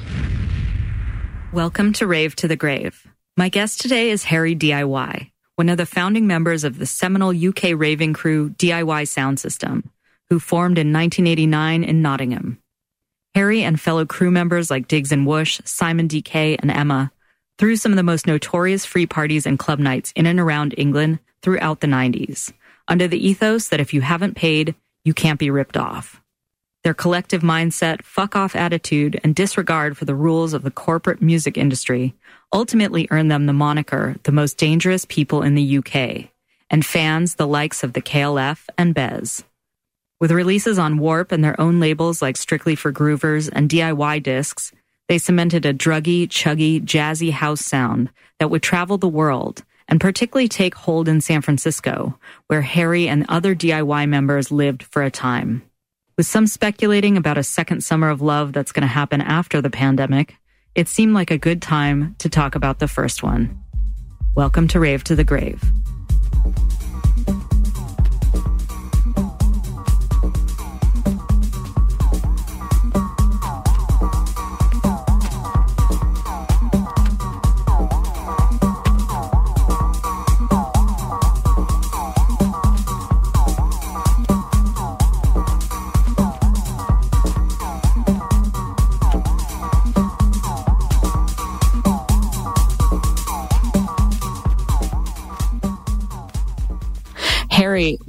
Welcome 1.52 1.92
to 1.94 2.06
Rave 2.06 2.34
to 2.36 2.48
the 2.48 2.56
Grave. 2.56 3.06
My 3.36 3.50
guest 3.50 3.82
today 3.82 4.08
is 4.08 4.24
Harry 4.24 4.56
DIY, 4.56 5.30
one 5.56 5.68
of 5.68 5.76
the 5.76 5.84
founding 5.84 6.26
members 6.26 6.64
of 6.64 6.78
the 6.78 6.86
seminal 6.86 7.36
UK 7.36 7.74
raving 7.76 8.14
crew 8.14 8.48
DIY 8.48 9.06
Sound 9.06 9.38
System, 9.38 9.90
who 10.30 10.40
formed 10.40 10.78
in 10.78 10.90
1989 10.90 11.84
in 11.84 12.00
Nottingham. 12.00 12.62
Harry 13.34 13.62
and 13.62 13.78
fellow 13.78 14.06
crew 14.06 14.30
members 14.30 14.70
like 14.70 14.88
Digs 14.88 15.12
and 15.12 15.26
Woosh, 15.26 15.60
Simon 15.66 16.08
DK, 16.08 16.56
and 16.58 16.70
Emma 16.70 17.12
threw 17.58 17.76
some 17.76 17.92
of 17.92 17.96
the 17.96 18.02
most 18.02 18.26
notorious 18.26 18.86
free 18.86 19.04
parties 19.04 19.44
and 19.44 19.58
club 19.58 19.78
nights 19.78 20.14
in 20.16 20.24
and 20.24 20.40
around 20.40 20.74
England 20.78 21.18
throughout 21.42 21.80
the 21.80 21.86
90s, 21.86 22.54
under 22.88 23.06
the 23.06 23.28
ethos 23.28 23.68
that 23.68 23.80
if 23.80 23.92
you 23.92 24.00
haven't 24.00 24.34
paid, 24.34 24.74
you 25.04 25.12
can't 25.12 25.38
be 25.38 25.50
ripped 25.50 25.76
off. 25.76 26.21
Their 26.84 26.94
collective 26.94 27.42
mindset, 27.42 28.02
fuck 28.02 28.34
off 28.34 28.56
attitude, 28.56 29.20
and 29.22 29.36
disregard 29.36 29.96
for 29.96 30.04
the 30.04 30.16
rules 30.16 30.52
of 30.52 30.64
the 30.64 30.70
corporate 30.70 31.22
music 31.22 31.56
industry 31.56 32.14
ultimately 32.52 33.06
earned 33.10 33.30
them 33.30 33.46
the 33.46 33.52
moniker 33.52 34.16
the 34.24 34.32
most 34.32 34.58
dangerous 34.58 35.04
people 35.04 35.42
in 35.42 35.54
the 35.54 35.78
UK, 35.78 36.30
and 36.70 36.84
fans 36.84 37.36
the 37.36 37.46
likes 37.46 37.84
of 37.84 37.92
the 37.92 38.02
KLF 38.02 38.66
and 38.76 38.94
Bez. 38.94 39.44
With 40.20 40.32
releases 40.32 40.78
on 40.78 40.98
Warp 40.98 41.30
and 41.30 41.44
their 41.44 41.60
own 41.60 41.78
labels 41.78 42.20
like 42.20 42.36
Strictly 42.36 42.74
for 42.74 42.92
Groovers 42.92 43.48
and 43.52 43.68
DIY 43.68 44.22
Discs, 44.22 44.72
they 45.08 45.18
cemented 45.18 45.64
a 45.66 45.74
druggy, 45.74 46.26
chuggy, 46.28 46.80
jazzy 46.80 47.30
house 47.30 47.64
sound 47.64 48.10
that 48.38 48.50
would 48.50 48.62
travel 48.62 48.98
the 48.98 49.08
world 49.08 49.62
and 49.88 50.00
particularly 50.00 50.48
take 50.48 50.74
hold 50.74 51.08
in 51.08 51.20
San 51.20 51.42
Francisco, 51.42 52.18
where 52.46 52.62
Harry 52.62 53.08
and 53.08 53.26
other 53.28 53.54
DIY 53.54 54.08
members 54.08 54.50
lived 54.50 54.82
for 54.84 55.02
a 55.02 55.10
time. 55.10 55.62
With 56.18 56.26
some 56.26 56.46
speculating 56.46 57.16
about 57.16 57.38
a 57.38 57.42
second 57.42 57.82
summer 57.82 58.10
of 58.10 58.20
love 58.20 58.52
that's 58.52 58.70
going 58.70 58.82
to 58.82 58.86
happen 58.86 59.22
after 59.22 59.62
the 59.62 59.70
pandemic, 59.70 60.36
it 60.74 60.86
seemed 60.86 61.14
like 61.14 61.30
a 61.30 61.38
good 61.38 61.62
time 61.62 62.14
to 62.18 62.28
talk 62.28 62.54
about 62.54 62.80
the 62.80 62.88
first 62.88 63.22
one. 63.22 63.58
Welcome 64.36 64.68
to 64.68 64.80
Rave 64.80 65.04
to 65.04 65.16
the 65.16 65.24
Grave. 65.24 65.62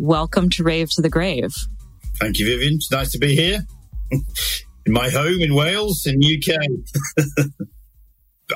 Welcome 0.03 0.49
to 0.49 0.63
Rave 0.63 0.89
to 0.89 1.01
the 1.01 1.09
Grave. 1.09 1.55
Thank 2.19 2.37
you, 2.37 2.45
Vivian. 2.45 2.75
It's 2.75 2.91
nice 2.91 3.11
to 3.13 3.17
be 3.17 3.35
here 3.35 3.61
in 4.11 4.91
my 4.91 5.09
home 5.09 5.39
in 5.39 5.55
Wales, 5.55 6.05
in 6.05 6.17
UK. 6.21 6.57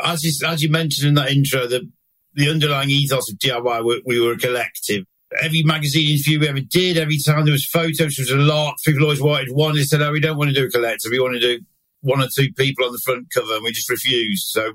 as 0.03 0.23
you, 0.23 0.47
as 0.47 0.61
you 0.61 0.69
mentioned 0.69 1.07
in 1.07 1.13
that 1.15 1.31
intro, 1.31 1.65
the 1.65 1.89
the 2.33 2.51
underlying 2.51 2.89
ethos 2.89 3.31
of 3.31 3.39
DIY, 3.39 3.83
we, 3.83 4.03
we 4.05 4.21
were 4.21 4.33
a 4.33 4.37
collective. 4.37 5.05
Every 5.41 5.63
magazine 5.63 6.11
interview 6.11 6.39
we 6.39 6.47
ever 6.47 6.59
did, 6.59 6.97
every 6.97 7.17
time 7.17 7.45
there 7.45 7.51
was 7.51 7.65
photos, 7.65 7.97
there 7.97 8.07
was 8.07 8.29
a 8.29 8.35
lot. 8.35 8.75
People 8.85 9.03
always 9.03 9.21
wanted 9.21 9.49
one. 9.51 9.75
They 9.75 9.83
said, 9.83 10.01
"Oh, 10.01 10.11
we 10.11 10.19
don't 10.19 10.37
want 10.37 10.49
to 10.49 10.53
do 10.53 10.67
a 10.67 10.69
collective. 10.69 11.11
We 11.11 11.19
want 11.19 11.33
to 11.33 11.39
do 11.39 11.63
one 12.01 12.21
or 12.21 12.27
two 12.27 12.51
people 12.53 12.85
on 12.85 12.91
the 12.91 12.99
front 12.99 13.27
cover," 13.33 13.55
and 13.55 13.63
we 13.63 13.71
just 13.71 13.89
refused. 13.89 14.47
So 14.49 14.73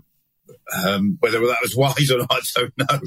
um, 0.84 1.18
whether 1.20 1.38
that 1.38 1.62
was 1.62 1.76
wise 1.76 2.10
or 2.10 2.18
not, 2.18 2.30
I 2.30 2.40
don't 2.54 2.78
know. 2.78 3.00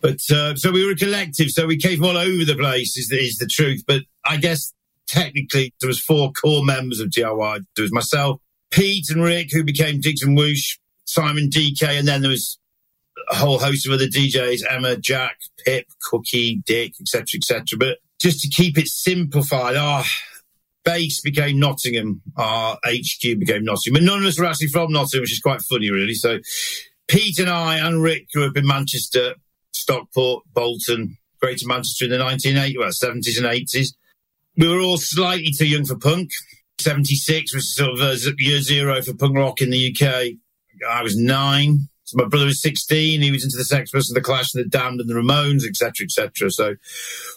But 0.00 0.18
uh, 0.30 0.56
so 0.56 0.72
we 0.72 0.84
were 0.84 0.92
a 0.92 0.96
collective, 0.96 1.50
so 1.50 1.66
we 1.66 1.76
came 1.76 1.98
from 1.98 2.06
all 2.06 2.16
over 2.16 2.44
the 2.44 2.56
place. 2.56 2.96
Is 2.96 3.08
the, 3.08 3.18
is 3.18 3.36
the 3.36 3.46
truth? 3.46 3.84
But 3.86 4.02
I 4.24 4.38
guess 4.38 4.72
technically 5.06 5.74
there 5.80 5.88
was 5.88 6.00
four 6.00 6.32
core 6.32 6.64
members 6.64 7.00
of 7.00 7.10
DIY. 7.10 7.64
There 7.76 7.82
was 7.82 7.92
myself, 7.92 8.40
Pete, 8.70 9.10
and 9.10 9.22
Rick, 9.22 9.48
who 9.52 9.64
became 9.64 10.00
Digs 10.00 10.22
and 10.22 10.36
Woosh, 10.36 10.78
Simon 11.04 11.50
DK, 11.50 11.98
and 11.98 12.08
then 12.08 12.22
there 12.22 12.30
was 12.30 12.58
a 13.30 13.34
whole 13.34 13.58
host 13.58 13.86
of 13.86 13.92
other 13.92 14.06
DJs: 14.06 14.62
Emma, 14.68 14.96
Jack, 14.96 15.36
Pip, 15.64 15.86
Cookie, 16.10 16.62
Dick, 16.64 16.94
etc., 17.00 17.26
etc. 17.36 17.78
But 17.78 17.98
just 18.20 18.40
to 18.40 18.48
keep 18.48 18.78
it 18.78 18.88
simplified, 18.88 19.76
our 19.76 20.04
base 20.84 21.20
became 21.20 21.58
Nottingham, 21.58 22.22
our 22.36 22.78
HQ 22.86 23.38
became 23.38 23.64
Nottingham, 23.64 23.94
but 23.94 24.02
none 24.02 24.20
of 24.20 24.24
us 24.24 24.38
were 24.38 24.46
actually 24.46 24.68
from 24.68 24.92
Nottingham, 24.92 25.22
which 25.22 25.32
is 25.32 25.40
quite 25.40 25.60
funny, 25.62 25.90
really. 25.90 26.14
So 26.14 26.38
Pete 27.08 27.38
and 27.38 27.50
I 27.50 27.86
and 27.86 28.02
Rick 28.02 28.30
grew 28.32 28.46
up 28.46 28.56
in 28.56 28.66
Manchester 28.66 29.34
Stockport, 29.80 30.44
Bolton, 30.52 31.16
Greater 31.40 31.66
Manchester 31.66 32.04
in 32.04 32.10
the 32.10 32.18
1980s, 32.18 32.78
well, 32.78 32.88
70s 32.88 33.38
and 33.38 33.46
80s. 33.46 33.94
We 34.56 34.68
were 34.68 34.80
all 34.80 34.98
slightly 34.98 35.52
too 35.56 35.66
young 35.66 35.84
for 35.84 35.96
punk. 35.96 36.30
76 36.78 37.54
was 37.54 37.74
sort 37.74 37.92
of 37.92 38.00
a 38.00 38.16
year 38.38 38.60
zero 38.60 39.00
for 39.02 39.14
punk 39.14 39.36
rock 39.36 39.60
in 39.60 39.70
the 39.70 39.94
UK. 39.94 40.34
I 40.88 41.02
was 41.02 41.16
nine. 41.16 41.88
So 42.04 42.16
my 42.16 42.28
brother 42.28 42.46
was 42.46 42.60
16. 42.62 43.22
He 43.22 43.30
was 43.30 43.44
into 43.44 43.56
the 43.56 43.64
Sex 43.64 43.90
Pistols, 43.90 44.14
the 44.14 44.20
Clash, 44.20 44.54
and 44.54 44.64
the 44.64 44.68
Damned, 44.68 45.00
and 45.00 45.08
the 45.08 45.14
Ramones, 45.14 45.64
etc., 45.66 46.04
etc. 46.04 46.50
So 46.50 46.74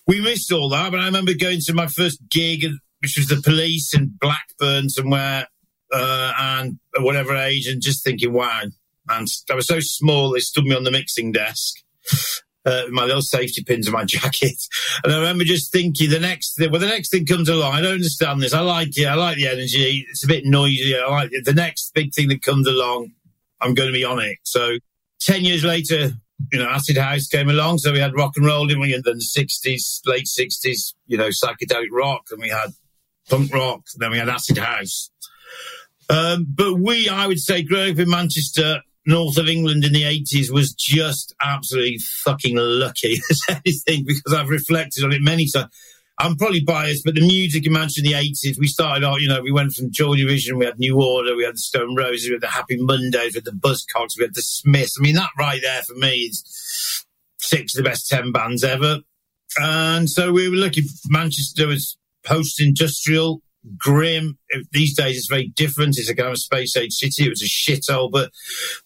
we 0.08 0.22
missed 0.22 0.52
all 0.52 0.70
that. 0.70 0.92
But 0.92 1.00
I 1.00 1.06
remember 1.06 1.34
going 1.34 1.60
to 1.62 1.74
my 1.74 1.88
first 1.88 2.20
gig, 2.30 2.66
which 3.02 3.18
was 3.18 3.28
the 3.28 3.42
Police 3.42 3.94
in 3.94 4.18
Blackburn 4.20 4.90
somewhere, 4.90 5.48
uh, 5.94 6.34
and 6.40 6.80
at 6.98 7.04
whatever 7.04 7.36
age, 7.36 7.68
and 7.68 7.82
just 7.82 8.04
thinking, 8.04 8.34
wow. 8.34 8.64
And 9.10 9.28
I 9.52 9.56
was 9.56 9.68
so 9.68 9.80
small, 9.80 10.32
they 10.32 10.40
stood 10.40 10.64
me 10.64 10.76
on 10.76 10.86
the 10.86 10.92
mixing 10.92 11.32
desk 11.32 11.83
uh, 12.66 12.84
my 12.92 13.04
little 13.04 13.22
safety 13.22 13.64
pins 13.64 13.88
in 13.88 13.94
my 13.94 14.06
jacket. 14.06 14.56
And 15.04 15.14
I 15.14 15.18
remember 15.18 15.44
just 15.44 15.72
thinking 15.72 16.10
the 16.10 16.20
next 16.20 16.56
thing, 16.58 16.72
well, 16.72 16.80
the 16.80 16.88
next 16.88 17.10
thing 17.10 17.26
comes 17.26 17.50
along. 17.50 17.74
I 17.74 17.82
don't 17.82 17.94
understand 17.94 18.42
this. 18.42 18.54
I 18.54 18.62
like 18.62 18.98
it. 18.98 19.06
I 19.06 19.16
like 19.16 19.38
the 19.38 19.48
energy. 19.48 20.06
It's 20.10 20.24
a 20.24 20.28
bit 20.28 20.46
noisy. 20.46 20.98
I 20.98 21.10
like 21.10 21.30
it. 21.32 21.46
The 21.46 21.54
next 21.54 21.94
big 21.94 22.14
thing 22.14 22.30
that 22.30 22.42
comes 22.42 22.68
along, 22.68 23.12
I'm 23.62 23.74
going 23.74 23.90
to 23.90 23.94
be 23.94 24.06
on 24.06 24.20
it. 24.20 24.38
So 24.44 24.78
10 25.22 25.46
years 25.46 25.64
later, 25.64 26.12
you 26.52 26.60
know, 26.60 26.68
acid 26.68 26.98
house 26.98 27.28
came 27.28 27.50
along. 27.50 27.78
So 27.80 27.92
we 27.92 28.00
had 28.00 28.16
rock 28.16 28.34
and 28.36 28.46
roll, 28.46 28.68
didn't 28.68 28.82
we? 28.82 28.92
Then 28.92 29.04
the 29.04 29.14
60s, 29.38 30.02
late 30.06 30.26
60s, 30.26 30.94
you 31.08 31.18
know, 31.18 31.30
psychedelic 31.30 31.88
rock. 31.92 32.24
And 32.32 32.42
we 32.42 32.50
had 32.50 32.74
punk 33.30 33.54
rock. 33.54 33.82
And 33.94 34.02
then 34.02 34.12
we 34.12 34.18
had 34.18 34.30
acid 34.30 34.58
house. 34.58 35.10
Um, 36.10 36.46
but 36.50 36.74
we, 36.74 37.08
I 37.08 37.28
would 37.28 37.40
say, 37.40 37.64
growing 37.64 37.94
up 37.94 38.00
in 38.00 38.10
Manchester, 38.10 38.82
north 39.06 39.38
of 39.38 39.48
England 39.48 39.84
in 39.84 39.94
the 39.94 40.04
80s 40.04 40.50
was 40.50 40.74
just 40.74 41.34
absolutely 41.42 42.00
fucking 42.00 42.56
lucky 42.56 43.22
as 43.30 43.42
anything 43.50 44.06
because 44.06 44.34
I've 44.34 44.50
reflected 44.50 45.04
on 45.04 45.12
it 45.12 45.22
many 45.22 45.48
times. 45.48 45.72
I'm 46.20 46.38
probably 46.38 46.62
biased, 46.62 47.04
but 47.04 47.16
the 47.16 47.22
music 47.22 47.66
in 47.66 47.74
Manchester 47.74 48.02
in 48.02 48.12
the 48.12 48.14
80s, 48.14 48.60
we 48.60 48.68
started 48.68 49.04
out, 49.04 49.20
you 49.22 49.28
know, 49.28 49.42
we 49.42 49.52
went 49.52 49.74
from 49.74 49.92
Joy 49.92 50.16
Division, 50.16 50.60
we 50.60 50.66
had 50.66 50.78
New 50.78 51.02
Order, 51.02 51.36
we 51.36 51.44
had 51.44 51.56
the 51.56 51.60
Stone 51.60 51.96
Roses, 51.96 52.28
we 52.28 52.34
had 52.34 52.42
the 52.42 52.48
Happy 52.48 52.78
Mondays, 52.78 53.34
we 53.34 53.40
had 53.40 53.46
the 53.46 53.52
Buzzcocks, 53.52 54.18
we 54.18 54.24
had 54.24 54.36
the 54.36 54.44
Smiths. 54.44 54.98
I 55.00 55.02
mean, 55.02 55.16
that 55.16 55.32
right 55.40 55.60
there 55.62 55.82
for 55.82 55.96
me 55.96 56.26
is 56.26 57.04
six 57.40 57.76
of 57.76 57.84
the 57.84 57.90
best 57.90 58.10
10 58.10 58.32
bands 58.32 58.64
ever. 58.64 59.00
And 59.58 60.10
so 60.10 60.32
we 60.32 60.50
were 60.50 60.56
lucky. 60.56 60.84
Manchester 61.08 61.68
was 61.68 61.98
post 62.24 62.62
industrial 62.62 63.42
grim. 63.78 64.38
These 64.72 64.96
days, 64.96 65.18
it's 65.18 65.28
very 65.28 65.48
different. 65.48 65.98
It's 65.98 66.10
a 66.10 66.16
kind 66.16 66.30
of 66.30 66.38
space 66.38 66.76
age 66.76 66.94
city. 66.94 67.26
It 67.26 67.30
was 67.30 67.42
a 67.42 67.46
shithole, 67.46 68.12
but 68.12 68.32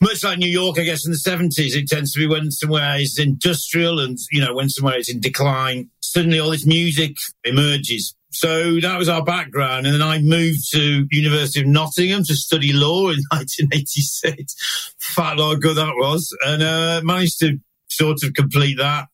much 0.01 0.23
like 0.23 0.38
New 0.38 0.49
York, 0.49 0.80
I 0.80 0.84
guess 0.84 1.05
in 1.05 1.11
the 1.11 1.17
seventies, 1.17 1.75
it 1.75 1.88
tends 1.88 2.13
to 2.13 2.19
be 2.19 2.28
when 2.28 2.51
somewhere 2.51 2.99
is 2.99 3.19
industrial 3.19 3.99
and 3.99 4.17
you 4.32 4.41
know 4.41 4.53
when 4.53 4.69
somewhere 4.69 4.97
is 4.97 5.09
in 5.09 5.19
decline. 5.19 5.89
Suddenly, 6.01 6.39
all 6.39 6.51
this 6.51 6.65
music 6.65 7.17
emerges. 7.43 8.15
So 8.32 8.80
that 8.82 8.97
was 8.97 9.09
our 9.09 9.23
background, 9.23 9.86
and 9.86 9.95
then 9.95 10.01
I 10.01 10.19
moved 10.19 10.69
to 10.71 11.07
University 11.11 11.61
of 11.61 11.67
Nottingham 11.67 12.23
to 12.25 12.36
study 12.36 12.73
law 12.73 13.09
in 13.09 13.23
1986. 13.32 14.93
Fat 14.99 15.38
lot 15.38 15.59
good 15.61 15.78
that 15.78 15.95
was, 15.95 16.36
and 16.45 16.61
uh, 16.61 17.01
managed 17.03 17.39
to 17.39 17.57
sort 17.89 18.23
of 18.23 18.34
complete 18.34 18.78
that. 18.78 19.07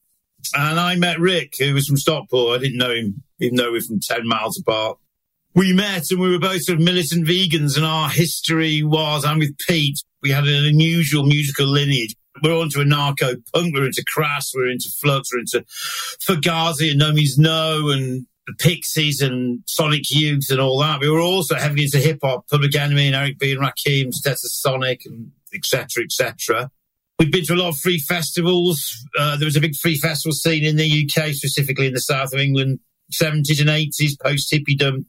And 0.56 0.78
I 0.78 0.96
met 0.98 1.20
Rick, 1.20 1.56
who 1.58 1.74
was 1.74 1.88
from 1.88 1.96
Stockport. 1.96 2.60
I 2.60 2.64
didn't 2.64 2.78
know 2.78 2.94
him, 2.94 3.24
even 3.40 3.56
though 3.56 3.72
we 3.72 3.78
we're 3.78 3.82
from 3.82 4.02
10 4.02 4.28
miles 4.28 4.60
apart 4.60 4.98
we 5.56 5.74
met 5.74 6.10
and 6.10 6.20
we 6.20 6.32
were 6.32 6.40
both 6.40 6.64
sort 6.64 6.80
of 6.80 6.84
militant 6.84 7.28
vegans 7.28 7.76
and 7.76 7.86
our 7.86 8.10
history 8.10 8.84
was, 8.84 9.24
I'm 9.24 9.40
with 9.40 9.58
Pete, 9.58 10.00
we 10.22 10.32
had 10.32 10.46
an 10.46 10.66
unusual 10.66 11.26
musical 11.26 11.68
lineage. 11.68 12.16
We're 12.42 12.60
on 12.60 12.70
to 12.70 12.80
anarcho 12.80 13.36
punk, 13.54 13.76
we're 13.76 13.86
into 13.86 14.04
Crass, 14.08 14.52
we're 14.56 14.70
into 14.70 14.90
Flux, 15.00 15.32
we're 15.32 15.42
into 15.42 15.64
Fugazi 16.28 16.92
and 16.92 17.00
No 17.00 17.14
Means 17.14 17.38
No 17.38 17.90
and 17.90 18.26
the 18.48 18.54
Pixies 18.60 19.22
and 19.22 19.60
Sonic 19.68 20.10
Youth 20.10 20.50
and 20.50 20.60
all 20.60 20.80
that. 20.80 21.00
We 21.00 21.10
were 21.10 21.22
also 21.22 21.56
heavily 21.56 21.84
into 21.84 22.00
hip 22.00 22.20
hop, 22.24 22.50
Public 22.50 22.76
Enemy 22.76 23.08
and 23.08 23.16
Eric 23.16 23.40
B. 23.40 23.52
and 23.54 23.62
Rakim, 23.62 24.12
Stetsasonic 24.12 25.06
and 25.06 25.32
etc. 25.54 26.04
etc. 26.04 26.72
We've 27.20 27.32
been 27.32 27.46
to 27.46 27.54
a 27.54 27.56
lot 27.56 27.70
of 27.70 27.78
free 27.78 28.00
festivals. 28.00 28.92
Uh, 29.18 29.38
there 29.38 29.46
was 29.46 29.56
a 29.56 29.62
big 29.62 29.76
free 29.76 29.98
festival 29.98 30.34
scene 30.34 30.66
in 30.66 30.78
the 30.78 31.08
UK, 31.08 31.28
specifically 31.34 31.88
in 31.88 31.94
the 31.94 32.02
south 32.02 32.34
of 32.34 32.40
England, 32.40 32.80
70s 33.14 33.62
and 33.62 33.70
80s, 33.70 34.20
post 34.20 34.52
hippiedom. 34.52 35.06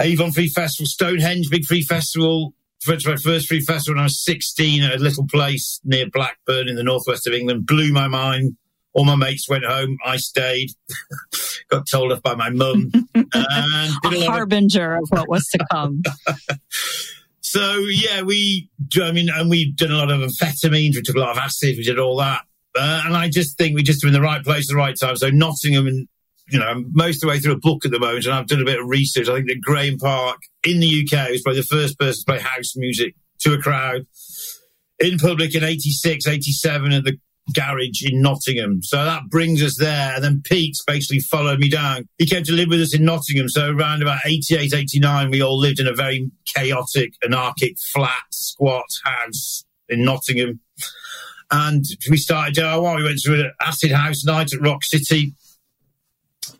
Avon 0.00 0.32
Free 0.32 0.48
Festival, 0.48 0.86
Stonehenge, 0.86 1.50
big 1.50 1.64
free 1.64 1.82
festival. 1.82 2.54
First, 2.80 3.06
my 3.06 3.16
first 3.16 3.48
free 3.48 3.60
festival 3.60 3.94
when 3.94 4.00
I 4.00 4.04
was 4.04 4.22
16 4.22 4.82
at 4.82 4.96
a 4.96 4.98
little 4.98 5.26
place 5.26 5.80
near 5.84 6.08
Blackburn 6.10 6.68
in 6.68 6.76
the 6.76 6.82
northwest 6.82 7.26
of 7.26 7.32
England. 7.32 7.66
Blew 7.66 7.92
my 7.92 8.08
mind. 8.08 8.56
All 8.92 9.04
my 9.04 9.16
mates 9.16 9.48
went 9.48 9.64
home. 9.64 9.96
I 10.04 10.18
stayed. 10.18 10.70
Got 11.70 11.88
told 11.88 12.12
off 12.12 12.22
by 12.22 12.34
my 12.34 12.50
mum. 12.50 12.90
and 13.14 13.34
a 13.34 14.26
harbinger 14.26 14.96
of 14.96 15.08
what 15.08 15.28
was 15.28 15.46
to 15.48 15.64
come. 15.70 16.02
So 17.54 17.76
yeah, 17.88 18.22
we, 18.22 18.68
I 19.00 19.12
mean, 19.12 19.28
and 19.32 19.48
we've 19.48 19.76
done 19.76 19.92
a 19.92 19.96
lot 19.96 20.10
of 20.10 20.18
amphetamines. 20.18 20.96
We 20.96 21.02
took 21.02 21.14
a 21.14 21.20
lot 21.20 21.30
of 21.30 21.38
acid. 21.38 21.76
We 21.76 21.84
did 21.84 22.00
all 22.00 22.16
that. 22.16 22.40
Uh, 22.76 23.02
and 23.04 23.16
I 23.16 23.28
just 23.28 23.56
think 23.56 23.76
we 23.76 23.84
just 23.84 24.02
were 24.02 24.08
in 24.08 24.12
the 24.12 24.20
right 24.20 24.42
place 24.42 24.68
at 24.68 24.72
the 24.72 24.76
right 24.76 24.98
time. 24.98 25.14
So 25.14 25.30
Nottingham 25.30 25.86
and, 25.86 26.08
you 26.48 26.58
know, 26.58 26.66
I'm 26.66 26.90
most 26.92 27.16
of 27.16 27.20
the 27.22 27.28
way 27.28 27.38
through 27.38 27.52
a 27.52 27.58
book 27.58 27.84
at 27.84 27.90
the 27.90 27.98
moment 27.98 28.26
and 28.26 28.34
I've 28.34 28.46
done 28.46 28.60
a 28.60 28.64
bit 28.64 28.80
of 28.80 28.86
research. 28.86 29.28
I 29.28 29.36
think 29.36 29.48
that 29.48 29.60
Graeme 29.62 29.98
Park 29.98 30.38
in 30.66 30.80
the 30.80 30.86
UK 31.04 31.30
was 31.30 31.42
probably 31.42 31.60
the 31.60 31.66
first 31.66 31.98
person 31.98 32.20
to 32.20 32.32
play 32.32 32.40
house 32.40 32.76
music 32.76 33.14
to 33.40 33.54
a 33.54 33.58
crowd 33.58 34.06
in 34.98 35.18
public 35.18 35.54
in 35.54 35.64
86, 35.64 36.26
87 36.26 36.92
at 36.92 37.04
the 37.04 37.18
garage 37.52 38.02
in 38.04 38.22
Nottingham. 38.22 38.82
So 38.82 39.04
that 39.04 39.28
brings 39.28 39.62
us 39.62 39.76
there. 39.78 40.14
And 40.14 40.24
then 40.24 40.42
Pete 40.44 40.76
basically 40.86 41.20
followed 41.20 41.58
me 41.58 41.68
down. 41.68 42.08
He 42.18 42.26
came 42.26 42.44
to 42.44 42.52
live 42.52 42.68
with 42.68 42.80
us 42.80 42.94
in 42.94 43.04
Nottingham. 43.04 43.48
So 43.48 43.70
around 43.70 44.02
about 44.02 44.20
88, 44.24 44.72
89, 44.72 45.30
we 45.30 45.42
all 45.42 45.58
lived 45.58 45.80
in 45.80 45.86
a 45.86 45.94
very 45.94 46.30
chaotic, 46.46 47.14
anarchic, 47.22 47.78
flat, 47.78 48.24
squat 48.30 48.86
house 49.04 49.64
in 49.88 50.04
Nottingham. 50.04 50.60
And 51.50 51.84
we 52.10 52.16
started 52.16 52.54
DIY. 52.54 52.96
We 52.96 53.04
went 53.04 53.18
to 53.20 53.34
an 53.34 53.52
acid 53.60 53.92
house 53.92 54.24
night 54.24 54.52
at 54.52 54.60
Rock 54.60 54.84
City. 54.84 55.34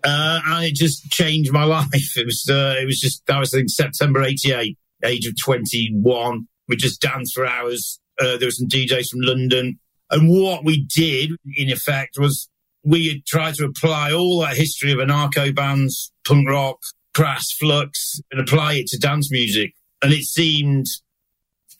Uh, 0.04 0.40
and 0.46 0.64
it 0.66 0.74
just 0.74 1.10
changed 1.10 1.52
my 1.52 1.64
life. 1.78 2.16
It 2.16 2.26
was, 2.26 2.46
uh, 2.48 2.76
it 2.80 2.84
was 2.84 3.00
just, 3.00 3.24
that 3.26 3.38
was 3.38 3.54
in 3.54 3.68
September 3.68 4.22
88, 4.22 4.76
age 5.04 5.26
of 5.26 5.34
21. 5.40 6.46
We 6.68 6.76
just 6.76 7.00
danced 7.00 7.34
for 7.34 7.46
hours. 7.46 7.98
Uh, 8.20 8.36
there 8.36 8.46
were 8.46 8.52
some 8.52 8.68
DJs 8.68 9.08
from 9.08 9.20
London 9.20 9.78
and 10.10 10.28
what 10.28 10.64
we 10.64 10.84
did, 10.84 11.32
in 11.56 11.70
effect, 11.70 12.18
was 12.18 12.48
we 12.84 13.22
tried 13.26 13.54
to 13.54 13.64
apply 13.64 14.12
all 14.12 14.40
that 14.40 14.56
history 14.56 14.92
of 14.92 14.98
anarcho 14.98 15.54
bands, 15.54 16.12
punk 16.26 16.48
rock, 16.48 16.78
crass, 17.14 17.50
flux, 17.52 18.20
and 18.30 18.40
apply 18.40 18.74
it 18.74 18.86
to 18.88 18.98
dance 18.98 19.30
music. 19.32 19.74
And 20.02 20.12
it 20.12 20.24
seemed 20.24 20.86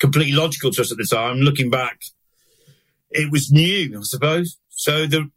completely 0.01 0.33
logical 0.33 0.71
to 0.73 0.81
us 0.81 0.91
at 0.91 0.99
the 0.99 1.07
time. 1.09 1.39
Looking 1.39 1.71
back, 1.71 2.01
it 3.11 3.31
was 3.31 3.53
new, 3.53 3.99
I 3.99 4.03
suppose. 4.03 4.59
So 4.71 5.07
the, 5.07 5.31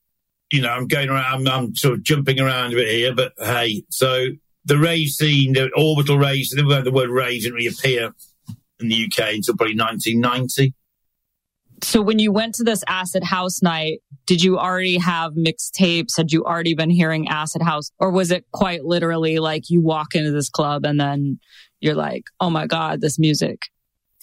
you 0.51 0.61
know, 0.61 0.69
I'm 0.69 0.87
going 0.87 1.09
around, 1.09 1.47
I'm, 1.47 1.53
I'm 1.53 1.75
sort 1.75 1.95
of 1.95 2.03
jumping 2.03 2.39
around 2.39 2.73
a 2.73 2.77
bit 2.77 2.89
here, 2.89 3.13
but 3.13 3.33
hey, 3.37 3.83
so 3.89 4.27
the 4.65 4.77
rave 4.77 5.09
scene, 5.09 5.53
the 5.53 5.69
orbital 5.75 6.17
rave, 6.17 6.49
the 6.49 6.91
word 6.93 7.09
rave 7.09 7.43
didn't 7.43 7.55
reappear 7.55 8.13
in 8.79 8.89
the 8.89 9.05
UK 9.05 9.33
until 9.33 9.55
probably 9.55 9.75
1990 9.75 10.73
so 11.83 12.01
when 12.01 12.19
you 12.19 12.31
went 12.31 12.55
to 12.55 12.63
this 12.63 12.83
acid 12.87 13.23
house 13.23 13.61
night 13.61 14.01
did 14.25 14.43
you 14.43 14.57
already 14.57 14.97
have 14.97 15.33
mixtapes 15.33 16.17
had 16.17 16.31
you 16.31 16.43
already 16.43 16.73
been 16.73 16.89
hearing 16.89 17.29
acid 17.29 17.61
house? 17.61 17.91
Or 17.97 18.11
was 18.11 18.29
it 18.29 18.45
quite 18.51 18.83
literally 18.83 19.39
like 19.39 19.69
you 19.69 19.81
walk 19.81 20.15
into 20.15 20.31
this 20.31 20.49
club 20.49 20.85
and 20.85 20.99
then 20.99 21.39
you're 21.79 21.95
like 21.95 22.23
oh 22.39 22.49
my 22.49 22.67
god 22.67 23.01
this 23.01 23.19
music? 23.19 23.67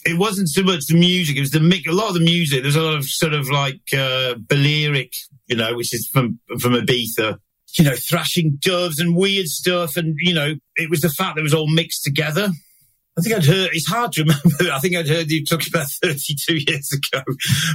It 0.04 0.18
wasn't 0.18 0.48
so 0.48 0.62
much 0.62 0.86
the 0.86 0.98
music 0.98 1.36
it 1.36 1.40
was 1.40 1.52
the 1.52 1.60
mix, 1.60 1.86
a 1.86 1.92
lot 1.92 2.08
of 2.08 2.14
the 2.14 2.20
music. 2.20 2.62
There's 2.62 2.76
a 2.76 2.82
lot 2.82 2.96
of 2.96 3.04
sort 3.04 3.32
of 3.32 3.48
like 3.48 3.80
uh 3.96 4.34
Balearic 4.38 5.14
you 5.46 5.56
know 5.56 5.74
which 5.74 5.94
is 5.94 6.08
from 6.08 6.38
from 6.58 6.72
Ibiza 6.72 7.38
you 7.78 7.84
know 7.84 7.94
thrashing 7.96 8.58
doves 8.60 8.98
and 8.98 9.16
weird 9.16 9.46
stuff 9.46 9.96
and 9.96 10.14
you 10.18 10.34
know 10.34 10.54
it 10.76 10.90
was 10.90 11.00
the 11.00 11.08
fact 11.08 11.34
that 11.34 11.40
it 11.40 11.44
was 11.44 11.54
all 11.54 11.68
mixed 11.68 12.04
together 12.04 12.50
I 13.16 13.20
think 13.20 13.36
I'd 13.36 13.44
heard, 13.44 13.70
it's 13.72 13.86
hard 13.86 14.12
to 14.12 14.22
remember. 14.24 14.72
I 14.72 14.78
think 14.80 14.96
I'd 14.96 15.08
heard 15.08 15.30
you 15.30 15.44
talking 15.44 15.68
about 15.72 15.86
32 16.02 16.56
years 16.68 16.90
ago, 16.92 17.22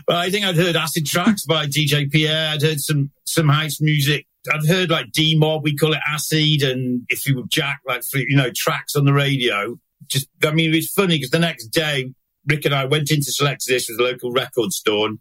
but 0.05 0.17
I 0.17 0.29
think 0.29 0.45
I'd 0.45 0.57
heard 0.57 0.75
acid 0.75 1.05
tracks 1.05 1.45
by 1.45 1.65
DJ 1.65 2.11
Pierre. 2.11 2.49
I'd 2.49 2.61
heard 2.61 2.79
some, 2.79 3.11
some 3.25 3.47
house 3.47 3.79
music. 3.79 4.27
I'd 4.51 4.67
heard 4.67 4.89
like 4.89 5.11
D 5.11 5.37
Mob, 5.37 5.63
we 5.63 5.75
call 5.75 5.93
it 5.93 5.99
acid. 6.07 6.63
And 6.63 7.03
if 7.09 7.25
you 7.25 7.37
were 7.37 7.43
Jack, 7.47 7.79
like, 7.87 8.03
you 8.13 8.35
know, 8.35 8.51
tracks 8.53 8.95
on 8.95 9.05
the 9.05 9.13
radio, 9.13 9.77
just, 10.07 10.27
I 10.43 10.51
mean, 10.51 10.73
it's 10.73 10.91
funny 10.91 11.15
because 11.15 11.29
the 11.29 11.39
next 11.39 11.67
day, 11.67 12.13
Rick 12.45 12.65
and 12.65 12.75
I 12.75 12.85
went 12.85 13.11
into 13.11 13.31
Selectadisc 13.31 13.89
with 13.89 13.99
a 13.99 14.03
local 14.03 14.31
record 14.31 14.71
store. 14.71 15.07
And 15.07 15.19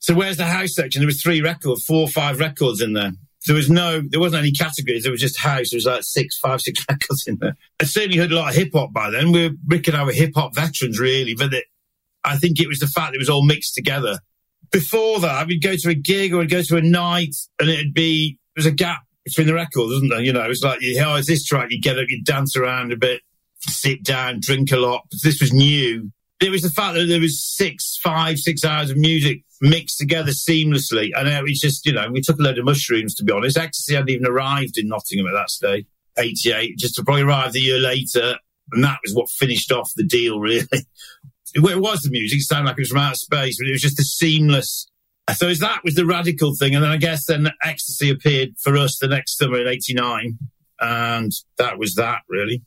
so 0.00 0.14
where's 0.14 0.36
the 0.36 0.44
house 0.44 0.74
section? 0.74 1.00
There 1.00 1.06
was 1.06 1.22
three 1.22 1.40
records, 1.40 1.84
four 1.84 2.02
or 2.02 2.08
five 2.08 2.40
records 2.40 2.80
in 2.80 2.92
there 2.92 3.12
there 3.46 3.56
was 3.56 3.70
no, 3.70 4.02
there 4.02 4.20
wasn't 4.20 4.42
any 4.42 4.52
categories. 4.52 5.02
There 5.02 5.12
was 5.12 5.20
just 5.20 5.38
house. 5.38 5.70
There 5.70 5.78
was 5.78 5.86
like 5.86 6.02
six, 6.02 6.38
five, 6.38 6.60
six 6.60 6.84
records 6.90 7.26
in 7.26 7.38
there. 7.40 7.56
I 7.80 7.84
certainly 7.84 8.18
heard 8.18 8.32
a 8.32 8.36
lot 8.36 8.50
of 8.50 8.56
hip 8.56 8.70
hop 8.72 8.92
by 8.92 9.10
then. 9.10 9.32
We 9.32 9.46
are 9.46 9.50
Rick 9.66 9.88
and 9.88 9.96
I 9.96 10.04
were 10.04 10.12
hip 10.12 10.32
hop 10.34 10.54
veterans, 10.54 11.00
really, 11.00 11.34
but 11.34 11.54
it, 11.54 11.64
I 12.22 12.36
think 12.36 12.60
it 12.60 12.68
was 12.68 12.80
the 12.80 12.86
fact 12.86 13.12
that 13.12 13.16
it 13.16 13.20
was 13.20 13.30
all 13.30 13.44
mixed 13.44 13.74
together. 13.74 14.18
Before 14.70 15.20
that, 15.20 15.30
I 15.30 15.44
would 15.44 15.62
go 15.62 15.74
to 15.74 15.88
a 15.88 15.94
gig 15.94 16.34
or 16.34 16.38
we'd 16.38 16.50
go 16.50 16.62
to 16.62 16.76
a 16.76 16.82
night 16.82 17.34
and 17.58 17.70
it'd 17.70 17.94
be, 17.94 18.38
there 18.54 18.64
was 18.64 18.66
a 18.66 18.72
gap 18.72 19.02
between 19.24 19.46
the 19.46 19.54
records, 19.54 19.92
wasn't 19.92 20.10
there? 20.10 20.20
You 20.20 20.32
know, 20.32 20.44
it 20.44 20.48
was 20.48 20.62
like, 20.62 20.80
oh, 21.00 21.16
is 21.16 21.26
this 21.26 21.44
track? 21.44 21.68
You 21.70 21.80
get 21.80 21.98
up, 21.98 22.06
you 22.08 22.22
dance 22.22 22.56
around 22.56 22.92
a 22.92 22.96
bit, 22.96 23.22
sit 23.60 24.04
down, 24.04 24.40
drink 24.40 24.70
a 24.70 24.76
lot. 24.76 25.06
This 25.22 25.40
was 25.40 25.52
new. 25.52 26.12
It 26.40 26.50
was 26.50 26.62
the 26.62 26.70
fact 26.70 26.94
that 26.94 27.06
there 27.06 27.20
was 27.20 27.42
six, 27.42 27.98
five, 28.02 28.38
six 28.38 28.64
hours 28.64 28.90
of 28.90 28.96
music 28.96 29.42
mixed 29.60 29.98
together 29.98 30.32
seamlessly. 30.32 31.10
And 31.14 31.28
it 31.28 31.42
was 31.42 31.60
just, 31.60 31.84
you 31.84 31.92
know, 31.92 32.08
we 32.10 32.22
took 32.22 32.38
a 32.38 32.42
load 32.42 32.58
of 32.58 32.64
mushrooms, 32.64 33.14
to 33.16 33.24
be 33.24 33.32
honest. 33.32 33.58
Ecstasy 33.58 33.94
hadn't 33.94 34.10
even 34.10 34.26
arrived 34.26 34.78
in 34.78 34.88
Nottingham 34.88 35.26
at 35.26 35.34
that 35.34 35.50
stage, 35.50 35.86
88, 36.18 36.78
just 36.78 36.94
to 36.94 37.04
probably 37.04 37.22
arrive 37.22 37.54
a 37.54 37.60
year 37.60 37.78
later. 37.78 38.36
And 38.72 38.84
that 38.84 39.00
was 39.04 39.14
what 39.14 39.28
finished 39.28 39.70
off 39.70 39.92
the 39.96 40.04
deal, 40.04 40.40
really. 40.40 40.66
it 41.54 41.80
was 41.80 42.00
the 42.00 42.10
music, 42.10 42.38
it 42.38 42.42
sounded 42.42 42.70
like 42.70 42.78
it 42.78 42.82
was 42.82 42.90
from 42.90 43.00
outer 43.00 43.16
space, 43.16 43.58
but 43.58 43.68
it 43.68 43.72
was 43.72 43.82
just 43.82 43.96
the 43.96 44.04
seamless. 44.04 44.86
So 45.36 45.52
that 45.52 45.84
was 45.84 45.94
the 45.94 46.06
radical 46.06 46.54
thing. 46.56 46.74
And 46.74 46.82
then 46.82 46.90
I 46.90 46.96
guess 46.96 47.26
then 47.26 47.48
Ecstasy 47.62 48.10
appeared 48.10 48.50
for 48.58 48.76
us 48.76 48.98
the 48.98 49.08
next 49.08 49.38
summer 49.38 49.60
in 49.60 49.68
89. 49.68 50.38
And 50.80 51.32
that 51.58 51.78
was 51.78 51.94
that, 51.96 52.22
really. 52.28 52.62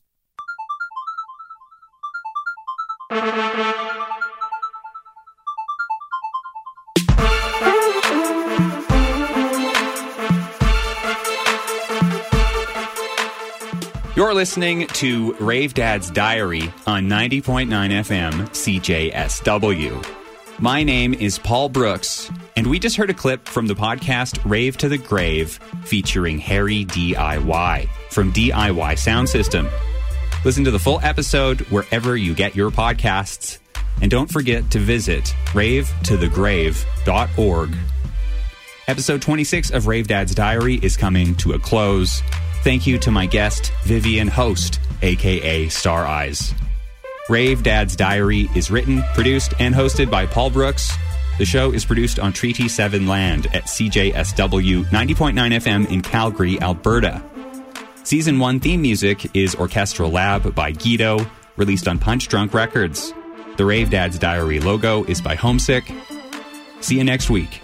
You're 14.15 14.33
listening 14.33 14.87
to 14.87 15.33
Rave 15.33 15.75
Dad's 15.75 16.09
Diary 16.09 16.73
on 16.87 17.07
90.9 17.07 17.67
FM 17.67 18.31
CJSW. 18.49 20.59
My 20.59 20.81
name 20.81 21.13
is 21.13 21.37
Paul 21.37 21.69
Brooks, 21.69 22.31
and 22.55 22.65
we 22.65 22.79
just 22.79 22.95
heard 22.95 23.11
a 23.11 23.13
clip 23.13 23.47
from 23.47 23.67
the 23.67 23.75
podcast 23.75 24.39
Rave 24.43 24.75
to 24.77 24.89
the 24.89 24.97
Grave 24.97 25.59
featuring 25.83 26.39
Harry 26.39 26.83
DIY 26.85 27.89
from 28.09 28.33
DIY 28.33 28.97
Sound 28.97 29.29
System. 29.29 29.69
Listen 30.45 30.63
to 30.65 30.71
the 30.71 30.79
full 30.79 30.99
episode 31.01 31.61
wherever 31.71 32.17
you 32.17 32.35
get 32.35 32.53
your 32.53 32.69
podcasts, 32.69 33.59
and 34.01 34.11
don't 34.11 34.29
forget 34.29 34.69
to 34.71 34.79
visit 34.79 35.33
ravetothegrave.org. 35.53 37.77
Episode 38.85 39.21
26 39.21 39.71
of 39.71 39.87
Rave 39.87 40.07
Dad's 40.07 40.35
Diary 40.35 40.77
is 40.81 40.97
coming 40.97 41.35
to 41.35 41.53
a 41.53 41.59
close. 41.59 42.21
Thank 42.63 42.85
you 42.85 42.97
to 42.99 43.11
my 43.11 43.25
guest, 43.25 43.71
Vivian 43.83 44.27
Host, 44.27 44.81
aka 45.01 45.69
Star 45.69 46.05
Eyes. 46.05 46.53
Rave 47.29 47.63
Dad's 47.63 47.95
Diary 47.95 48.49
is 48.53 48.69
written, 48.69 49.01
produced, 49.13 49.53
and 49.59 49.73
hosted 49.73 50.11
by 50.11 50.25
Paul 50.25 50.49
Brooks. 50.49 50.91
The 51.37 51.45
show 51.45 51.71
is 51.71 51.85
produced 51.85 52.19
on 52.19 52.33
Treaty 52.33 52.67
7 52.67 53.07
land 53.07 53.45
at 53.55 53.63
CJSW 53.63 54.89
90.9 54.89 55.33
FM 55.33 55.89
in 55.89 56.01
Calgary, 56.01 56.61
Alberta. 56.61 57.23
Season 58.03 58.37
1 58.37 58.59
theme 58.59 58.81
music 58.81 59.33
is 59.33 59.55
Orchestral 59.55 60.11
Lab 60.11 60.53
by 60.53 60.71
Guido, 60.71 61.25
released 61.55 61.87
on 61.87 61.97
Punch 61.97 62.27
Drunk 62.27 62.53
Records. 62.53 63.13
The 63.55 63.65
Rave 63.65 63.89
Dad's 63.89 64.19
Diary 64.19 64.59
logo 64.59 65.05
is 65.05 65.21
by 65.21 65.35
Homesick. 65.35 65.89
See 66.81 66.97
you 66.97 67.05
next 67.05 67.29
week. 67.29 67.61